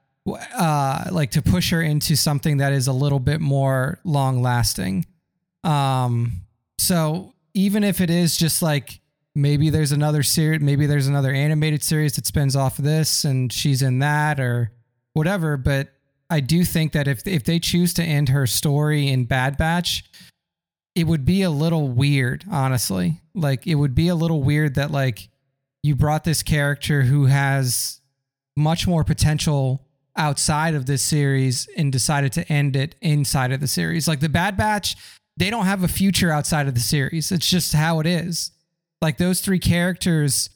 [0.55, 5.05] uh like to push her into something that is a little bit more long lasting
[5.63, 6.41] um
[6.77, 8.99] so even if it is just like
[9.37, 13.53] maybe there's another series maybe there's another animated series that spins off of this and
[13.53, 14.71] she's in that or
[15.13, 15.89] whatever but
[16.29, 20.03] i do think that if if they choose to end her story in bad batch
[20.95, 24.91] it would be a little weird honestly like it would be a little weird that
[24.91, 25.29] like
[25.83, 28.01] you brought this character who has
[28.55, 29.87] much more potential
[30.17, 34.07] outside of this series and decided to end it inside of the series.
[34.07, 34.95] Like the Bad Batch,
[35.37, 37.31] they don't have a future outside of the series.
[37.31, 38.51] It's just how it is.
[39.01, 40.49] Like those three characters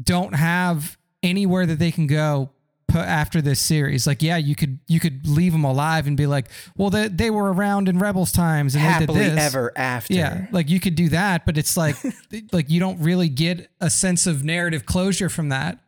[0.00, 2.50] don't have anywhere that they can go
[2.88, 4.06] put after this series.
[4.06, 6.46] Like, yeah, you could you could leave them alive and be like,
[6.76, 9.54] well, they they were around in Rebels times and Happily they did this.
[9.54, 10.14] ever after.
[10.14, 11.96] Yeah, like you could do that, but it's like
[12.52, 15.78] like you don't really get a sense of narrative closure from that.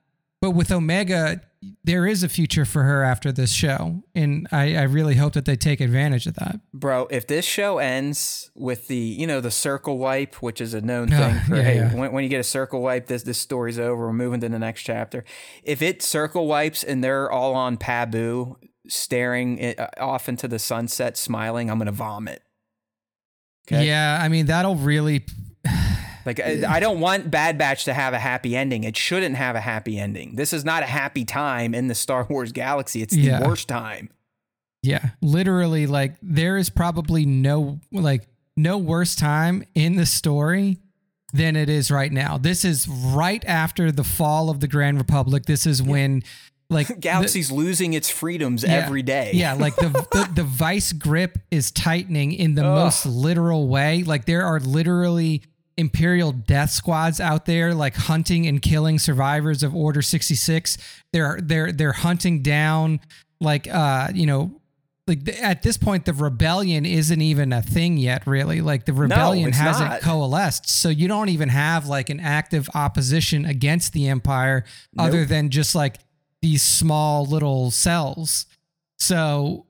[0.40, 1.40] But with Omega,
[1.84, 5.44] there is a future for her after this show, and I, I really hope that
[5.44, 6.60] they take advantage of that.
[6.72, 10.80] Bro, if this show ends with the, you know, the circle wipe, which is a
[10.80, 11.94] known Oh, thing for, yeah, hey, yeah.
[11.94, 14.06] When, when you get a circle wipe, this this story's over.
[14.06, 15.24] We're moving to the next chapter.
[15.62, 18.56] If it circle wipes and they're all on Pabu,
[18.88, 22.42] staring it, uh, off into the sunset, smiling, I'm gonna vomit.
[23.66, 23.86] Okay.
[23.86, 25.24] Yeah, I mean that'll really.
[26.26, 28.84] Like uh, I, I don't want Bad Batch to have a happy ending.
[28.84, 30.34] It shouldn't have a happy ending.
[30.36, 33.00] This is not a happy time in the Star Wars galaxy.
[33.02, 33.46] It's the Yeah.
[33.46, 34.10] worst time.
[34.82, 38.26] Yeah, literally, like there is probably no like
[38.56, 40.78] no worse time in the story
[41.32, 42.38] than it is right now.
[42.38, 45.46] This is right after the fall of the Grand Republic.
[45.46, 46.22] This is when
[46.70, 48.74] like the- Galaxy's losing its freedoms Yeah.
[48.74, 49.32] every day.
[49.34, 52.84] Yeah, like the, the the vice grip is tightening in the Ugh.
[52.84, 54.04] most literal way.
[54.04, 55.42] Like there are literally
[55.76, 60.78] imperial death squads out there like hunting and killing survivors of order 66.
[61.12, 63.00] They're they're they're hunting down
[63.40, 64.60] like uh, you know,
[65.06, 68.60] like at this point the rebellion isn't even a thing yet really.
[68.60, 70.00] Like the rebellion it's hasn't not.
[70.00, 70.68] coalesced.
[70.68, 74.64] So you don't even have like an active opposition against the empire
[74.98, 75.98] other than just like
[76.42, 78.46] these small little cells.
[78.98, 79.66] So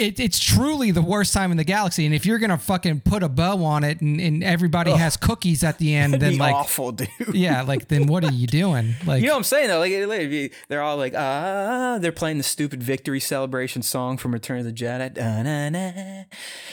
[0.00, 2.06] it, it's truly the worst time in the galaxy.
[2.06, 4.98] And if you're gonna fucking put a bow on it and, and everybody Ugh.
[4.98, 7.08] has cookies at the end, It'd then be like awful, dude.
[7.32, 8.94] yeah, like then what are you doing?
[9.06, 9.78] Like You know what I'm saying though?
[9.80, 14.64] Like they're all like, ah, they're playing the stupid victory celebration song from Return of
[14.64, 16.24] the Jedi, da, na, na,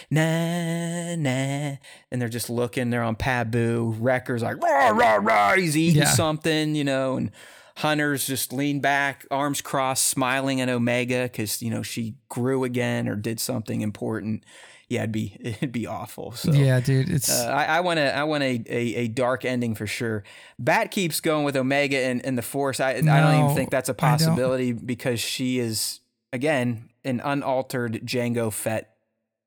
[0.10, 1.76] na, na,
[2.12, 2.90] and they're just looking.
[2.90, 3.96] They're on Pabu.
[4.00, 5.54] Wrecker's like, rah, rah, rah.
[5.56, 6.08] He's eating Yeah.
[6.10, 7.32] something, you know, and
[7.78, 13.08] Hunter's just lean back, arms crossed, smiling at Omega because you know she grew again
[13.08, 14.44] or did something important.
[14.90, 16.32] Yeah, it'd be it'd be awful.
[16.32, 19.46] So yeah, dude, it's uh, I, I want a I want a, a a dark
[19.46, 20.24] ending for sure.
[20.58, 22.80] Bat keeps going with Omega and, and the Force.
[22.80, 26.00] I I don't even think that's a possibility because she is
[26.34, 28.96] again an unaltered Jango Fett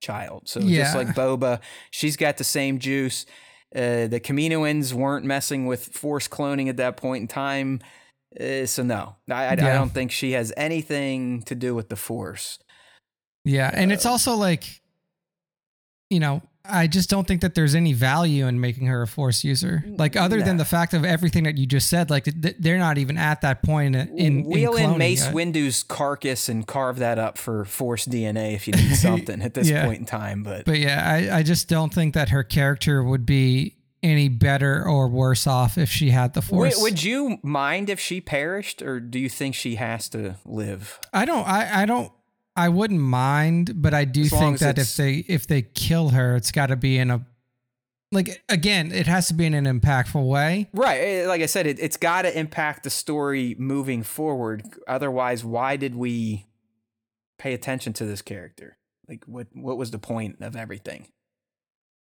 [0.01, 0.49] child.
[0.49, 0.85] So Yeah.
[0.85, 1.59] just like Boba,
[1.91, 3.27] she's got the same juice.
[3.75, 7.81] Uh, the Kaminoans weren't messing with Force cloning at that point in time.
[8.39, 11.97] Uh, so no, I, I, I don't think she has anything to do with the
[11.97, 12.59] Force.
[13.45, 14.81] yeah, and it's also like,
[16.11, 19.43] you know, I just don't think that there's any value in making her a force
[19.43, 19.83] user.
[19.97, 22.99] Like other than the fact of everything that you just said, like th- they're not
[22.99, 25.35] even at that point in in, Wheel in in Mace yet.
[25.35, 29.69] Windu's carcass and carve that up for Force DNA if you need something at this
[29.71, 29.87] Yeah.
[29.87, 30.43] point in time.
[30.43, 31.03] But, But yeah,
[31.33, 35.77] I, I just don't think that her character would be any better or worse off
[35.77, 36.81] if she had the force.
[36.81, 40.99] would you mind if she perished, or do you think she has to live?
[41.13, 42.13] I don't I, I don't
[42.57, 46.37] I wouldn't mind, but I do As think that if they if they kill her,
[46.37, 47.27] it's got to be in a
[48.13, 50.69] like again, it has to be in an impactful way.
[50.73, 50.99] Right.
[50.99, 54.65] eh, Like I said, it, it's got to impact the story moving forward.
[54.89, 56.47] Otherwise, why did we
[57.39, 58.79] pay attention to this character?
[59.09, 61.09] Like, what what was the point of everything?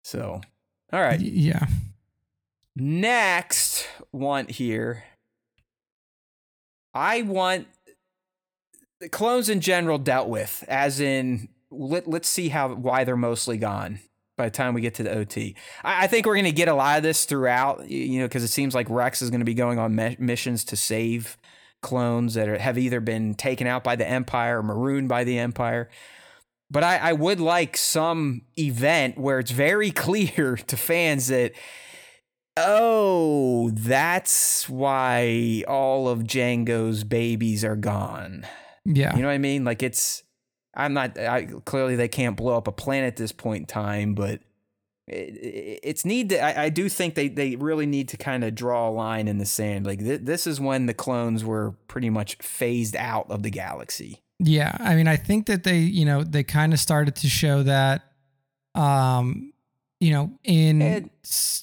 [0.04, 0.42] So,
[0.92, 1.20] all right.
[1.20, 1.68] Yeah.
[2.76, 5.04] Next one here.
[6.94, 7.68] I want
[9.00, 13.58] the clones in general dealt with, as in let, let's see how why they're mostly
[13.58, 14.00] gone
[14.38, 15.56] by the time we get to the OT.
[15.84, 18.48] I, I think we're gonna get a lot of this throughout, you know, because it
[18.50, 21.38] seems like Rex is gonna be going on me- missions to save
[21.82, 25.38] clones that are, have either been taken out by the Empire or marooned by the
[25.38, 25.90] Empire.
[26.72, 31.54] But I, I would like some event where it's very clear to fans that
[32.62, 38.46] Oh, that's why all of Jango's babies are gone.
[38.86, 39.16] Yeah.
[39.16, 39.64] You know what I mean?
[39.64, 40.24] Like it's
[40.74, 44.14] I'm not I clearly they can't blow up a planet at this point in time,
[44.14, 44.42] but
[45.08, 46.40] it, it's need to.
[46.40, 49.38] I, I, do think they they really need to kind of draw a line in
[49.38, 49.86] the sand.
[49.86, 54.22] Like th- this is when the clones were pretty much phased out of the galaxy.
[54.40, 57.64] Yeah, I mean, I think that they, you know, they kind of started to show
[57.64, 58.04] that,
[58.74, 59.52] um,
[60.00, 61.10] you know, in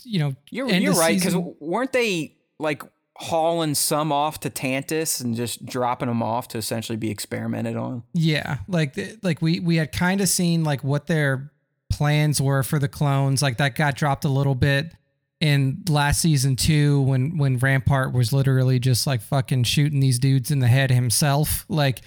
[0.05, 2.83] you know, you're you're right because weren't they like
[3.17, 8.03] hauling some off to Tantiss and just dropping them off to essentially be experimented on?
[8.13, 11.53] Yeah, like like we we had kind of seen like what their
[11.91, 13.43] plans were for the clones.
[13.43, 14.93] Like that got dropped a little bit
[15.41, 20.51] in last season two when when Rampart was literally just like fucking shooting these dudes
[20.51, 21.65] in the head himself.
[21.69, 22.01] Like,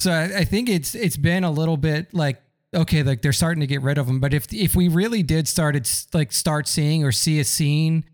[0.00, 2.40] so I, I think it's it's been a little bit like
[2.74, 4.20] okay, like they're starting to get rid of them.
[4.20, 8.04] But if if we really did started like start seeing or see a scene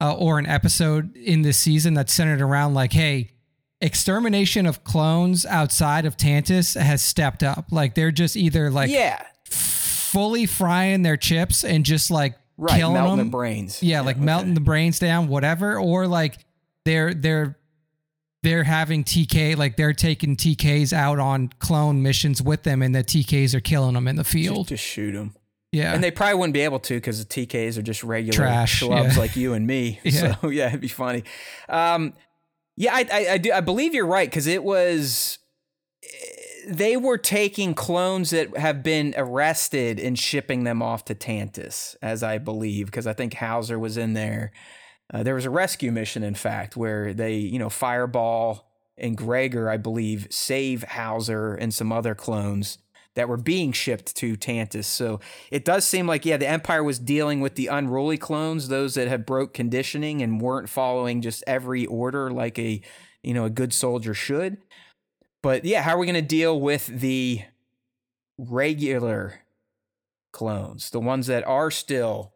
[0.00, 3.30] uh, or an episode in this season that's centered around like, hey,
[3.80, 7.66] extermination of clones outside of Tantiss has stepped up.
[7.70, 12.94] Like they're just either like yeah fully frying their chips and just like right, killing
[12.94, 13.26] melting them.
[13.26, 13.82] the brains.
[13.82, 14.24] Yeah, like okay.
[14.24, 15.78] melting the brains down, whatever.
[15.78, 16.38] Or like
[16.84, 17.58] they're they're
[18.42, 23.04] they're having TK like they're taking TKs out on clone missions with them, and the
[23.04, 24.68] TKs are killing them in the field.
[24.68, 25.34] Just, shoot them.
[25.70, 28.82] Yeah, and they probably wouldn't be able to because the TKs are just regular trash
[28.82, 29.18] schlubs yeah.
[29.18, 30.00] like you and me.
[30.04, 30.36] yeah.
[30.40, 31.24] So yeah, it'd be funny.
[31.68, 32.14] Um,
[32.76, 33.52] yeah, I, I, I do.
[33.52, 35.38] I believe you're right because it was
[36.66, 42.22] they were taking clones that have been arrested and shipping them off to Tantiss, as
[42.22, 44.52] I believe, because I think Howzer was in there.
[45.12, 49.68] Uh, there was a rescue mission, in fact, where they, you know, Fireball and Gregor,
[49.68, 52.78] I believe, save Howzer and some other clones
[53.14, 54.86] that were being shipped to Tantiss.
[54.86, 55.20] So
[55.50, 59.08] it does seem like, yeah, the Empire was dealing with the unruly clones, those that
[59.08, 62.80] have broke conditioning and weren't following just every order like a,
[63.22, 64.58] you know, a good soldier should.
[65.42, 67.42] But yeah, how are we going to deal with the
[68.38, 69.40] regular
[70.32, 72.32] clones, the ones that are still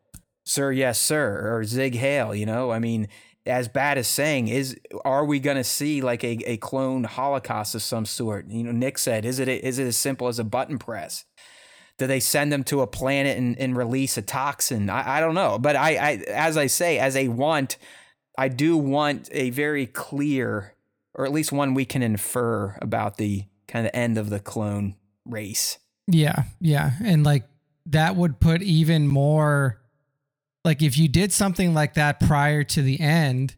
[0.46, 2.34] Sir Yes Sir or Sieg Heil?
[2.34, 3.08] You know, I mean,
[3.44, 7.74] as bad as saying is, are we going to see like a, a clone holocaust
[7.74, 8.48] of some sort?
[8.48, 11.24] You know, Nick said, is it is it as simple as a button press?
[11.98, 14.90] Do they send them to a planet and, and release a toxin?
[14.90, 17.78] I, I don't know, but I, I as I say, as a want,
[18.38, 20.74] I do want a very clear
[21.16, 24.94] or at least one we can infer about the kind of end of the clone
[25.24, 25.78] race.
[26.06, 26.92] Yeah, yeah.
[27.02, 27.44] And like
[27.86, 29.80] that would put even more
[30.66, 33.54] like if you did something like that prior to the end,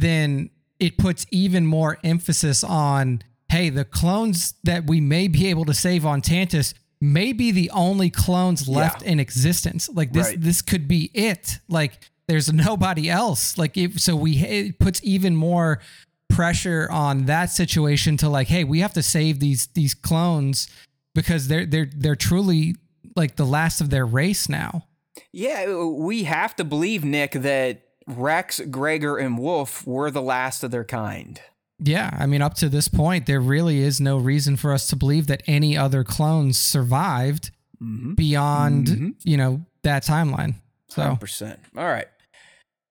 [0.00, 0.50] then
[0.80, 5.72] it puts even more emphasis on hey, the clones that we may be able to
[5.72, 9.10] save on Tantiss may be the only clones left yeah.
[9.10, 9.88] in existence.
[9.88, 10.40] Like this right.
[10.40, 11.60] this could be it.
[11.68, 13.56] Like there's nobody else.
[13.56, 15.80] Like if so we it puts even more
[16.28, 20.68] pressure on that situation to like, hey, we have to save these these clones
[21.14, 22.74] because they're they're they're truly
[23.14, 24.84] like the last of their race now.
[25.32, 30.70] Yeah, we have to believe Nick that Rex, Gregor, and Wolffe were the last of
[30.70, 31.40] their kind.
[31.78, 34.96] Yeah, I mean, up to this point, there really is no reason for us to
[34.96, 37.50] believe that any other clones survived
[37.82, 38.14] mm-hmm.
[38.14, 39.10] beyond, mm-hmm.
[39.24, 40.54] you know, that timeline.
[40.88, 41.58] So, 100%.
[41.76, 42.06] All right.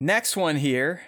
[0.02, 1.02] Next one here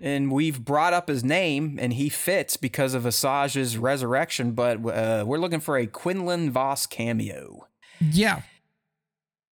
[0.00, 4.52] and we've brought up his name, and he fits because of Asajj's resurrection.
[4.52, 7.66] But uh, we're looking for a Quinlan Vos cameo.
[8.00, 8.42] Yeah,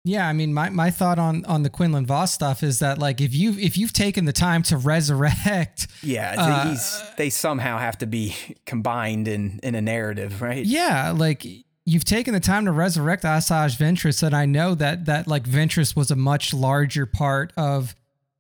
[0.05, 0.29] yeah.
[0.29, 3.35] I mean, my, my thought on on the Quinlan Vos stuff is that like if
[3.35, 6.77] you if you've taken the time to resurrect, yeah, uh,
[7.17, 8.35] they somehow have to be
[8.67, 10.65] combined in in a narrative, right?
[10.65, 11.47] Yeah, like
[11.85, 15.97] you've taken the time to resurrect Asajj Ventress, and I know that that like Ventress
[15.97, 17.95] was a much larger part of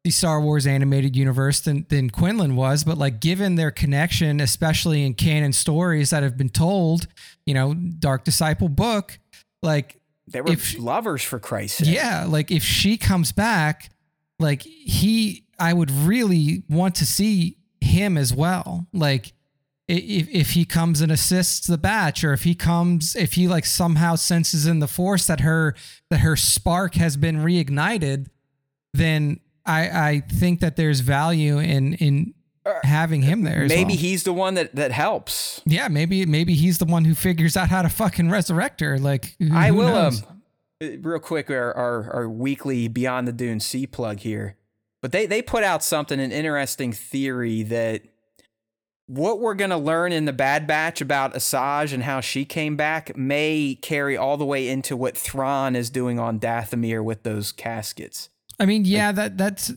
[0.04, 5.04] the Star Wars animated universe than than Quinlan was, but like given their connection, especially
[5.04, 7.06] in canon stories that have been told,
[7.46, 9.18] you know, Dark Disciple book,
[9.62, 11.94] like they were if, lovers for Christ's sake.
[11.94, 13.90] Yeah, like if she comes back,
[14.38, 18.86] like he, I would really want to see him as well.
[18.92, 19.32] Like
[19.88, 23.66] if if he comes and assists the batch, or if he comes, if he like
[23.66, 25.74] somehow senses in the Force that her
[26.10, 28.28] that her spark has been reignited,
[28.94, 32.34] then I I think that there's value in in
[32.84, 33.66] having him there.
[33.66, 33.96] Maybe well.
[33.96, 35.60] he's the one that that helps.
[35.64, 38.98] Yeah, maybe maybe he's the one who figures out how to fucking resurrect her.
[38.98, 39.94] Like who, I will.
[39.94, 40.14] Um,
[40.80, 44.56] real quick, our, our our weekly Beyond the Dune Sea plug here,
[45.00, 48.02] but they they put out something an interesting theory that
[49.06, 52.76] what we're going to learn in the Bad Batch about Asajj and how she came
[52.76, 57.52] back may carry all the way into what Thrawn is doing on Dathomir with those
[57.52, 58.30] caskets.
[58.58, 59.72] I mean, yeah, like, that that's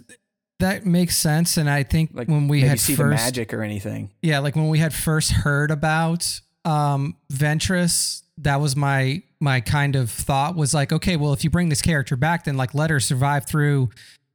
[0.59, 1.57] that makes sense.
[1.57, 4.55] And I think like when we had see first, the magic or anything, yeah, like
[4.55, 10.55] when we had first heard about um Ventress, that was my my kind of thought
[10.55, 13.45] was like, okay, well, if you bring this character back, then like let her survive
[13.47, 13.89] through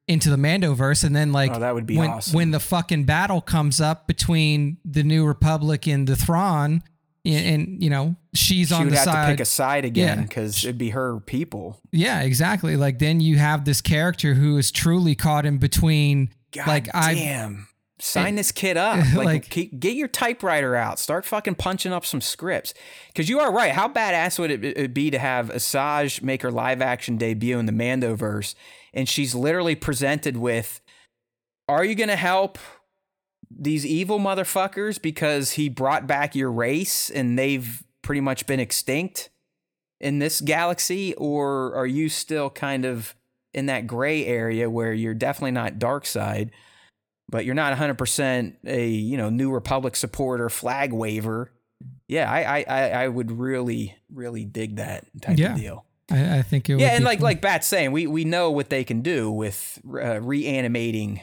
[0.09, 2.35] into the Mandoverse, and then like Oh, that would be when awesome.
[2.37, 6.83] when the fucking battle comes up between the New Republic and the Thrawn,
[7.25, 9.27] and, and you know she's she on would the have side.
[9.27, 10.23] to pick a side again Yeah.
[10.25, 11.81] because it'd be her people.
[11.93, 12.77] yeah, exactly.
[12.77, 16.31] Like then you have this character who is truly caught in between.
[16.53, 17.67] God like I damn.
[18.03, 19.05] Sign this kid up.
[19.15, 20.99] Like, Like- ke- get your typewriter out.
[20.99, 22.73] Start fucking punching up some scripts.
[23.09, 23.73] Because you are right.
[23.73, 27.67] How badass would it, it be to have Asajj make her live action debut in
[27.67, 28.55] the Mandoverse,
[28.95, 30.81] and she's literally presented with,
[31.69, 32.59] "Are you gonna help
[33.51, 39.31] these evil motherfuckers because he brought back your race and they've pretty much been extinct
[40.01, 43.15] in this galaxy, or are you still kind of
[43.53, 46.51] in that gray area where you're definitely not dark side?"
[47.33, 51.53] but you're not 100% a you know new republic supporter flag waver
[52.09, 55.53] yeah i i i would really really dig that type Yeah.
[55.55, 57.27] of deal I, I think it yeah and like cool.
[57.27, 61.21] like bat's saying we we know what they can do with uh, reanimating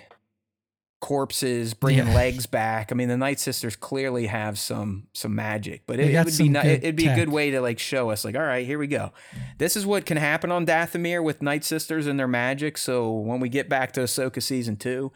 [0.99, 2.15] corpses bringing Yeah.
[2.15, 2.91] legs back.
[2.91, 6.49] I mean the night sisters clearly have some some magic but it, it would be
[6.49, 8.87] good it'd be a good way to like show us like all right here we
[8.87, 9.11] go.
[9.59, 12.77] This is what can happen on dathomir with night sisters and their magic.
[12.77, 15.11] So when we get back to ahsoka season two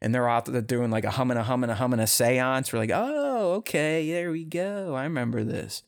[0.00, 2.78] and they're out there doing like a humming a humming a humming a seance we're
[2.78, 4.94] like oh okay there we go.
[4.94, 5.82] I remember this.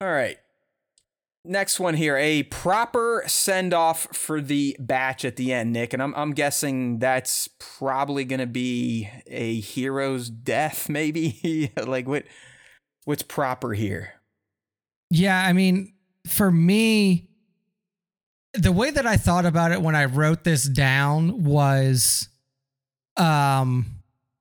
[0.00, 0.38] All right
[1.44, 5.92] Next one here, a proper send off for the batch at the end, Nick.
[5.92, 11.72] And I'm, I'm guessing that's probably going to be a hero's death, maybe.
[11.84, 12.24] like, what
[13.04, 14.14] what's proper here?
[15.10, 15.92] Yeah, I mean,
[16.28, 17.28] for me,
[18.54, 22.28] the way that I thought about it when I wrote this down was
[23.16, 23.86] um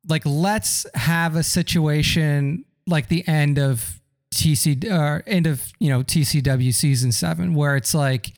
[0.08, 4.01] like let's have a situation like the end of
[4.34, 8.34] TC or end of, you know, TCW season 7 where it's like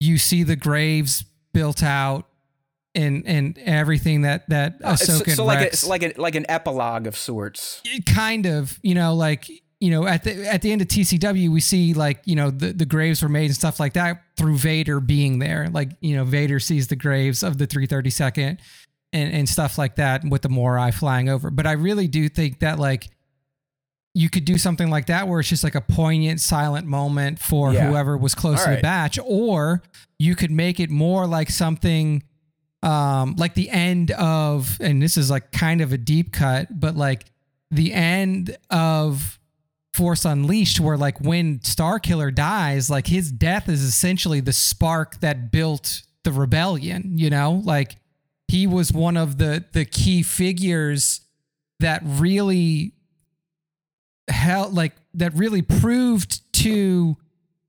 [0.00, 2.26] you see the graves built out
[2.94, 6.46] and and everything that that Uh, so so like, a, Rex- like, a, like an
[6.48, 7.82] epilogue of sorts.
[8.06, 9.48] kind of you know like
[9.80, 12.72] you know at the at the end of TCW we see like you know the
[12.72, 15.68] the graves were made and stuff like that through Vader being there.
[15.72, 18.58] Like you know Vader sees the graves of the 332nd
[19.12, 21.50] and and stuff like that with the Morai flying over.
[21.50, 23.08] But I really do think that like
[24.14, 27.72] you could do something like that where it's just like a poignant silent moment for
[27.72, 27.88] Yeah.
[27.88, 29.82] whoever was close All to the batch or
[30.18, 32.22] you could make it more like something
[32.82, 36.96] um like the end of and this is like kind of a deep cut but
[36.96, 37.24] like
[37.70, 39.38] the end of
[39.94, 45.20] Force Unleashed where like when Star Killer dies like his death is essentially the spark
[45.20, 47.96] that built the rebellion you know like
[48.48, 51.20] he was one of the the key figures
[51.80, 52.93] that really
[54.28, 57.16] held like that really proved to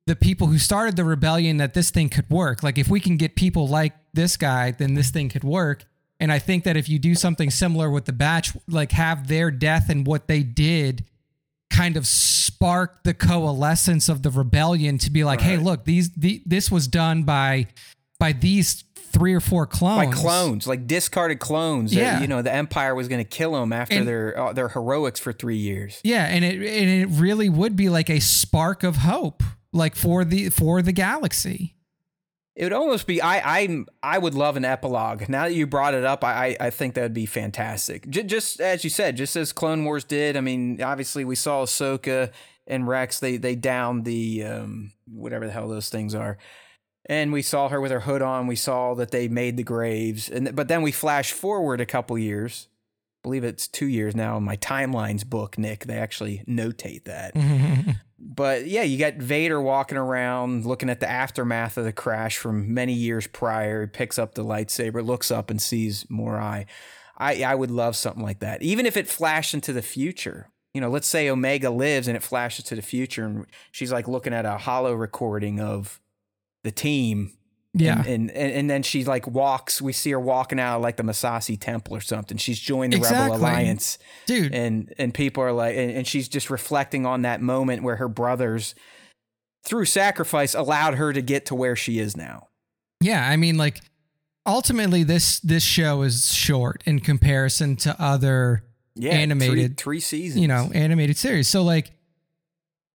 [0.08, 2.62] the people who started the rebellion that this thing could work.
[2.64, 5.86] Like if we can get people like this guy, then this thing could work.
[6.20, 9.52] And I think that if you do something similar with the batch, like have their
[9.52, 11.06] death and what they did
[11.70, 16.42] kind of spark the coalescence of the rebellion to be like, hey, look, these the,
[16.46, 17.68] this was done by
[18.20, 18.84] by these
[19.16, 19.98] three or four clones.
[20.08, 21.92] Like clones, like discarded clones.
[21.92, 22.22] that, Yeah.
[22.22, 25.20] you know, the Empire was going to kill them after And- their uh, their heroics
[25.20, 26.02] for three years.
[26.04, 30.26] Yeah, and it and it really would be like a spark of hope, like for
[30.26, 31.72] the for the galaxy.
[32.56, 33.22] It would almost be.
[33.22, 35.28] I I I would love an epilogue.
[35.28, 38.10] Now that you brought it up, I I I think that would be fantastic.
[38.10, 40.38] J- just as you said, just as Clone Wars did.
[40.38, 42.32] I mean, obviously we saw Ahsoka
[42.66, 43.20] and Rex.
[43.20, 46.38] They they downed the um whatever the hell those things are,
[47.06, 48.48] and we saw her with her hood on.
[48.48, 52.18] We saw that they made the graves, and but then we flash forward a couple
[52.18, 52.68] years.
[53.24, 55.86] I believe it's two years now in my timelines book, Nick.
[55.86, 57.36] They actually notate that.
[58.18, 62.74] But yeah, you got Vader walking around looking at the aftermath of the crash from
[62.74, 63.82] many years prior.
[63.82, 66.66] He picks up the lightsaber, looks up and sees Morai.
[67.18, 68.62] I, I would love something like that.
[68.62, 70.50] Even if it flashed into the future.
[70.74, 74.10] You know, let's say Omega lives and it flashes to the future and she's like
[74.10, 76.02] looking at a hollow recording of
[76.66, 77.32] the team.
[77.74, 80.98] yeah, And, and, and, then she like walks, we see her walking out of like
[80.98, 82.38] the Massassi temple or something.
[82.38, 84.54] She's joined the Rebel Alliance dude.
[84.54, 88.08] and and people are like and, and she's just reflecting on that moment where her
[88.08, 88.76] brothers
[89.64, 92.48] through sacrifice allowed her to get to where she is now
[93.02, 93.82] yeah, I mean, like
[94.46, 98.64] ultimately, this this show is short in comparison to other
[98.96, 101.48] yeah Animated, three, three seasons you know animated series.
[101.48, 101.92] So like,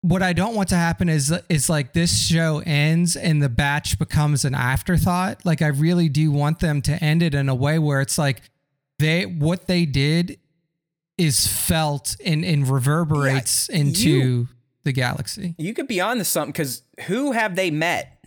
[0.03, 3.99] what I don't want to happen is is like this show ends and the batch
[3.99, 5.45] becomes an afterthought.
[5.45, 8.43] Like I really do want them to end it in a way where it's like
[8.99, 10.39] they what they did
[11.19, 14.49] is felt and, and reverberates into you-
[14.85, 15.55] the galaxy.
[15.59, 18.25] You could be on to something because who have they met?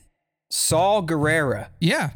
[0.52, 1.70] Saw Gerrera.
[1.80, 2.12] Yeah.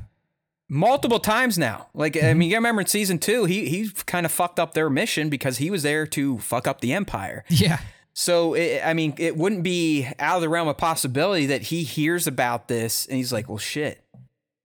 [0.70, 1.88] multiple times now.
[1.96, 2.38] Like I mm-hmm.
[2.38, 5.58] mean, you remember in season two, he he kind of fucked up their mission because
[5.58, 7.44] he was there to fuck up the empire.
[7.50, 7.80] Yeah.
[8.18, 11.84] So it, I mean, it wouldn't be out of the realm of possibility that he
[11.84, 14.04] hears about this and he's like, "Well, shit,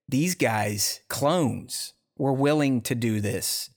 [0.08, 3.68] these guys, clones, were willing to do this.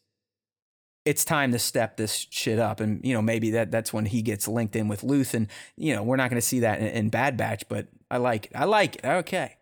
[1.03, 4.21] It's time to step this shit up." And you know, maybe that that's when he
[4.21, 5.33] gets linked in with Luth.
[5.33, 8.15] And you know, we're not going to see that in, in Bad Batch, but I
[8.15, 8.51] like it.
[8.55, 9.05] I like it.
[9.05, 9.57] Okay.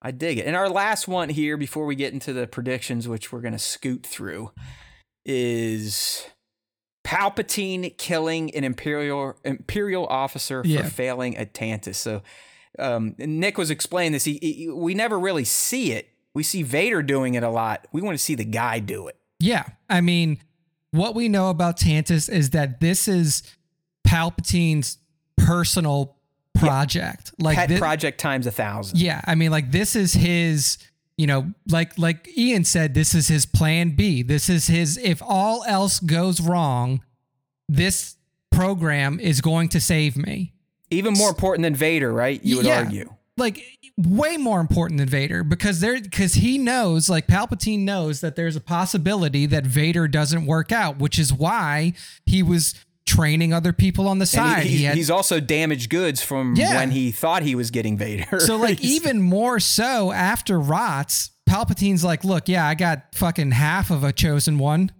[0.00, 0.46] I dig it.
[0.46, 3.58] And our last one here before we get into the predictions, which we're going to
[3.58, 4.50] scoot through,
[5.26, 6.26] is
[7.04, 10.82] Palpatine killing an imperial imperial officer Yeah.
[10.82, 11.96] for failing at Tantiss.
[11.96, 12.22] So
[12.78, 14.24] um, Nick was explaining this.
[14.24, 16.08] He, he- we never really see it.
[16.34, 17.86] We see Vader doing it a lot.
[17.92, 19.16] We want to see the guy do it.
[19.38, 19.64] Yeah.
[19.90, 20.38] I mean,
[20.92, 23.42] what we know about Tantiss is that this is
[24.06, 24.98] Palpatine's
[25.36, 26.16] personal
[26.54, 27.32] project.
[27.38, 28.98] like Pet thi- project times a thousand.
[29.00, 30.78] Yeah, I mean like this is his,
[31.16, 34.22] you know, like like Ian said this is his plan B.
[34.22, 37.02] This is his if all else goes wrong,
[37.68, 38.16] this
[38.50, 40.52] program is going to save me.
[40.90, 42.42] Even more important than Vader, right?
[42.44, 42.78] You would Yeah.
[42.84, 43.14] argue.
[43.38, 43.62] Like
[43.96, 48.56] way more important than Vader because there because he knows like Palpatine knows that there's
[48.56, 51.92] a possibility that Vader doesn't work out, which is why
[52.26, 52.74] he was
[53.06, 54.64] training other people on the side.
[54.64, 56.76] he- He he's, had- he's also damaged goods from Yeah.
[56.76, 58.40] when he thought he was getting Vader.
[58.40, 63.90] So like even more so after Rots, Palpatine's like, look, yeah, I got fucking half
[63.90, 64.90] of a chosen one,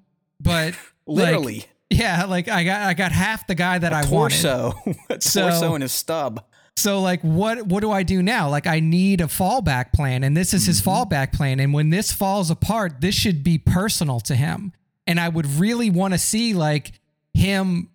[0.40, 0.74] but
[1.06, 4.40] like, literally yeah, like I got I got half the guy that I wanted.
[4.42, 4.74] torso,
[5.10, 6.44] a So- torso and a stub.
[6.74, 8.48] So like what what do I do now?
[8.48, 10.88] Like I need a fallback plan and this is his mm-hmm.
[11.14, 14.72] fallback plan and when this falls apart, this should be personal to him.
[15.06, 16.92] And I would really want to see like
[17.34, 17.90] him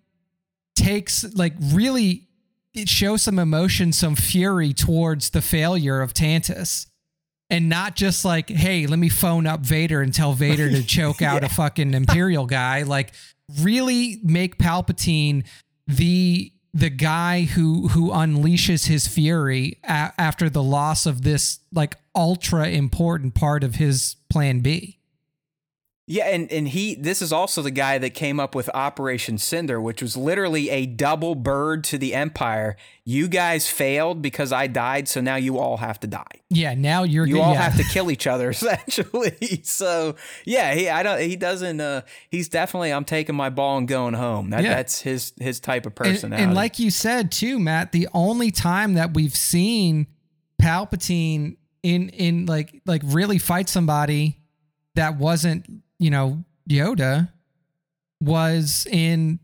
[0.78, 2.28] takes like really
[2.86, 6.86] show some emotion, some fury towards the failure of Tantiss.
[7.50, 11.22] And not just like, hey, let me phone up Vader and tell Vader to choke
[11.22, 12.82] out a fucking Imperial guy.
[12.82, 13.12] Like,
[13.60, 15.46] really make Palpatine
[15.86, 21.96] the the guy who who unleashes his fury a- after the loss of this like
[22.14, 24.97] ultra important part of his plan B.
[26.10, 29.78] Yeah, and and he this is also the guy that came up with Operation Cinder,
[29.78, 32.76] which was literally a double bird to the Empire.
[33.04, 36.24] You guys failed because I died, so now you all have to die.
[36.48, 37.42] Yeah, now you're You good.
[37.42, 37.60] all yeah.
[37.68, 39.60] have to kill each other essentially.
[39.64, 40.16] So
[40.46, 44.14] yeah, he I don't he doesn't uh he's definitely I'm taking my ball and going
[44.14, 44.48] home.
[44.48, 44.70] That Yeah.
[44.76, 46.42] that's his his type of And- personality.
[46.42, 50.06] And, like you said too, Matt, the only time that we've seen
[50.62, 54.40] Palpatine in in like like really fight somebody
[54.94, 55.64] that wasn't,
[55.98, 57.28] you know, Yoda
[58.20, 59.38] was in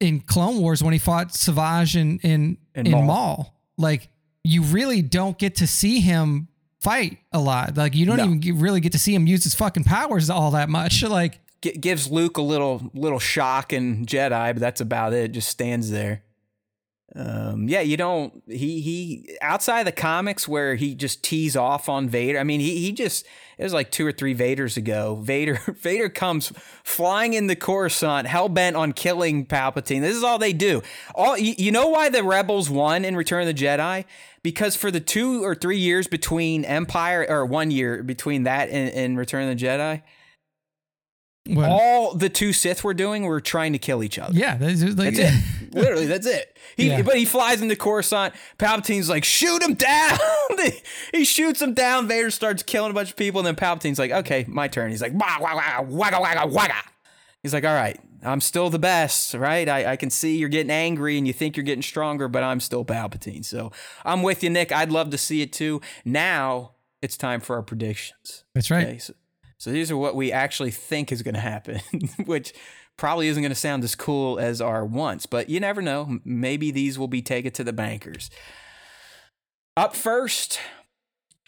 [0.00, 3.02] in Clone Wars when he fought Savage in in In in, Maul.
[3.04, 3.54] Maul.
[3.78, 4.08] Like
[4.42, 6.48] you really don't get to see him
[6.80, 7.76] fight a lot.
[7.76, 8.24] Like you don't No.
[8.24, 11.02] even get, really get to see him use his fucking powers all that much.
[11.08, 15.32] Like G- gives Luke a little little shock in Jedi, but that's about it.
[15.32, 16.22] Just stands there.
[17.14, 18.42] Um, yeah, you don't.
[18.48, 22.38] He he outside the comics where he just tees off on Vader.
[22.38, 23.26] I mean, he he just
[23.56, 25.16] it was like two or three Vaders ago.
[25.16, 26.52] Vader Vader comes
[26.82, 30.00] flying in the Coruscant, hell bent on killing Palpatine.
[30.00, 30.82] This is all they do.
[31.14, 34.04] All you, you know why the Rebels won in Return of the Jedi?
[34.42, 38.92] Because for the two or three years between Empire, or one year between that and,
[38.92, 40.02] and Return of the Jedi,
[41.46, 44.32] what- all the two Sith were doing were trying to kill each other.
[44.36, 45.44] yeah, that's, like, That's it.
[45.74, 46.56] Literally, that's it.
[46.76, 47.02] He, Yeah.
[47.02, 48.32] But he flies into Coruscant.
[48.58, 50.18] Palpatine's like, shoot him down.
[51.12, 52.06] he shoots him down.
[52.06, 53.40] Vader starts killing a bunch of people.
[53.40, 54.90] And then Palpatine's like, okay, my turn.
[54.90, 56.74] He's like, wah, wah, wah, wagga, wagga, wagga.
[57.42, 59.68] He's like, all right, I'm still the best, right?
[59.68, 62.60] I, I can see you're getting angry and you think you're getting stronger, but I'm
[62.60, 63.44] still Palpatine.
[63.44, 63.72] So
[64.04, 64.70] I'm with you, Nick.
[64.72, 65.80] I'd love to see it too.
[66.04, 66.72] Now
[67.02, 68.44] it's time for our predictions.
[68.54, 68.86] That's right.
[68.86, 69.12] Okay, so,
[69.64, 71.80] so these are what we actually think is going to happen,
[72.26, 72.52] which
[72.98, 76.18] probably isn't going to sound as cool as our once, but you never know.
[76.22, 78.28] Maybe these will be taken to the bankers.
[79.74, 80.60] Up first,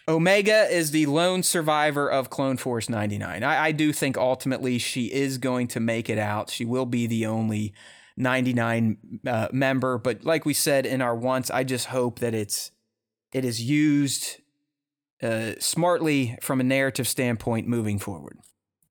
[0.07, 3.43] Omega is the lone survivor of Clone Force 99.
[3.43, 6.49] I, I do think ultimately she is going to make it out.
[6.49, 7.75] She will be the only
[8.17, 12.71] 99 uh, member, but like we said in our once, I just hope that it's
[13.31, 14.37] it is used
[15.21, 18.39] uh, smartly from a narrative standpoint moving forward.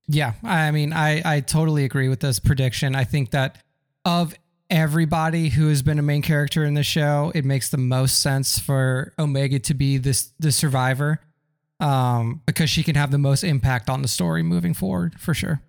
[0.08, 2.94] Yeah, I mean, I I totally agree with this prediction.
[2.94, 3.62] I think that
[4.04, 4.34] of
[4.70, 8.58] everybody who has been a main character in the show, it makes the most sense
[8.58, 11.20] for Omega to be this the survivor,
[11.80, 15.60] um, because she can have the most impact on the story moving forward for sure.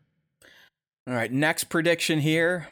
[1.08, 2.68] All right, next prediction here.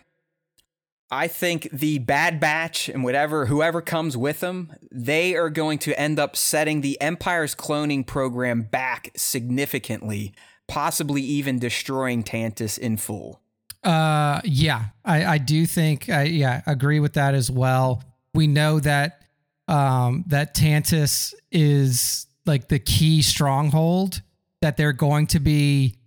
[1.11, 5.99] I think the Bad Batch and whatever whoever comes with them, they are going to
[5.99, 10.33] end up setting the Empire's cloning program back significantly,
[10.67, 13.41] possibly even destroying Tantiss in full.
[13.83, 18.03] Uh, yeah, I, I do think, I, yeah, agree with that as well.
[18.33, 19.21] We know that,
[19.67, 24.23] um, that Tantiss is like the key stronghold
[24.61, 25.99] that they're going to be,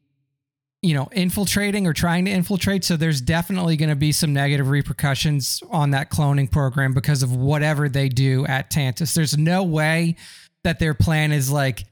[0.83, 2.85] you know, infiltrating or trying to infiltrate.
[2.85, 7.35] So there's definitely going to be some negative repercussions on that cloning program because of
[7.35, 9.15] whatever they do at Tantiss.
[9.15, 10.17] There's no way
[10.65, 11.85] that their plan is like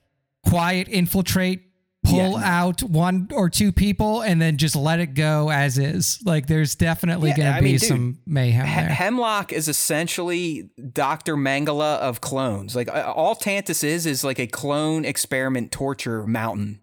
[0.46, 1.62] quiet infiltrate
[2.04, 2.60] pull Yeah.
[2.62, 6.20] out one or two people and then just let it go as is.
[6.24, 8.88] Like there's definitely Yeah, going to be mean, dude, some mayhem there.
[8.88, 11.36] Hemlock is essentially Dr.
[11.36, 12.76] Mengele of clones.
[12.76, 16.78] Like all Tantiss is is like a clone experiment torture mountain.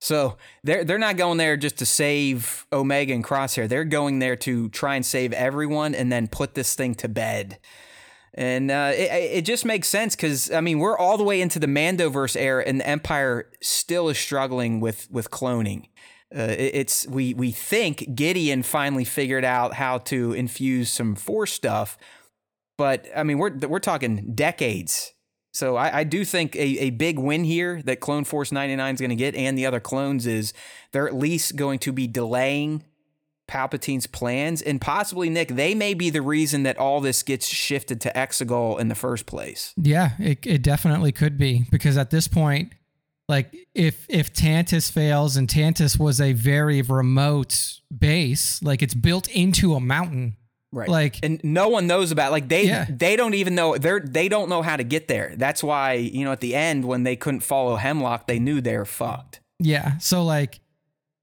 [0.00, 3.68] So they're they're not going there just to save Omega and Crosshair.
[3.68, 7.58] They're going there to try and save everyone and then put this thing to bed.
[8.34, 11.58] And uh, it, it just makes sense because I mean we're all the way into
[11.58, 15.86] the Mandoverse era, and the Empire still is struggling with with cloning.
[16.34, 21.52] Uh, it- it's we we think Gideon finally figured out how to infuse some Force
[21.52, 21.98] stuff,
[22.76, 25.12] but I mean we're we're talking decades.
[25.58, 29.00] So I, I do think a, a big win here that Clone Force 99 is
[29.00, 30.52] going to get, and the other clones is
[30.92, 32.84] they're at least going to be delaying
[33.48, 38.00] Palpatine's plans, and possibly Nick, they may be the reason that all this gets shifted
[38.02, 39.74] to Exegol in the first place.
[39.76, 42.72] Yeah, it, it definitely could be because at this point,
[43.28, 49.26] like if if Tantiss fails and Tantiss was a very remote base, like it's built
[49.28, 50.36] into a mountain.
[50.70, 50.88] Right.
[50.88, 52.86] Like and no one knows about like they Yeah.
[52.90, 55.32] they don't even know they're they don't know how to get there.
[55.36, 58.76] That's why, you know, at the end when they couldn't follow Hemlock, they knew they
[58.76, 59.40] were fucked.
[59.58, 60.60] yeah, so like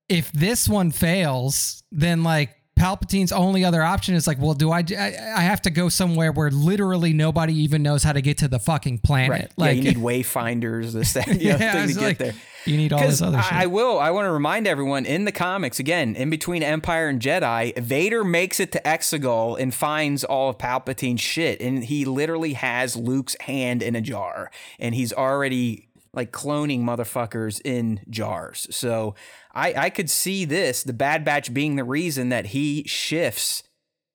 [0.09, 4.79] if this one fails, then like Palpatine's only other option is like, well, do I
[4.97, 8.47] I, I have to go somewhere where literally nobody even knows how to get to
[8.47, 9.41] the fucking planet.
[9.41, 12.17] yeah, Like you need wayfinders, this that, the other Yeah, thing to it's get like,
[12.17, 12.33] there.
[12.65, 13.53] You need all this other shit.
[13.53, 13.99] I, will.
[13.99, 18.23] I want to remind everyone in the comics again, in between Empire and Jedi, Vader
[18.23, 23.35] makes it to Exegol and finds all of Palpatine's shit, and he literally has Luke's
[23.41, 28.67] hand in a jar, and he's already like cloning motherfuckers in jars.
[28.71, 29.15] So
[29.53, 33.63] I, I could see this, the Bad Batch, being the reason that he shifts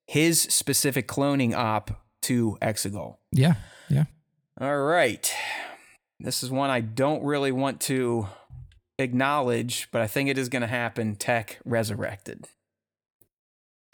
[0.07, 3.17] his specific cloning op to Exegol.
[3.33, 3.55] yeah,
[3.89, 4.05] yeah.
[4.61, 5.33] All right.
[6.19, 8.29] This is one I don't really want to
[9.01, 11.17] acknowledge, but I think it is going to happen.
[11.17, 12.49] Tech resurrected.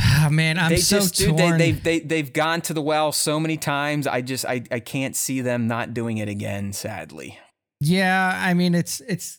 [0.01, 1.59] Ah, man, I'm they so just, dude, torn.
[1.59, 4.07] they, they've, they, they've gone to the well so many times.
[4.07, 7.39] I just, I, I can't see them not doing it again, sadly.
[7.81, 9.39] Yeah, I mean it's it's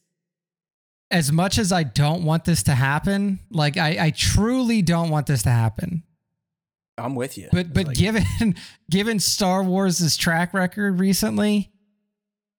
[1.09, 5.25] as much as I don't want this to happen, like I, I truly don't want
[5.27, 6.03] this to happen.
[6.97, 7.49] I'm with you.
[7.51, 8.23] But but like- given
[8.91, 11.71] given Star Wars' track record recently,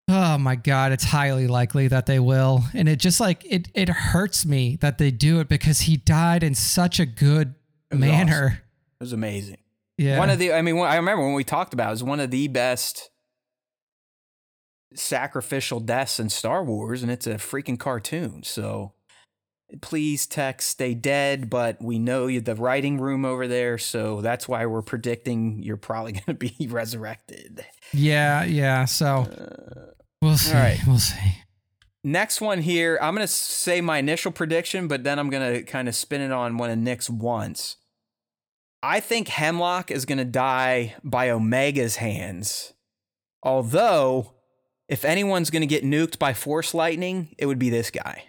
[0.08, 2.64] oh my god, it's highly likely that they will.
[2.74, 6.42] And it just like it it hurts me that they do it because he died
[6.42, 7.54] in such a good
[7.92, 8.62] manner.
[9.00, 9.58] it was amazing.
[9.98, 10.18] Yeah.
[10.18, 12.20] One of the, I mean, I remember when we talked about it, it was one
[12.20, 13.10] of the best
[14.94, 18.44] sacrificial deaths in Star Wars, and it's a freaking cartoon.
[18.44, 18.92] So
[19.80, 21.50] please, Tech, stay dead.
[21.50, 25.76] But we know you the writing room over there, so that's why we're predicting you're
[25.76, 27.66] probably going to be resurrected.
[27.92, 28.84] yeah, yeah.
[28.84, 30.52] So uh, we'll see.
[30.52, 30.78] Uh, right.
[30.86, 31.42] We'll see.
[32.04, 35.62] Next one here, I'm going to say my initial prediction, but then I'm going to
[35.62, 37.76] kind of spin it on one of Nick's wants.
[38.82, 42.72] I think Hemlock is going to die by Omega's hands.
[43.42, 44.34] Although,
[44.88, 48.22] if anyone's going to get nuked by Force Lightning, it would be this guy.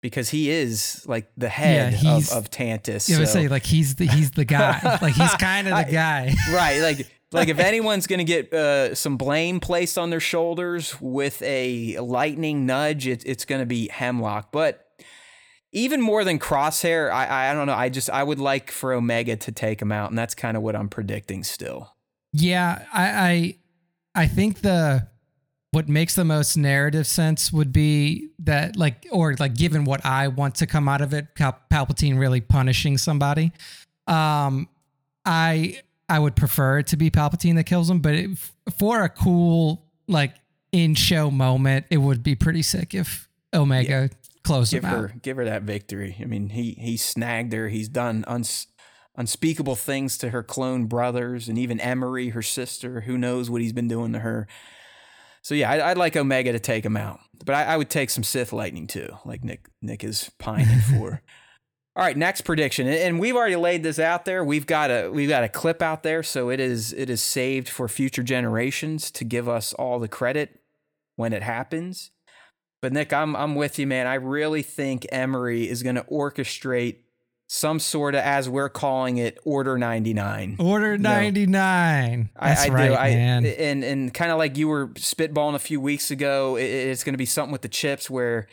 [0.00, 3.08] Because he is like the head Yeah, of, of Tantiss.
[3.08, 4.98] Yeah, I would so- say like he's the he's the guy.
[5.02, 6.34] like he's kind of the I- guy.
[6.52, 11.40] right like like if anyone's gonna get uh, some blame placed on their shoulders with
[11.42, 14.86] a lightning nudge it, it's gonna be hemlock but
[15.72, 19.36] even more than crosshair I, I don't know i just i would like for omega
[19.36, 21.92] to take him out and that's kind of what i'm predicting still
[22.32, 23.56] Yeah, I, I
[24.14, 25.06] I think the
[25.70, 30.28] what makes the most narrative sense would be that like or like given what I
[30.28, 33.52] want to come out of it, Pal- Palpatine really punishing somebody.
[34.06, 34.68] Um,
[35.24, 38.38] I I would prefer it to be Palpatine that kills him, but it,
[38.78, 40.34] for a cool like
[40.72, 44.10] in show moment, it would be pretty sick if Omega
[44.42, 45.22] closed give him her out.
[45.22, 46.16] give her that victory.
[46.20, 47.68] I mean he he snagged her.
[47.68, 48.66] He's done uns,
[49.16, 53.02] unspeakable things to her clone brothers and even Emerie her sister.
[53.02, 54.48] Who knows what he's been doing to her.
[55.42, 58.10] So yeah I, i'd like omega to take him out but I, I would take
[58.10, 61.22] some sith lightning too like nick nick is pining for
[61.98, 64.44] All right, next prediction, and we've already laid this out there.
[64.44, 67.68] We've got a we've got a clip out there, so it is it is saved
[67.68, 70.60] for future generations to give us all the credit
[71.16, 72.12] when it happens.
[72.80, 74.06] But Nick, I'm I'm with you, man.
[74.06, 76.98] I really think Emerie is going to orchestrate
[77.48, 80.56] some sort of, as we're calling it, Order 99.
[80.60, 82.30] Order 99.
[82.40, 82.94] That's I, I right, do.
[82.94, 83.44] I, man.
[83.44, 87.14] and and kind of like you were spitballing a few weeks ago, it, it's going
[87.14, 88.46] to be something with the chips where,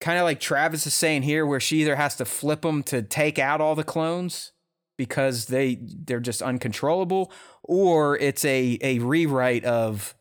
[0.00, 3.02] kind of like Travis is saying here, where she either has to flip them to
[3.02, 4.52] take out all the clones
[4.96, 7.32] because they they're just uncontrollable,
[7.62, 10.14] or it's a a rewrite of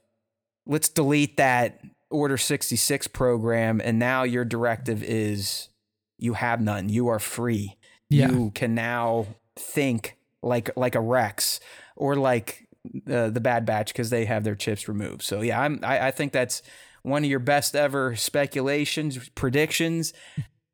[0.66, 1.82] let's delete that
[2.12, 5.70] Order 66 program, and now your directive is
[6.18, 6.90] you have none.
[6.90, 7.78] You are free.
[8.10, 8.32] Yeah.
[8.32, 11.60] You can now think like like a Rex
[11.96, 12.68] or like
[13.10, 15.22] uh, the Bad Batch because they have their chips removed.
[15.22, 16.64] So yeah, I'm I, I think that's
[17.04, 20.14] one of your best ever speculations predictions.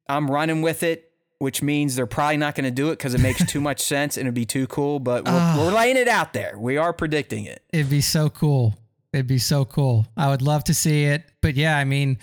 [0.08, 3.22] I'm running with it, which means they're probably not going to do it because it
[3.22, 5.00] makes too much sense and it'd be too cool.
[5.00, 5.56] But we're, Ah.
[5.60, 6.56] we're laying it out there.
[6.58, 7.64] We are predicting it.
[7.74, 8.76] It'd be so cool.
[9.14, 10.06] It'd be so cool.
[10.18, 11.24] I would love to see it.
[11.42, 12.18] But yeah, I mean,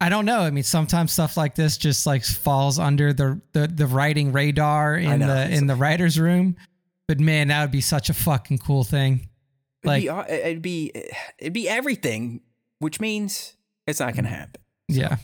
[0.00, 0.40] I don't know.
[0.40, 4.96] I mean, sometimes stuff like this just like falls under the the, the writing radar
[4.96, 5.26] in know.
[5.26, 6.56] the in the writers room.
[7.08, 9.28] But man, that would be such a fucking cool thing.
[9.82, 10.92] It'd Like- be, uh, it'd be
[11.38, 12.40] it'd be everything,
[12.78, 14.60] which means it's not going to happen.
[14.88, 15.16] Yeah.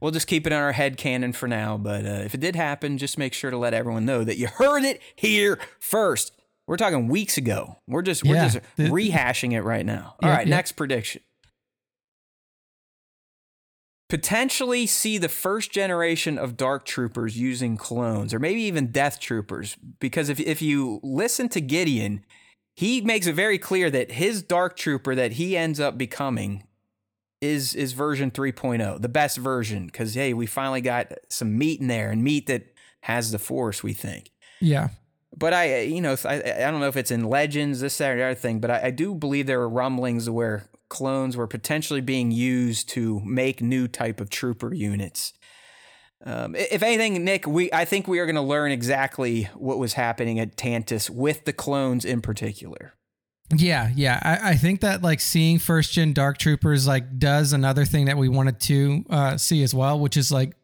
[0.00, 1.78] We'll just keep it on our head canon for now.
[1.78, 4.46] But uh, if it did happen, just make sure to let everyone know that you
[4.48, 6.32] heard it here first.
[6.66, 7.76] We're talking weeks ago.
[7.88, 8.48] We're just we're Yeah.
[8.48, 10.16] just rehashing it right now.
[10.22, 10.56] All Yep, right, yep.
[10.56, 11.22] next prediction.
[14.10, 19.76] Potentially see the first generation of Dark Troopers using clones, or maybe even Death Troopers.
[19.98, 22.24] Because if if you listen to Gideon,
[22.76, 26.64] he makes it very clear that his Dark Trooper that he ends up becoming
[27.40, 29.86] is is version 3.0, the best version.
[29.86, 33.82] Because hey, we finally got some meat in there, and meat that has the Force.
[33.82, 34.30] We think.
[34.60, 34.88] Yeah.
[35.36, 38.16] But I, you know, I, I don't know if it's in Legends, this, that, or
[38.16, 42.00] the other thing, but I, I do believe there were rumblings where clones were potentially
[42.00, 45.32] being used to make new type of trooper units.
[46.24, 49.94] Um, if anything, Nick, we I think we are going to learn exactly what was
[49.94, 52.94] happening at Tantiss with the clones in particular.
[53.52, 54.18] Yeah, yeah.
[54.22, 58.16] I, I think that like seeing first gen Dark Troopers like does another thing that
[58.16, 60.56] we wanted to uh, see as well, which is like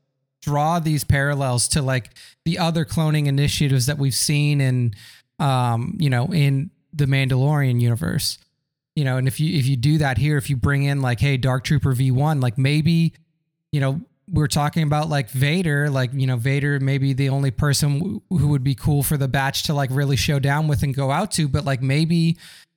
[0.43, 2.11] draw these parallels to like
[2.44, 4.94] the other cloning initiatives that we've seen in,
[5.39, 8.39] um, you know, in the Mandalorian universe.
[8.97, 11.20] You know, and if you if you do that here, if you bring in like,
[11.20, 13.12] hey, Dark Trooper V one, like maybe,
[13.73, 17.98] you know, we're talking about like Vader, like you know, Vader maybe the only person
[17.98, 20.94] w- who would be cool for the batch to like really show down with and
[20.94, 22.36] go out to, but like maybe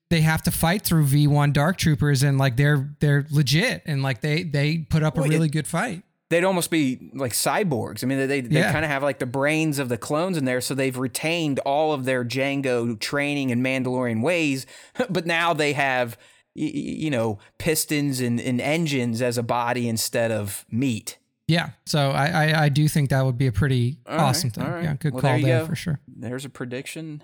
[0.09, 4.21] they have to fight through V1 Dark Troopers and like they're they're legit and like
[4.21, 6.03] they they put up a Well, really it- good fight.
[6.30, 8.03] They'd almost be like cyborgs.
[8.03, 8.71] I mean, they they Yeah.
[8.71, 11.93] kind of have like the brains of the clones in there, so they've retained all
[11.93, 14.65] of their Jango training and Mandalorian ways,
[15.09, 16.17] but now they have
[16.55, 21.17] you know pistons and, and engines as a body instead of meat.
[21.47, 21.71] Yeah.
[21.85, 24.63] So I I, I do think that would be a pretty All right, awesome thing.
[24.63, 24.84] all right.
[24.85, 25.99] Yeah, good Well, call there there, for sure.
[26.07, 27.21] There's a prediction.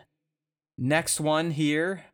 [0.77, 2.06] Next one here.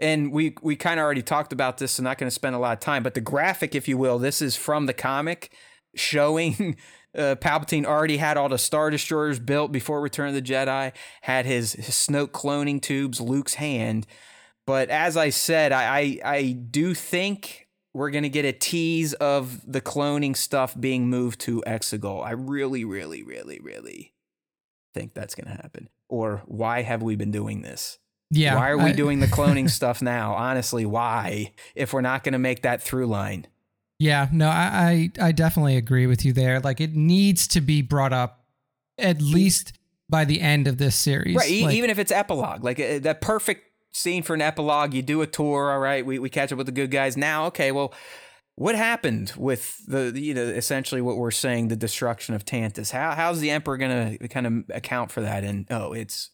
[0.00, 2.58] And we we kind of already talked about this, so not going to spend a
[2.58, 3.02] lot of time.
[3.02, 5.52] But the graphic, if you will, this is from the comic
[5.94, 6.76] showing
[7.16, 10.92] uh, Palpatine already had all the Star Destroyers built before Return of the Jedi,
[11.22, 14.06] had his, his Snoke cloning tubes, Luke's hand.
[14.66, 19.12] But as I said, I, I, I do think we're going to get a tease
[19.14, 22.24] of the cloning stuff being moved to Exegol.
[22.24, 24.14] I really, really, really, really
[24.94, 25.88] think that's going to happen.
[26.08, 27.98] Or why have we been doing this?
[28.30, 28.56] Yeah.
[28.56, 30.34] why are we I- doing the cloning stuff now?
[30.34, 31.52] Honestly, why?
[31.74, 33.46] If we're not going to make that through line.
[33.98, 36.58] Yeah, no, I, I I definitely agree with you there.
[36.58, 38.44] Like it needs to be brought up
[38.98, 39.78] at least
[40.08, 41.36] by the end of this series.
[41.36, 41.62] Right.
[41.62, 45.22] Like, even if it's epilogue, like uh, that perfect scene for an epilogue, you do
[45.22, 45.70] a tour.
[45.70, 46.04] All right.
[46.04, 47.16] We, we catch up with the good guys.
[47.16, 47.94] Now, okay, well,
[48.56, 52.90] what happened with the, you know, essentially what we're saying, the destruction of Tantiss?
[52.90, 55.44] How, how's the Emperor going to kind of account for that?
[55.44, 56.30] And oh, it's,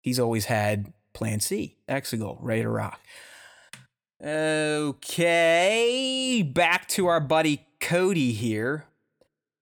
[0.00, 3.00] he's always had plan C, Exegol, to rock.
[4.24, 8.84] Okay, back to our buddy Cody here.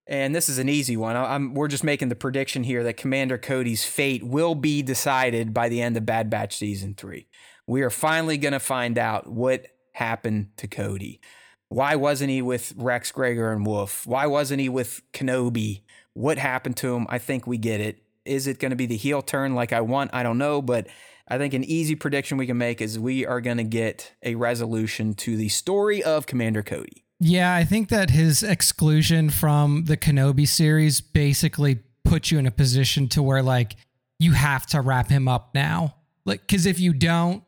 [0.07, 1.17] And this is an easy one.
[1.17, 5.71] I'm, we're just making the prediction here that Commander Cody's fate will be decided by
[5.71, 7.27] the end of Bad Batch Season 3.
[7.67, 11.21] We are finally going to find out what happened to Cody.
[11.69, 14.07] Why wasn't he with Rex, Gregor, and Wolffe?
[14.07, 15.81] Why wasn't he with Kenobi?
[16.13, 17.07] What happened to him?
[17.09, 18.03] I think we get it.
[18.27, 20.13] Is it going to be the heel turn like I want?
[20.15, 20.87] I don't know, but
[21.29, 24.37] I think an easy prediction we can make is we are going to get a
[24.37, 27.05] resolution to the story of Commander Cody.
[27.19, 32.51] Yeah, I think that his exclusion from the Kenobi series basically put you in a
[32.51, 33.77] position to where like
[34.19, 35.97] you have to wrap him up now.
[36.25, 37.43] Like, because if you don't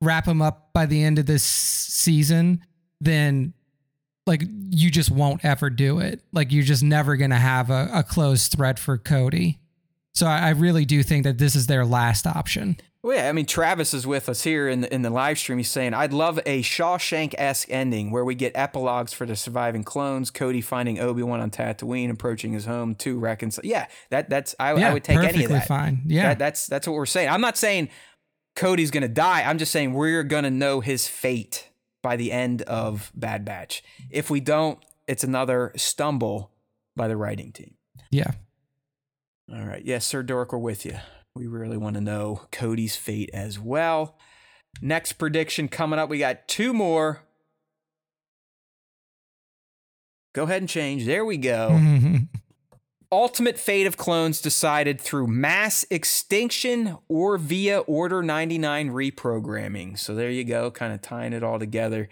[0.00, 2.62] wrap him up by the end of this season,
[3.00, 3.54] then
[4.26, 6.20] like you just won't ever do it.
[6.32, 9.58] Like you're just never gonna have a, a closed thread for Cody.
[10.14, 12.76] So I, I really do think that this is their last option.
[13.06, 15.58] Well, yeah, I mean, Travis is with us here in the, in the live stream.
[15.58, 19.84] He's saying, I'd love a Shawshank esque ending where we get epilogues for the surviving
[19.84, 23.64] clones, Cody finding Obi Wan on Tatooine, approaching his home to reconcile.
[23.64, 25.68] Yeah, that that's I, Yeah, I would take any of that.
[25.68, 26.02] fine.
[26.06, 26.30] Yeah.
[26.30, 27.28] That- that's that's what we're saying.
[27.28, 27.90] I'm not saying
[28.56, 29.42] Cody's gonna die.
[29.48, 31.68] I'm just saying we're gonna know his fate
[32.02, 33.84] by the end of Bad Batch.
[34.10, 36.50] If we don't, it's another stumble
[36.96, 37.74] by the writing team.
[38.10, 38.32] Yeah.
[39.48, 39.84] All right.
[39.84, 40.96] Yes, Sir Dork, we're with you.
[41.36, 44.16] We really want to know Cody's fate as well.
[44.80, 46.08] Next prediction coming up.
[46.08, 47.20] We got two more.
[50.34, 51.04] Go ahead and change.
[51.04, 51.78] There we go.
[53.12, 59.98] Ultimate fate of clones decided through mass extinction or via Order 99 reprogramming.
[59.98, 62.08] So there you go, kind of tying it all together.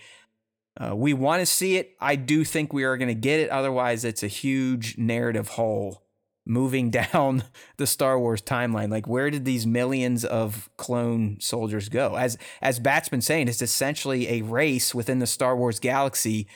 [0.79, 1.97] Uh, we want to see it.
[1.99, 3.49] I do think we are going to get it.
[3.49, 6.04] Otherwise, it's a huge narrative hole
[6.47, 7.45] moving down
[7.77, 8.91] the Star Wars timeline.
[8.91, 12.17] Like, where did these millions of clone soldiers go?
[12.17, 16.47] As as Bat's been saying, it's essentially a race within the Star Wars galaxy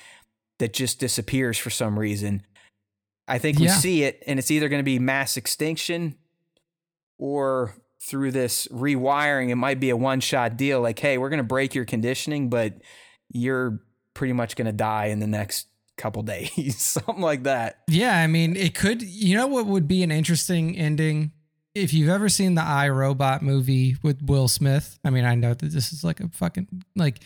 [0.59, 2.43] that just disappears for some reason.
[3.28, 3.77] I think we Yeah.
[3.77, 6.16] see it, and it's either going to be mass extinction
[7.19, 10.81] or through this rewiring, it might be a one shot deal.
[10.81, 12.74] Like, hey, we're going to break your conditioning, but
[13.31, 13.81] you're
[14.15, 15.66] pretty much going to die in the next
[15.99, 17.81] couple days, something like that.
[17.89, 19.03] Yeah, I mean, it could.
[19.03, 21.33] You know what would be an interesting ending?
[21.75, 25.55] If you've ever seen the I Robot movie with Will Smith, I mean, I know
[25.55, 26.66] that this is like a fucking
[26.97, 27.20] like,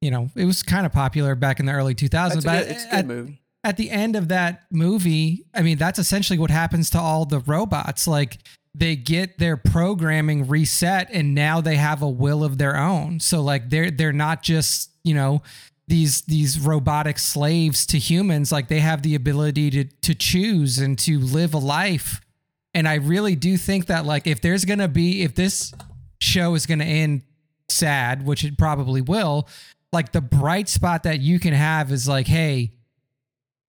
[0.00, 2.10] you know, it was kind of popular back in the early 2000s.
[2.10, 3.42] That's but good, it's a good at, movie.
[3.64, 7.40] at the end of that movie, I mean, that's essentially what happens to all the
[7.40, 8.06] robots.
[8.06, 8.38] Like
[8.74, 13.20] they get their programming reset and now they have a will of their own.
[13.20, 15.42] So like they're they're not just, you know,
[15.92, 18.50] these these robotic slaves to humans.
[18.50, 22.22] Like they have the ability to to choose and to live a life.
[22.72, 25.74] And I really do think that like if there's gonna be if this
[26.18, 27.24] show is gonna end
[27.68, 29.46] sad, which it probably will,
[29.92, 32.72] like the bright spot that you can have is like, hey,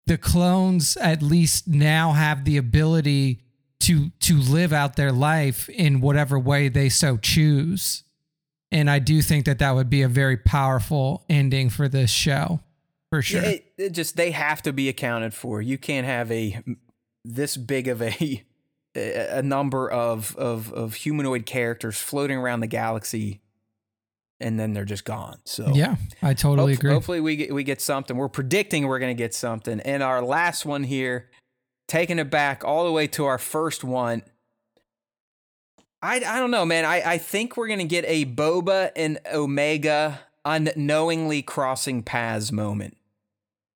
[0.08, 3.42] the clones at least now have the ability
[3.82, 8.03] to to live out their life in whatever way they so choose.
[8.74, 12.60] And I do think that that would be a very powerful ending for this show,
[13.12, 13.44] for sure.
[13.44, 15.62] It, it just they have to be accounted for.
[15.62, 16.62] You can't have a
[17.24, 18.44] this big of a
[18.96, 23.42] a number of of of humanoid characters floating around the galaxy,
[24.40, 25.40] and then they're just gone.
[25.46, 26.94] So yeah, I totally Hope- agree.
[26.94, 28.18] Hopefully, we get, we get something.
[28.18, 29.80] We're predicting we're going to get something.
[29.82, 31.30] And our last one here,
[31.88, 34.24] taking it back all the way to our first one.
[36.04, 36.84] I, I don't know, man.
[36.86, 42.98] I, I think we're going to get a Boba and Omega unknowingly crossing paths moment.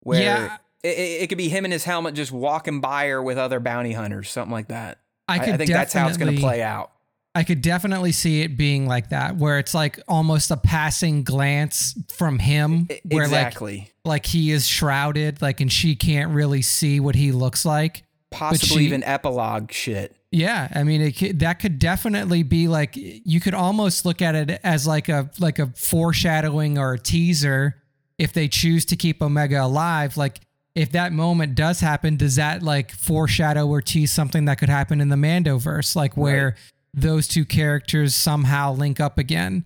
[0.01, 0.57] Where Yeah.
[0.83, 3.59] it, it, it could be him and his helmet just walking by her with other
[3.59, 4.99] bounty hunters, something like that.
[5.27, 6.91] I I, could I think that's how it's going to play out.
[7.35, 11.93] I could definitely see it being like that, where it's like almost a passing glance
[12.11, 13.77] from him, I- where exactly.
[13.79, 18.03] like like he is shrouded, like and she can't really see what he looks like.
[18.31, 20.15] Possibly she- even epilogue shit.
[20.31, 24.35] Yeah, I mean, it could, that could definitely be like you could almost look at
[24.35, 27.81] it as like a like a foreshadowing or a teaser
[28.17, 30.17] if they choose to keep Omega alive.
[30.17, 30.41] Like
[30.75, 34.99] if that moment does happen, does that like foreshadow or tease something that could happen
[34.99, 36.55] in the Mandoverse, like where
[36.93, 39.65] those two characters somehow link up again?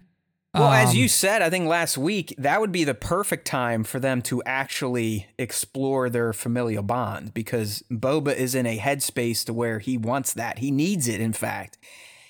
[0.54, 3.86] Well, as Um, you said, I think last week, that would be the perfect time
[3.86, 9.54] for them to actually explore their familial bond because Boba is in a headspace to
[9.54, 10.58] where he wants that.
[10.60, 11.78] He needs it, in fact.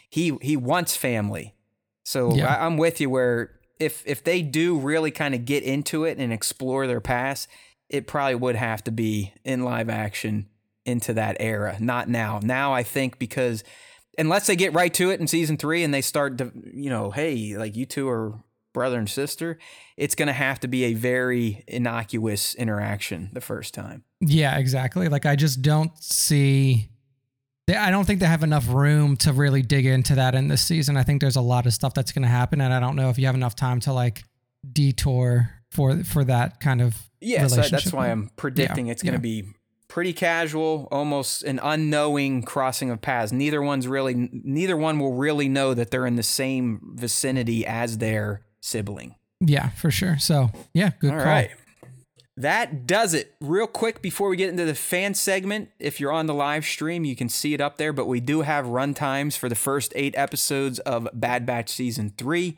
[0.09, 1.55] He he wants family.
[2.03, 2.47] So Yeah.
[2.53, 6.19] I, I'm with you where if if they do really kind of get into it
[6.19, 7.49] and explore their past,
[7.89, 10.47] it probably would have to be in live action
[10.85, 12.39] into that era, not now.
[12.43, 13.63] Now I think because
[14.17, 17.11] unless they get right to it in season three and they start to, you know,
[17.11, 18.43] hey, like you two are
[18.73, 19.57] brother and sister,
[19.97, 24.03] it's going to have to be a very innocuous interaction the first time.
[24.19, 25.09] Yeah, exactly.
[25.09, 26.89] Like I just don't see.
[27.69, 30.97] I don't think they have enough room to really dig into that in this season.
[30.97, 33.09] I think there's a lot of stuff that's going to happen, and I don't know
[33.09, 34.23] if you have enough time to like
[34.69, 36.97] detour for for that kind of.
[37.21, 39.19] Yeah, so that's why I'm predicting it's going yeah.
[39.19, 39.53] to be
[39.91, 43.33] pretty casual, almost an unknowing crossing of paths.
[43.33, 47.97] Neither one's really, neither one will really know that they're in the same vicinity as
[47.97, 49.15] their sibling.
[49.41, 50.17] Yeah, for sure.
[50.17, 51.25] So yeah, good All call.
[51.25, 51.51] right.
[52.37, 53.35] That does it.
[53.41, 57.03] Real quick before we get into the fan segment, if you're on the live stream,
[57.03, 59.91] you can see it up there, but we do have run times for the first
[59.97, 62.57] eight episodes of Bad Batch Season 3.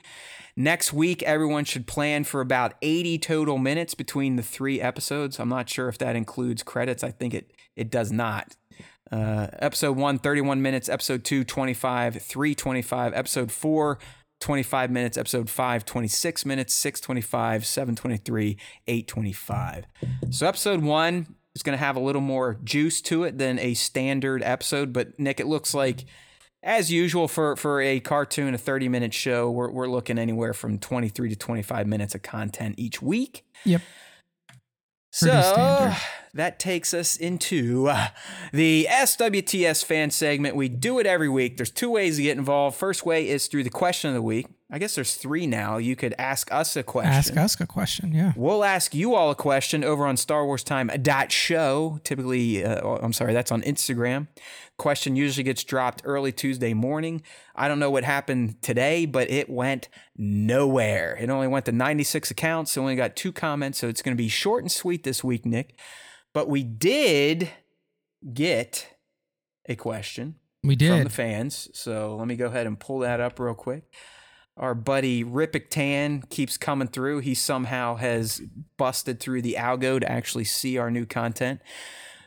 [0.56, 5.40] Next week, everyone should plan for about 80 total minutes between the three episodes.
[5.40, 7.04] I'm not sure if that includes credits.
[7.04, 8.56] I think it, it does not.
[9.12, 10.90] Uh, episode 1, 31 minutes.
[10.90, 12.22] Episode 2, 25.
[12.22, 13.14] 3, 25.
[13.16, 13.98] Episode 4,
[14.40, 15.18] 25 minutes.
[15.18, 16.74] Episode 5, 26 minutes.
[16.76, 17.66] 6, 25.
[17.66, 18.58] 7, 23.
[18.88, 19.86] 8, 25.
[20.30, 23.74] So episode 1 is going to have a little more juice to it than a
[23.74, 24.94] standard episode.
[24.94, 26.06] But, Nick, it looks like
[26.64, 30.80] as usual for for a cartoon, a 30 minute show, we're we're looking anywhere from
[30.80, 33.46] 23 to 25 minutes of content each week.
[33.66, 33.82] Yep.
[35.12, 35.98] So standard.
[36.34, 38.08] that takes us into uh,
[38.52, 40.56] the SWTS fan segment.
[40.56, 41.58] We do it every week.
[41.58, 42.78] There's two ways to get involved.
[42.78, 44.48] First way is through the question of the week.
[44.74, 45.78] I guess there's three now.
[45.78, 47.14] You could ask us a question.
[47.14, 48.34] Ask us a question, yeah.
[48.36, 50.90] We'll ask you all a question over on Star Wars Time
[51.30, 52.00] show.
[52.04, 54.30] Typically, uh, I'm sorry, that's on Instagram.
[54.78, 57.22] Question usually gets dropped early Tuesday morning.
[57.56, 61.20] I don't know what happened today, but it went nowhere.
[61.22, 62.76] It only went to 96 accounts.
[62.76, 65.46] It only got two comments, so it's going to be short and sweet this week,
[65.46, 65.78] Nick.
[66.34, 67.48] But we did
[68.34, 68.88] get
[69.70, 70.38] a question.
[70.64, 70.90] We did.
[70.90, 71.70] From the fans.
[71.74, 73.84] So let me go ahead and pull that up real quick.
[74.58, 77.20] Our buddy Ripik Tan keeps coming through.
[77.20, 78.42] He somehow has
[78.78, 81.62] busted through the algo to actually see our new content.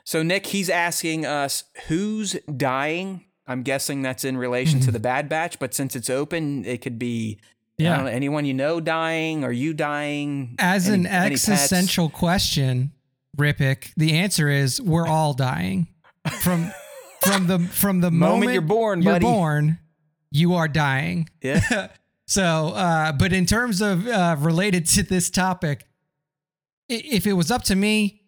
[0.03, 3.25] So, Nick, he's asking us who's dying.
[3.47, 4.93] I'm guessing that's in relation to mm-hmm.
[4.93, 7.39] the Bad Batch, but since it's open, it could be
[7.79, 7.97] yeah.
[7.99, 10.57] Know, anyone you know dying or you dying.
[10.59, 12.93] As any, an existential question,
[13.37, 15.89] Ripik, the answer is we're all dying.
[16.41, 16.73] From
[17.23, 19.27] from the from the moment, moment you're born, you're buddy.
[19.27, 19.79] born,
[20.31, 21.29] you are dying.
[21.43, 21.89] Yeah.
[22.27, 25.87] So, uh, but in terms of uh, related to this topic,
[26.89, 28.23] if it was up to me,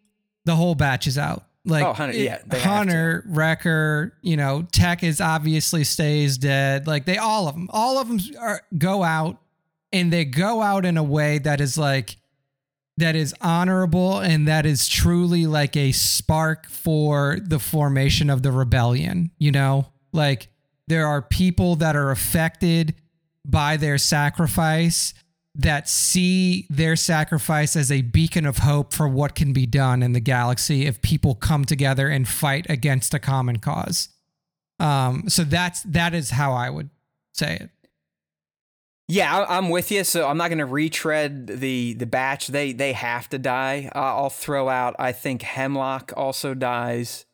[0.45, 1.45] the whole batch is out.
[1.65, 6.87] Like oh, Hunter, yeah, Hunter, Wrecker, you know, Tech is obviously stays dead.
[6.87, 9.39] Like they all of them, all of them are, go out,
[9.93, 12.17] and they go out in a way that is like
[12.97, 18.53] that is honorable and that is truly like a spark for the formation of the
[18.53, 19.31] rebellion.
[19.39, 20.49] You know, like
[20.87, 22.95] there are people that are affected
[23.49, 25.15] by their sacrifice
[25.55, 30.13] that see their sacrifice as a beacon of hope for what can be done in
[30.13, 34.11] the galaxy if people come together and fight against a common cause.
[34.79, 36.91] Um, so that's that is how I would
[37.33, 37.71] say it.
[39.09, 40.05] Yeah, I'm with you.
[40.05, 42.49] So I'm not going to retread the the batch.
[42.49, 43.91] They they have to die.
[43.95, 44.95] I'll throw out.
[44.99, 47.25] I think Hemlock also dies,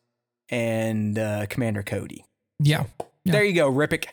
[0.49, 2.25] and uh, Commander Cody.
[2.59, 2.85] Yeah.
[3.25, 3.33] yeah.
[3.33, 4.07] There you go, Ripik.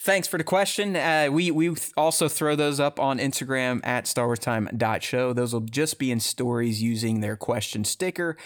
[0.00, 0.94] Thanks for the question.
[0.94, 5.32] Uh, we we also throw those up on Instagram at StarWarsTime.show.
[5.32, 8.36] Those will just be in stories using their question sticker.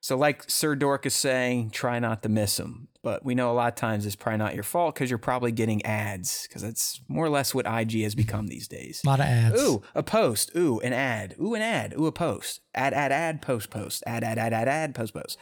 [0.00, 2.88] So, like Sir Dork is saying, try not to miss them.
[3.02, 5.52] But we know a lot of times it's probably not your fault because you're probably
[5.52, 9.02] getting ads because that's more or less what IG has become these days.
[9.04, 9.62] A lot of ads.
[9.62, 10.50] Ooh, a post.
[10.56, 11.36] Ooh, an ad.
[11.40, 11.94] Ooh, an ad.
[11.96, 12.60] Ooh, a post.
[12.74, 14.02] Ad, ad, ad, post, post.
[14.04, 15.38] Ad, ad, ad, ad, ad, post, post.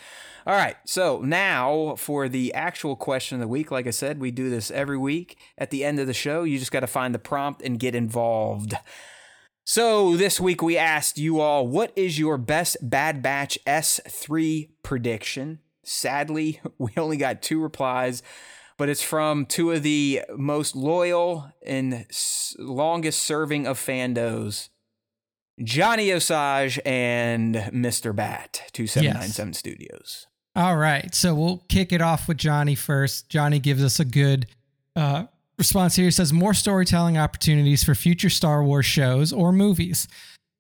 [0.47, 0.77] All right.
[0.85, 3.71] So now for the actual question of the week.
[3.71, 5.39] Like I said, we do this every week.
[5.57, 7.95] At the end of the show, you just got to find the prompt and get
[7.95, 8.75] involved.
[9.65, 15.59] So this week we asked you all, what is your best Bad Batch S3 prediction?
[15.87, 18.23] Sadly, we only got two replies,
[18.77, 22.07] but it's from two of the most loyal and
[22.59, 24.69] longest serving of fandos,
[25.63, 28.15] Johnny Osage and Mr.
[28.15, 29.59] Bat, 2797 yes.
[29.59, 30.27] Studios.
[30.55, 31.15] All right.
[31.15, 33.29] So we'll kick it off with Johnny first.
[33.29, 34.47] Johnny gives us a good
[34.95, 35.25] uh,
[35.59, 40.09] response here He says more storytelling opportunities for future Star Wars shows or movies.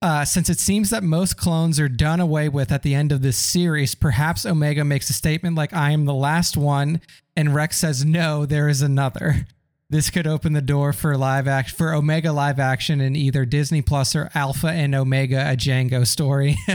[0.02, 3.22] Uh, since it seems that most clones are done away with at the end of
[3.22, 7.00] this series, perhaps Omega makes a statement like, I am the last one,
[7.34, 9.46] and Rex says, No, there is another.
[9.88, 13.82] This could open the door for live action for Omega live action in either Disney
[13.82, 16.56] Plus or Alpha and Omega a Jango story.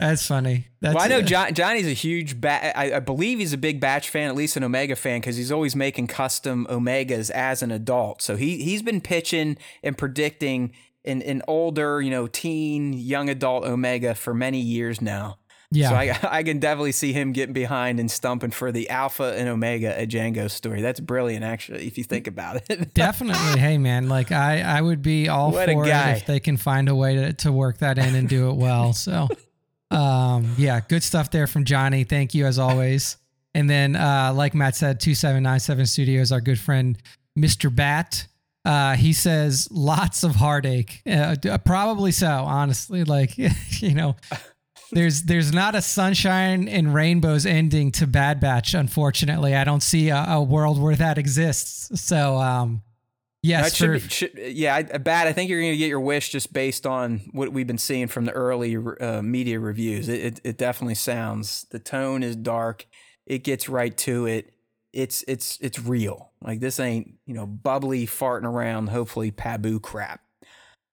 [0.00, 0.66] That's funny.
[0.80, 2.74] That's well, I know John, Johnny's a huge bat.
[2.74, 5.52] I, I, believe he's a big Batch fan, at least an Omega fan, because he's
[5.52, 8.22] always making custom Omegas as an adult.
[8.22, 10.72] So he he's been pitching and predicting
[11.04, 15.38] an an older, you know, teen, young adult Omega for many years now.
[15.72, 15.90] Yeah.
[15.90, 19.48] So I, I can definitely see him getting behind and stumping for the Alpha and
[19.48, 20.82] Omega a Jango story.
[20.82, 22.94] That's brilliant, actually, if you think about it.
[22.94, 23.60] definitely.
[23.60, 26.88] Hey, man, like I, I would be all what for it if they can find
[26.88, 28.94] a way to, to work that in and do it well.
[29.00, 29.28] So
[29.90, 32.04] um, yeah, good stuff there from Johnny.
[32.04, 33.16] Thank you as always.
[33.54, 36.96] And then, uh, like Matt said, 2797 Studios, our good friend,
[37.38, 37.74] Mr.
[37.74, 38.26] Bat.
[38.64, 41.02] Uh, he says lots of heartache.
[41.10, 43.04] Uh, probably so, honestly.
[43.04, 43.38] Like,
[43.80, 44.16] you know,
[44.92, 48.74] there's there's not a sunshine and rainbows ending to Bad Batch.
[48.74, 52.00] Unfortunately, I don't see a, a world where that exists.
[52.00, 52.82] So, um,
[53.42, 55.26] yes, That should for, be, should, yeah, I, bad.
[55.26, 58.08] I think you're going to get your wish just based on what we've been seeing
[58.08, 60.08] from the early uh, media reviews.
[60.08, 61.66] It, it it definitely sounds.
[61.70, 62.86] The tone is dark.
[63.26, 64.52] It gets right to it.
[64.92, 66.29] It's it's it's real.
[66.42, 68.88] Like this ain't you know bubbly farting around.
[68.88, 70.20] Hopefully, Pabu crap.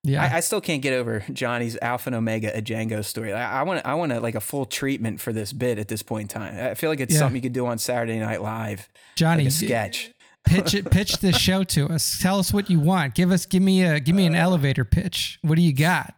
[0.04, 3.32] yeah, I, I still can't get over Johnny's Alpha and Omega a Jango story.
[3.34, 6.34] I, I want I want like a full treatment for this bit at this point
[6.34, 6.58] in time.
[6.72, 7.20] I feel like it's Yeah.
[7.20, 10.12] something you could do on Saturday Night Live, Johnny, like sketch.
[10.46, 12.20] pitch it, pitch this show to us.
[12.22, 13.16] Tell us what you want.
[13.16, 15.40] Give us, give me a, give me an elevator pitch.
[15.44, 16.14] What do you got?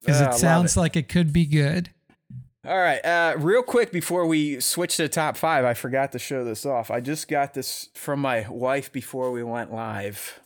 [0.00, 0.80] Because Uh, it sounds it.
[0.80, 1.90] like it could be good.
[2.64, 6.44] All right, uh, real quick before we switch to top five, I forgot to show
[6.44, 6.92] this off.
[6.92, 10.38] I just got this from my wife before we went live.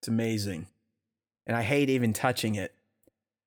[0.00, 0.66] It's amazing,
[1.46, 2.74] and I hate even touching it.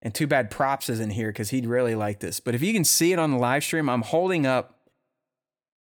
[0.02, 2.40] And too bad props isn't here because he'd really like this.
[2.40, 4.80] But if you can see it on the live stream, I'm holding up.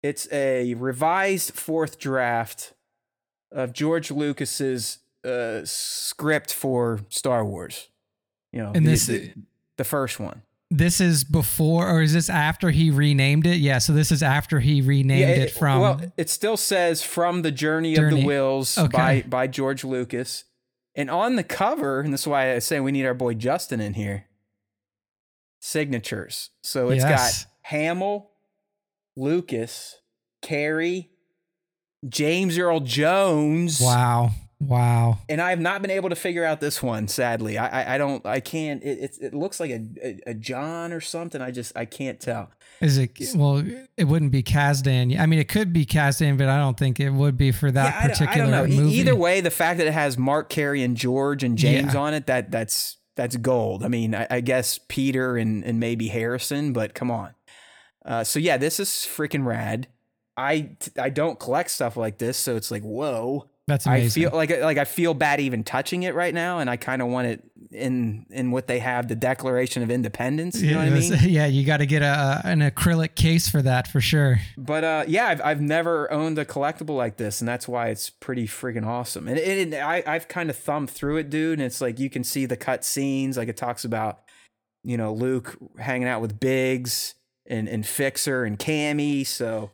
[0.03, 2.73] It's a revised fourth draft
[3.51, 7.87] of George Lucas's uh, script for Star Wars.
[8.51, 9.33] You know, And this- the,
[9.77, 10.43] the first one.
[10.71, 13.57] This is before, or is this after he renamed it?
[13.57, 13.79] Yeah.
[13.79, 15.81] So this is after he renamed it, from.
[15.81, 18.97] well it still says from the journey, of the Whills Okay.
[18.97, 20.43] by by george lucas
[20.95, 23.79] and on the cover and this is why i say we need our boy justin
[23.81, 24.25] in here
[25.59, 27.43] signatures so it's Yes.
[27.45, 28.29] got hamill
[29.15, 29.97] lucas
[30.41, 31.09] carrie
[32.07, 34.31] james earl jones wow.
[34.61, 35.19] Wow.
[35.29, 37.97] and i have not been able to figure out this one sadly i i, I
[37.97, 41.49] don't i can't it, it, it looks like a, a a john or something i
[41.49, 43.11] just i can't tell Is it?
[43.35, 43.63] Well,
[43.97, 45.19] it wouldn't be Kasdan.
[45.19, 47.93] I mean, it could be Kasdan, but I don't think it would be for that
[47.93, 48.83] Yeah, I particular I don't know.
[48.83, 48.95] Movie.
[48.95, 51.99] Either way, the fact that it has Mark Carrie and George and James Yeah.
[51.99, 53.83] on it, that that's that's gold.
[53.83, 57.33] I mean, I, I guess Peter and and maybe Harrison, but come on.
[58.05, 59.87] Uh, so yeah, this is freaking rad.
[60.37, 63.49] I I don't collect stuff like this, so it's like whoa.
[63.69, 64.25] That's amazing.
[64.25, 67.01] I feel like like I feel bad even touching it right now, and I kind
[67.01, 70.59] of want it in in what they have, the Declaration of Independence.
[70.59, 71.13] You know what I mean?
[71.29, 74.39] Yeah, you got to get a an acrylic case for that for sure.
[74.57, 78.09] But uh, yeah, I've, I've never owned a collectible like this, and that's why it's
[78.09, 79.27] pretty freaking awesome.
[79.27, 82.09] And it, it, I, I've kind of thumbed through it, dude, and it's like you
[82.09, 83.37] can see the cut scenes.
[83.37, 84.21] Like it talks about,
[84.83, 87.13] you know, Luke hanging out with Biggs
[87.45, 89.27] and, and Fixer and Camie.
[89.27, 89.69] So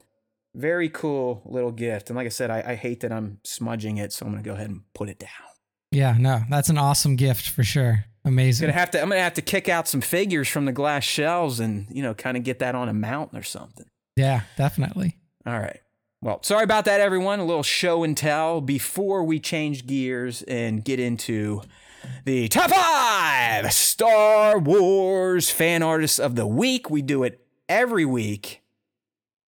[0.56, 2.10] very cool little gift.
[2.10, 4.53] And like I said, I, I hate that I'm smudging it, so I'm gonna go
[4.53, 5.30] ahead and put it down.
[5.91, 8.06] Yeah, no, that's an awesome gift for sure.
[8.26, 8.68] Amazing.
[8.68, 9.02] Gonna have to.
[9.02, 12.14] I'm gonna have to kick out some figures from the glass shelves and you know,
[12.14, 13.86] kind of get that on a mountain or something.
[14.15, 15.18] Yeah, definitely.
[15.45, 15.80] All right.
[16.22, 17.40] Well, sorry about that, everyone.
[17.40, 21.61] A little show and tell before we change gears and get into
[22.23, 26.90] the top five Star Wars fan artists of the week.
[26.90, 28.64] We do it every week.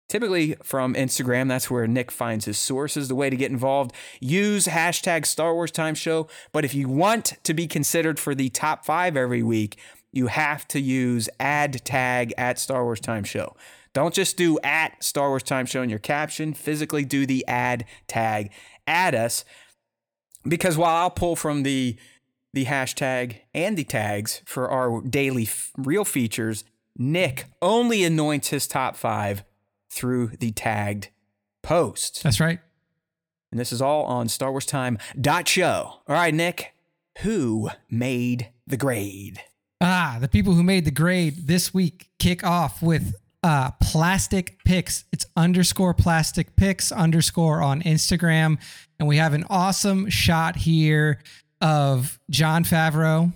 [0.08, 3.08] Typically from Instagram, that's where Nick finds his sources.
[3.08, 6.28] The way to get involved, use hashtag Star Wars Time Show.
[6.52, 9.78] But if you want to be considered for the top five every week,
[10.12, 13.56] you have to use ad tag at Star Wars Time Show.
[13.94, 16.54] Don't just do at Star Wars Time Show in your caption.
[16.54, 18.52] Physically do the ad tag.
[18.86, 19.44] Add us
[20.48, 21.98] because while I'll pull from the
[22.54, 26.64] the hashtag and the tags for our daily f- real features,
[26.98, 29.44] Nick only anoints his top five
[29.96, 31.10] through the tagged
[31.64, 32.22] post.
[32.22, 32.60] That's right.
[33.52, 36.02] And this is all on Star Wars Time dot show.
[36.08, 36.74] All right, Nick,
[37.20, 39.42] who made the grade?
[39.82, 45.06] Ah, the people who made the grade this week kick off with uh plastic picks.
[45.14, 48.60] It's underscore plastic picks underscore on Instagram.
[49.00, 51.22] And we have an awesome shot here
[51.62, 53.34] of Jon Favreau,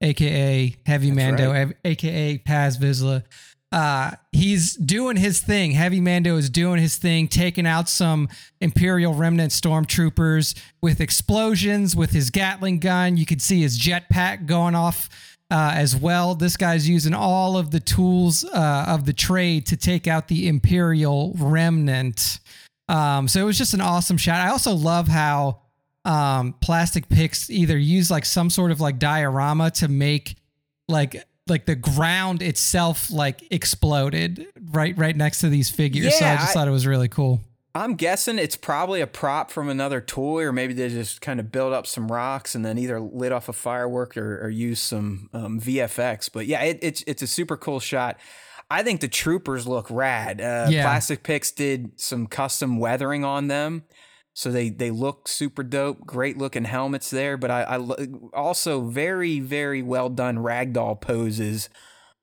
[0.00, 1.76] aka Heavy Mando, right.
[1.84, 3.24] aka Paz Vizsla.
[3.70, 5.72] Uh, he's doing his thing.
[5.72, 8.28] Heavy Mando is doing his thing, taking out some
[8.60, 13.16] Imperial Remnant stormtroopers with explosions with his Gatling gun.
[13.16, 15.10] You could see his jetpack going off
[15.50, 16.34] uh, as well.
[16.34, 20.48] This guy's using all of the tools uh, of the trade to take out the
[20.48, 22.40] Imperial Remnant.
[22.88, 24.40] Um, so it was just an awesome shot.
[24.40, 25.60] I also love how
[26.06, 30.36] um, plastic picks either use like some sort of like diorama to make
[30.88, 36.04] like like the ground itself like exploded right right next to these figures.
[36.04, 37.40] Yeah, so I just I- thought it was really cool.
[37.74, 41.52] I'm guessing it's probably a prop from another toy, or maybe they just kind of
[41.52, 45.28] built up some rocks and then either lit off a firework or, or used some
[45.32, 46.28] um, VFX.
[46.32, 48.18] But yeah, it, it's it's a super cool shot.
[48.70, 50.40] I think the troopers look rad.
[50.40, 50.82] Uh, Yeah.
[50.82, 53.84] Plastic Picks did some custom weathering on them,
[54.38, 59.40] So they they look super dope, great looking helmets there, but I, I also very
[59.40, 61.68] very well done ragdoll poses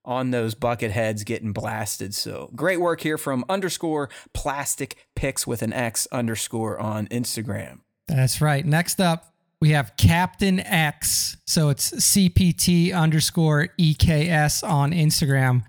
[0.05, 2.15] on those bucket heads getting blasted.
[2.15, 7.79] So great work here from underscore plastic pics with an X underscore on Instagram.
[8.07, 8.65] That's right.
[8.65, 11.35] Next up, we have Captain X.
[11.45, 15.63] So it's CPT underscore EKS on Instagram.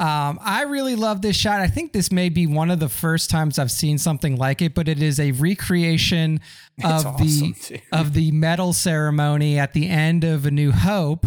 [0.00, 1.60] Um, I really love this shot.
[1.60, 4.72] I think this may be one of the first times I've seen something like it,
[4.72, 6.40] but it is a recreation
[6.84, 11.26] of awesome, the of the medal ceremony at the end of A New Hope.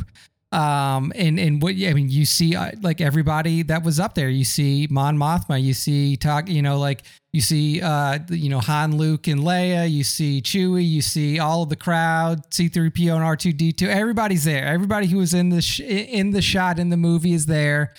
[0.53, 4.29] Um, and and what I mean, you see uh, like everybody that was up there.
[4.29, 5.61] You see Mon Mothma.
[5.61, 6.49] You see talk.
[6.49, 9.89] You know, like you see uh, you know Han, Luke, and Leia.
[9.89, 10.87] You see Chewie.
[10.87, 12.53] You see all of the crowd.
[12.53, 13.87] C three PO and R two D two.
[13.87, 14.65] Everybody's there.
[14.65, 17.93] Everybody who was in the sh- in the shot in the movie is there.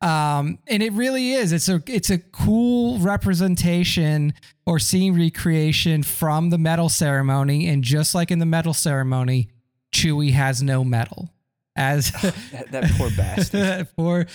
[0.00, 1.52] Um, and it really is.
[1.52, 4.34] It's a it's a cool representation
[4.66, 7.68] or scene recreation from the medal ceremony.
[7.68, 9.48] And just like in the medal ceremony,
[9.94, 11.30] Chewie has no medal.
[11.76, 12.10] As
[12.52, 13.60] That, that poor bastard.
[13.60, 14.26] that poor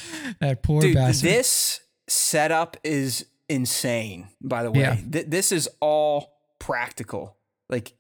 [0.41, 1.29] that poor Dude, bastard.
[1.29, 4.27] this setup is insane.
[4.41, 4.95] By the way, Yeah.
[5.11, 7.37] Th- this is all practical.
[7.69, 7.93] Like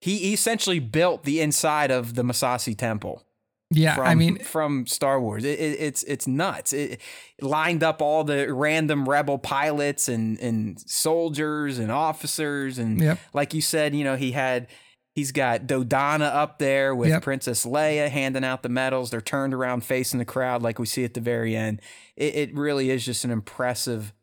[0.00, 3.24] he essentially built the inside of the Massassi Temple.
[3.70, 6.72] Yeah, From, I mean, from Star Wars, it, it, it's it's nuts.
[6.72, 7.00] It,
[7.36, 13.18] it lined up all the random rebel pilots and and soldiers and officers and Yep.
[13.34, 14.68] like you said, you know, he had
[15.14, 17.22] he's got Dodonna up there with Yep.
[17.22, 19.10] Princess Leia handing out the medals.
[19.10, 21.82] They're turned around facing the crowd like we see at the very end.
[22.16, 24.14] It, it really is just an impressive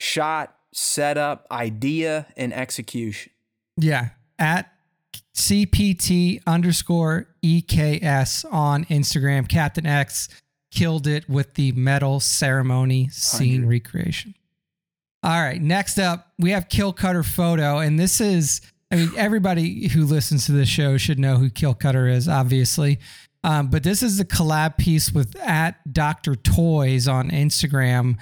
[0.00, 3.30] shot, setup, idea, and execution.
[3.76, 4.08] yeah,
[4.40, 4.72] at
[5.34, 10.28] CPT underscore EKS on Instagram, Captain X
[10.70, 13.68] killed it with the medal ceremony scene 100.
[13.68, 14.34] recreation.
[15.22, 19.88] All right, next up, we have Kill Cutter Photo, and this is, I mean, everybody
[19.88, 22.98] who listens to this show should know who Kill Cutter is, obviously.
[23.44, 26.34] Um, but this is a collab piece with at Dr.
[26.34, 28.16] Toys on Instagram.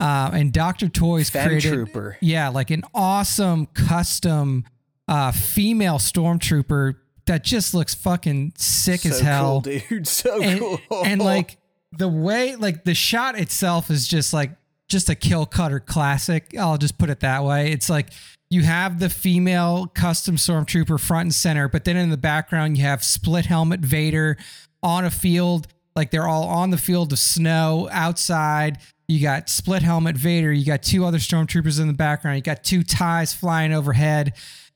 [0.00, 0.88] Uh, and Dr.
[0.88, 2.18] Toys Fem created, Trooper.
[2.20, 4.64] yeah, like an awesome custom
[5.08, 6.94] uh, female stormtrooper
[7.26, 10.06] that just looks fucking sick as hell cool, dude.
[10.06, 10.78] So and, cool.
[11.04, 11.56] and like
[11.92, 14.50] the way like the shot itself is just like
[14.88, 16.54] just a kill cutter classic.
[16.58, 17.72] I'll just put it that way.
[17.72, 18.10] It's like
[18.50, 22.84] you have the female custom stormtrooper front and center but then in the background you
[22.84, 24.36] have split helmet vader
[24.82, 25.66] on a field.
[25.96, 28.78] Like they're all on the field of snow outside.
[29.06, 30.52] You got split helmet vader.
[30.52, 32.36] You got two other stormtroopers in the background.
[32.36, 34.34] You got two ties flying overhead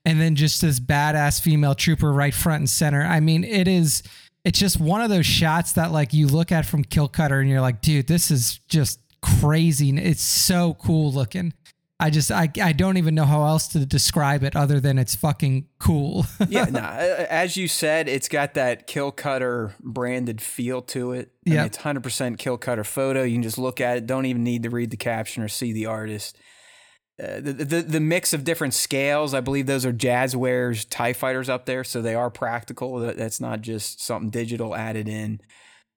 [0.09, 3.03] and then just this badass female trooper right front and center.
[3.03, 4.03] I mean, it is
[4.43, 7.51] it's just one of those shots that like you look at from Kill Cutter and
[7.51, 9.91] you're like, dude, this is just crazy.
[9.91, 11.53] It's so cool looking.
[12.01, 15.15] I just I I don't even know how else to describe it other than it's
[15.15, 16.25] fucking cool.
[16.49, 21.33] yeah, nah, as you said, it's got that kill cutter branded feel to it.
[21.45, 21.67] Yep.
[21.67, 23.25] it's 100% kill cutter photo.
[23.25, 25.73] You can just look at it, don't even need to read the caption or see
[25.73, 26.39] the artist.
[27.21, 31.49] Uh, the, the the mix of different scales, I believe those are Jazwares Tie Fighters
[31.49, 32.99] up there, so they are practical.
[33.01, 35.41] That's not just something digital added in.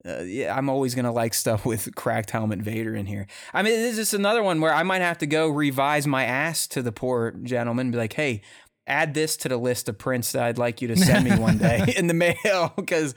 [0.04, 3.28] Uh, yeah, I'm always gonna like stuff with cracked helmet Vader in here.
[3.54, 6.66] I mean, this is another one where I might have to go revise my ass
[6.68, 8.42] to the poor gentleman, be like, hey,
[8.88, 11.58] add this to the list of prints that I'd like you to send me one
[11.58, 12.74] day in the mail.
[12.76, 13.14] Because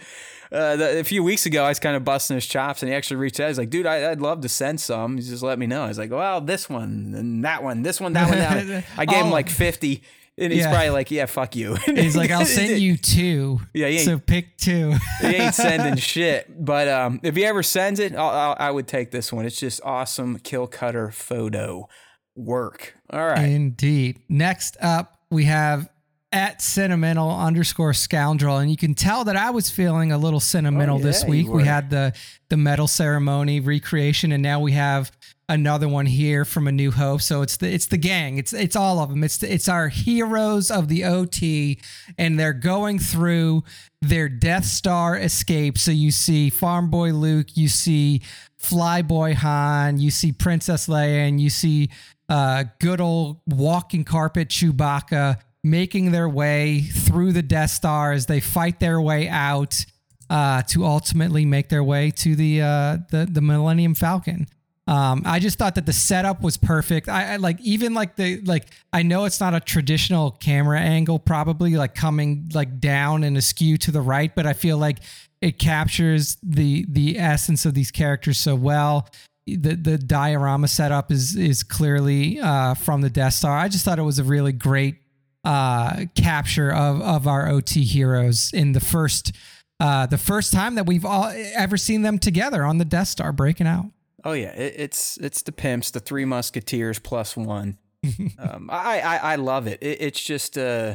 [0.53, 3.17] uh, a few weeks ago, I was kind of busting his chops, and he actually
[3.17, 3.49] reached out.
[3.49, 5.17] He's like, "Dude, I, I'd love to send some.
[5.17, 8.01] He's just let me know." I was like, "Well, this one and that one, this
[8.01, 9.31] one, that one, that one." I gave him Oh.
[9.31, 10.03] like fifty,
[10.39, 10.71] and he's Yeah.
[10.71, 13.61] probably like, "Yeah, fuck you." He's like, I'll send you two.
[13.73, 14.95] Yeah, so pick two.
[15.21, 16.65] he ain't sending shit.
[16.65, 19.47] But um, if he ever sends it, I'll, I'll, I would take this one.
[19.47, 21.89] It's just awesome kill cutter photo
[22.37, 22.97] work.
[23.11, 23.49] All right.
[23.49, 24.21] Indeed.
[24.29, 25.91] Next up, we have
[26.33, 30.97] at sentimental underscore scoundrel, and you can tell that I was feeling a little sentimental
[30.97, 31.49] Oh, this yeah, you week.
[31.49, 32.13] We had the
[32.49, 35.13] the medal ceremony recreation, and now we have
[35.49, 37.23] another one here from A New Hope.
[37.23, 38.39] So it's the it's the gang.
[38.39, 39.23] It's it's all of them.
[39.23, 41.79] It's the, it's our heroes of the OT,
[42.19, 43.63] and they're going through
[44.03, 45.79] their Death Star escape.
[45.79, 48.23] So you see Farm Boy Luke, you see
[48.61, 51.91] Flyboy Han, you see Princess Leia, and you see
[52.29, 58.41] uh, good old walking carpet Chewbacca making their way through the Death Star as they
[58.41, 59.85] fight their way out
[60.31, 64.47] uh, to ultimately make their way to the uh, the the Millennium Falcon.
[64.87, 67.09] Um, I just thought that the setup was perfect.
[67.09, 71.19] I, I like even like the like I know it's not a traditional camera angle,
[71.19, 74.99] probably like coming like down and askew to the right, but I feel like
[75.41, 79.09] it captures the the essence of these characters so well.
[79.47, 83.57] The the diorama setup is is clearly uh, from the Death Star.
[83.57, 84.97] I just thought it was a really great
[85.45, 89.33] uh, capture of of our OT heroes in the first
[89.81, 93.33] uh, the first time that we've all ever seen them together on the Death Star
[93.33, 93.87] breaking out.
[94.25, 97.79] Oh yeah, it, it's it's the pimps, the three musketeers plus one.
[98.39, 99.83] um, I, I I love it.
[99.83, 100.95] it it's just uh,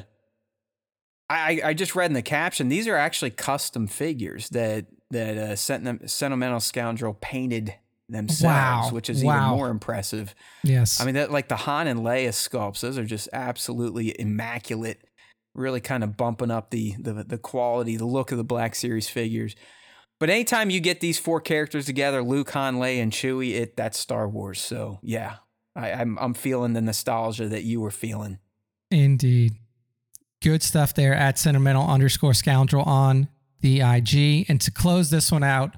[1.29, 5.55] I I just read in the caption these are actually custom figures that that uh,
[5.55, 7.75] sentimental scoundrel painted
[8.09, 8.89] themselves, wow.
[8.91, 9.47] which is wow.
[9.47, 10.35] even more impressive.
[10.63, 15.03] Yes, I mean that like the Han and Leia sculpts; those are just absolutely immaculate.
[15.55, 19.09] Really kind of bumping up the the the quality, the look of the Black Series
[19.09, 19.55] figures.
[20.19, 23.97] But anytime you get these four characters together, Luke, Han, Leia, and Chewie, it that's
[23.97, 24.59] Star Wars.
[24.61, 25.37] So yeah,
[25.75, 28.37] I, I'm I'm feeling the nostalgia that you were feeling.
[28.91, 29.53] Indeed.
[30.41, 33.27] Good stuff there at sentimental underscore scoundrel on
[33.61, 34.49] the IG.
[34.49, 35.75] And to close this one out,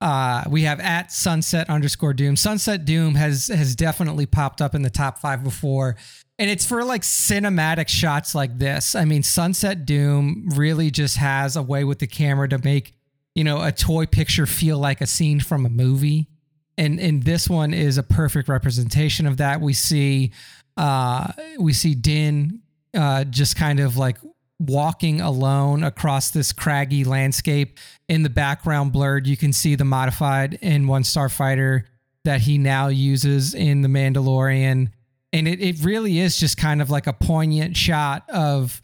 [0.00, 2.36] uh, we have at sunset underscore doom.
[2.36, 5.96] Sunset Doom has has definitely popped up in the top five before.
[6.38, 8.94] And it's for like cinematic shots like this.
[8.94, 12.94] I mean, Sunset Doom really just has a way with the camera to make,
[13.34, 16.28] you know, a toy picture feel like a scene from a movie.
[16.76, 19.60] And and this one is a perfect representation of that.
[19.60, 20.30] We see
[20.76, 22.60] uh we see Din
[22.94, 24.18] uh just kind of like
[24.58, 27.78] walking alone across this craggy landscape.
[28.08, 31.84] In the background, blurred, you can see the modified N1 Starfighter
[32.24, 34.90] that he now uses in The Mandalorian.
[35.32, 38.82] And it, it really is just kind of like a poignant shot of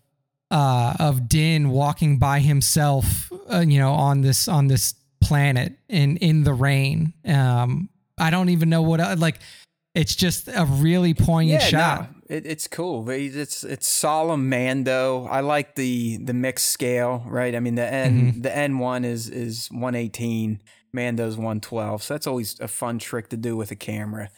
[0.51, 6.17] uh, of Din walking by himself, uh, you know, on this on this planet in
[6.19, 7.13] in the rain.
[7.25, 7.89] Um,
[8.19, 9.41] I don't even know what uh, like.
[9.95, 12.14] It's just a really poignant yeah, shot.
[12.35, 13.09] It, it's cool.
[13.09, 15.27] It's it's solemn Mando.
[15.31, 17.55] I like the the mixed scale, right?
[17.55, 18.41] I mean the N mm-hmm.
[18.41, 20.61] the N one is is one eighteen.
[20.93, 22.03] Mando's one twelve.
[22.03, 24.31] So that's always a fun trick to do with a camera.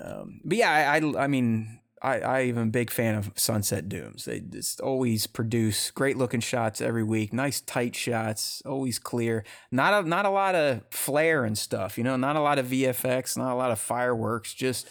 [0.00, 3.88] Um, but yeah, I, I, I mean I I am a big fan of Sunset
[3.88, 4.26] Dooms.
[4.26, 7.32] They just always produce great looking shots every week.
[7.32, 9.42] Nice tight shots, always clear.
[9.72, 11.98] Not a not a lot of flare and stuff.
[11.98, 14.54] You know, not a lot of VFX, not a lot of fireworks.
[14.54, 14.88] Just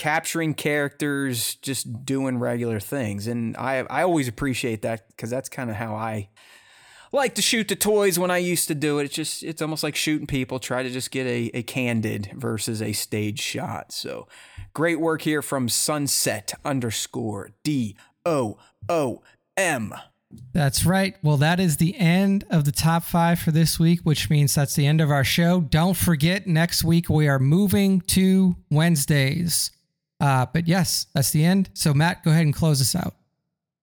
[0.00, 3.26] capturing characters, just doing regular things.
[3.26, 6.30] And I I always appreciate that because that's kind of how I
[7.12, 9.04] like to shoot the toys when I used to do it.
[9.04, 10.58] It's just it's almost like shooting people.
[10.58, 13.92] Try to just get a, a candid versus a stage shot.
[13.92, 14.26] So
[14.72, 18.56] great work here from Sunset underscore D O
[18.88, 19.20] O
[19.58, 19.92] M.
[20.54, 21.14] That's right.
[21.22, 24.76] Well, that is the end of the top five for this week, which means that's
[24.76, 25.60] the end of our show.
[25.60, 29.72] Don't forget, next week we are moving to Wednesdays.
[30.20, 31.70] Uh, but yes, that's the end.
[31.74, 33.14] So, Matt, go ahead and close us out.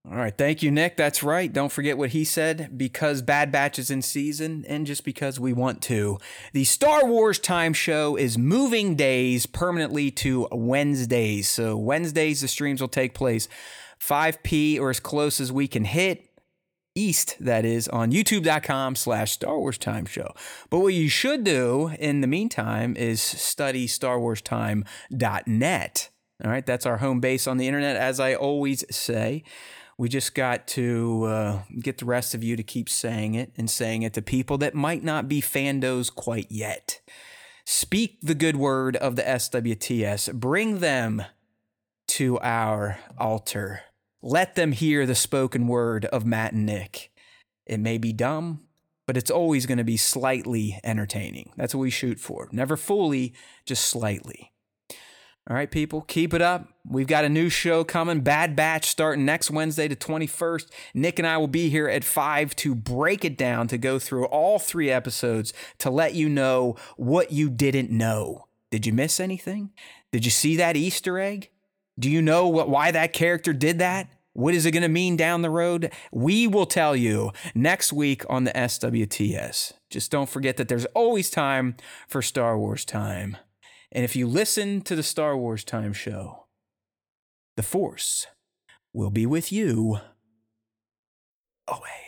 [0.09, 0.37] All right.
[0.37, 0.95] Thank you, Nick.
[0.95, 1.51] That's right.
[1.51, 5.51] Don't forget what he said because Bad Batch is in season and just because we
[5.51, 6.17] want to.
[6.53, 11.49] The Star Wars Time Show is moving days permanently to Wednesdays.
[11.49, 13.49] So, Wednesdays, the streams will take place
[13.99, 16.23] 5 p or as close as we can hit.
[16.95, 20.33] East, that is, on youtube.com slash Star Wars Time Show.
[20.71, 26.09] But what you should do in the meantime is study StarWarsTime.net
[26.43, 29.43] all right, that's our home base on the internet, as I always say.
[29.97, 33.67] We just got to uh, get the rest of you to keep saying it and
[33.69, 37.01] saying it to people that might not be fandos quite yet.
[37.65, 40.33] Speak the good word of the SWTS.
[40.35, 41.23] Bring them
[42.09, 43.81] to our altar.
[44.21, 47.11] Let them hear the spoken word of Matt and Nick.
[47.65, 48.61] It may be dumb,
[49.07, 51.51] but it's always going to be slightly entertaining.
[51.57, 52.47] That's what we shoot for.
[52.51, 53.33] Never fully,
[53.65, 54.53] just slightly.
[55.49, 56.67] All right, people, keep it up.
[56.85, 60.67] We've got a new show coming, Bad Batch, starting next Wednesday, the 21st.
[60.93, 64.25] Nick and I will be here at 5 to break it down, to go through
[64.25, 68.47] all three episodes, to let you know what you didn't know.
[68.71, 69.71] Did you miss anything?
[70.11, 71.49] Did you see that Easter egg?
[71.97, 74.09] Do you know what, why that character did that?
[74.33, 75.93] What is it going to mean down the road?
[76.11, 79.73] We will tell you next week on the SWTS.
[79.89, 81.77] Just don't forget that there's always time
[82.07, 83.37] for Star Wars time.
[83.91, 86.45] And if you listen to the Star Wars Time Show,
[87.55, 88.27] the Force
[88.93, 89.99] will be with you
[91.67, 92.06] always.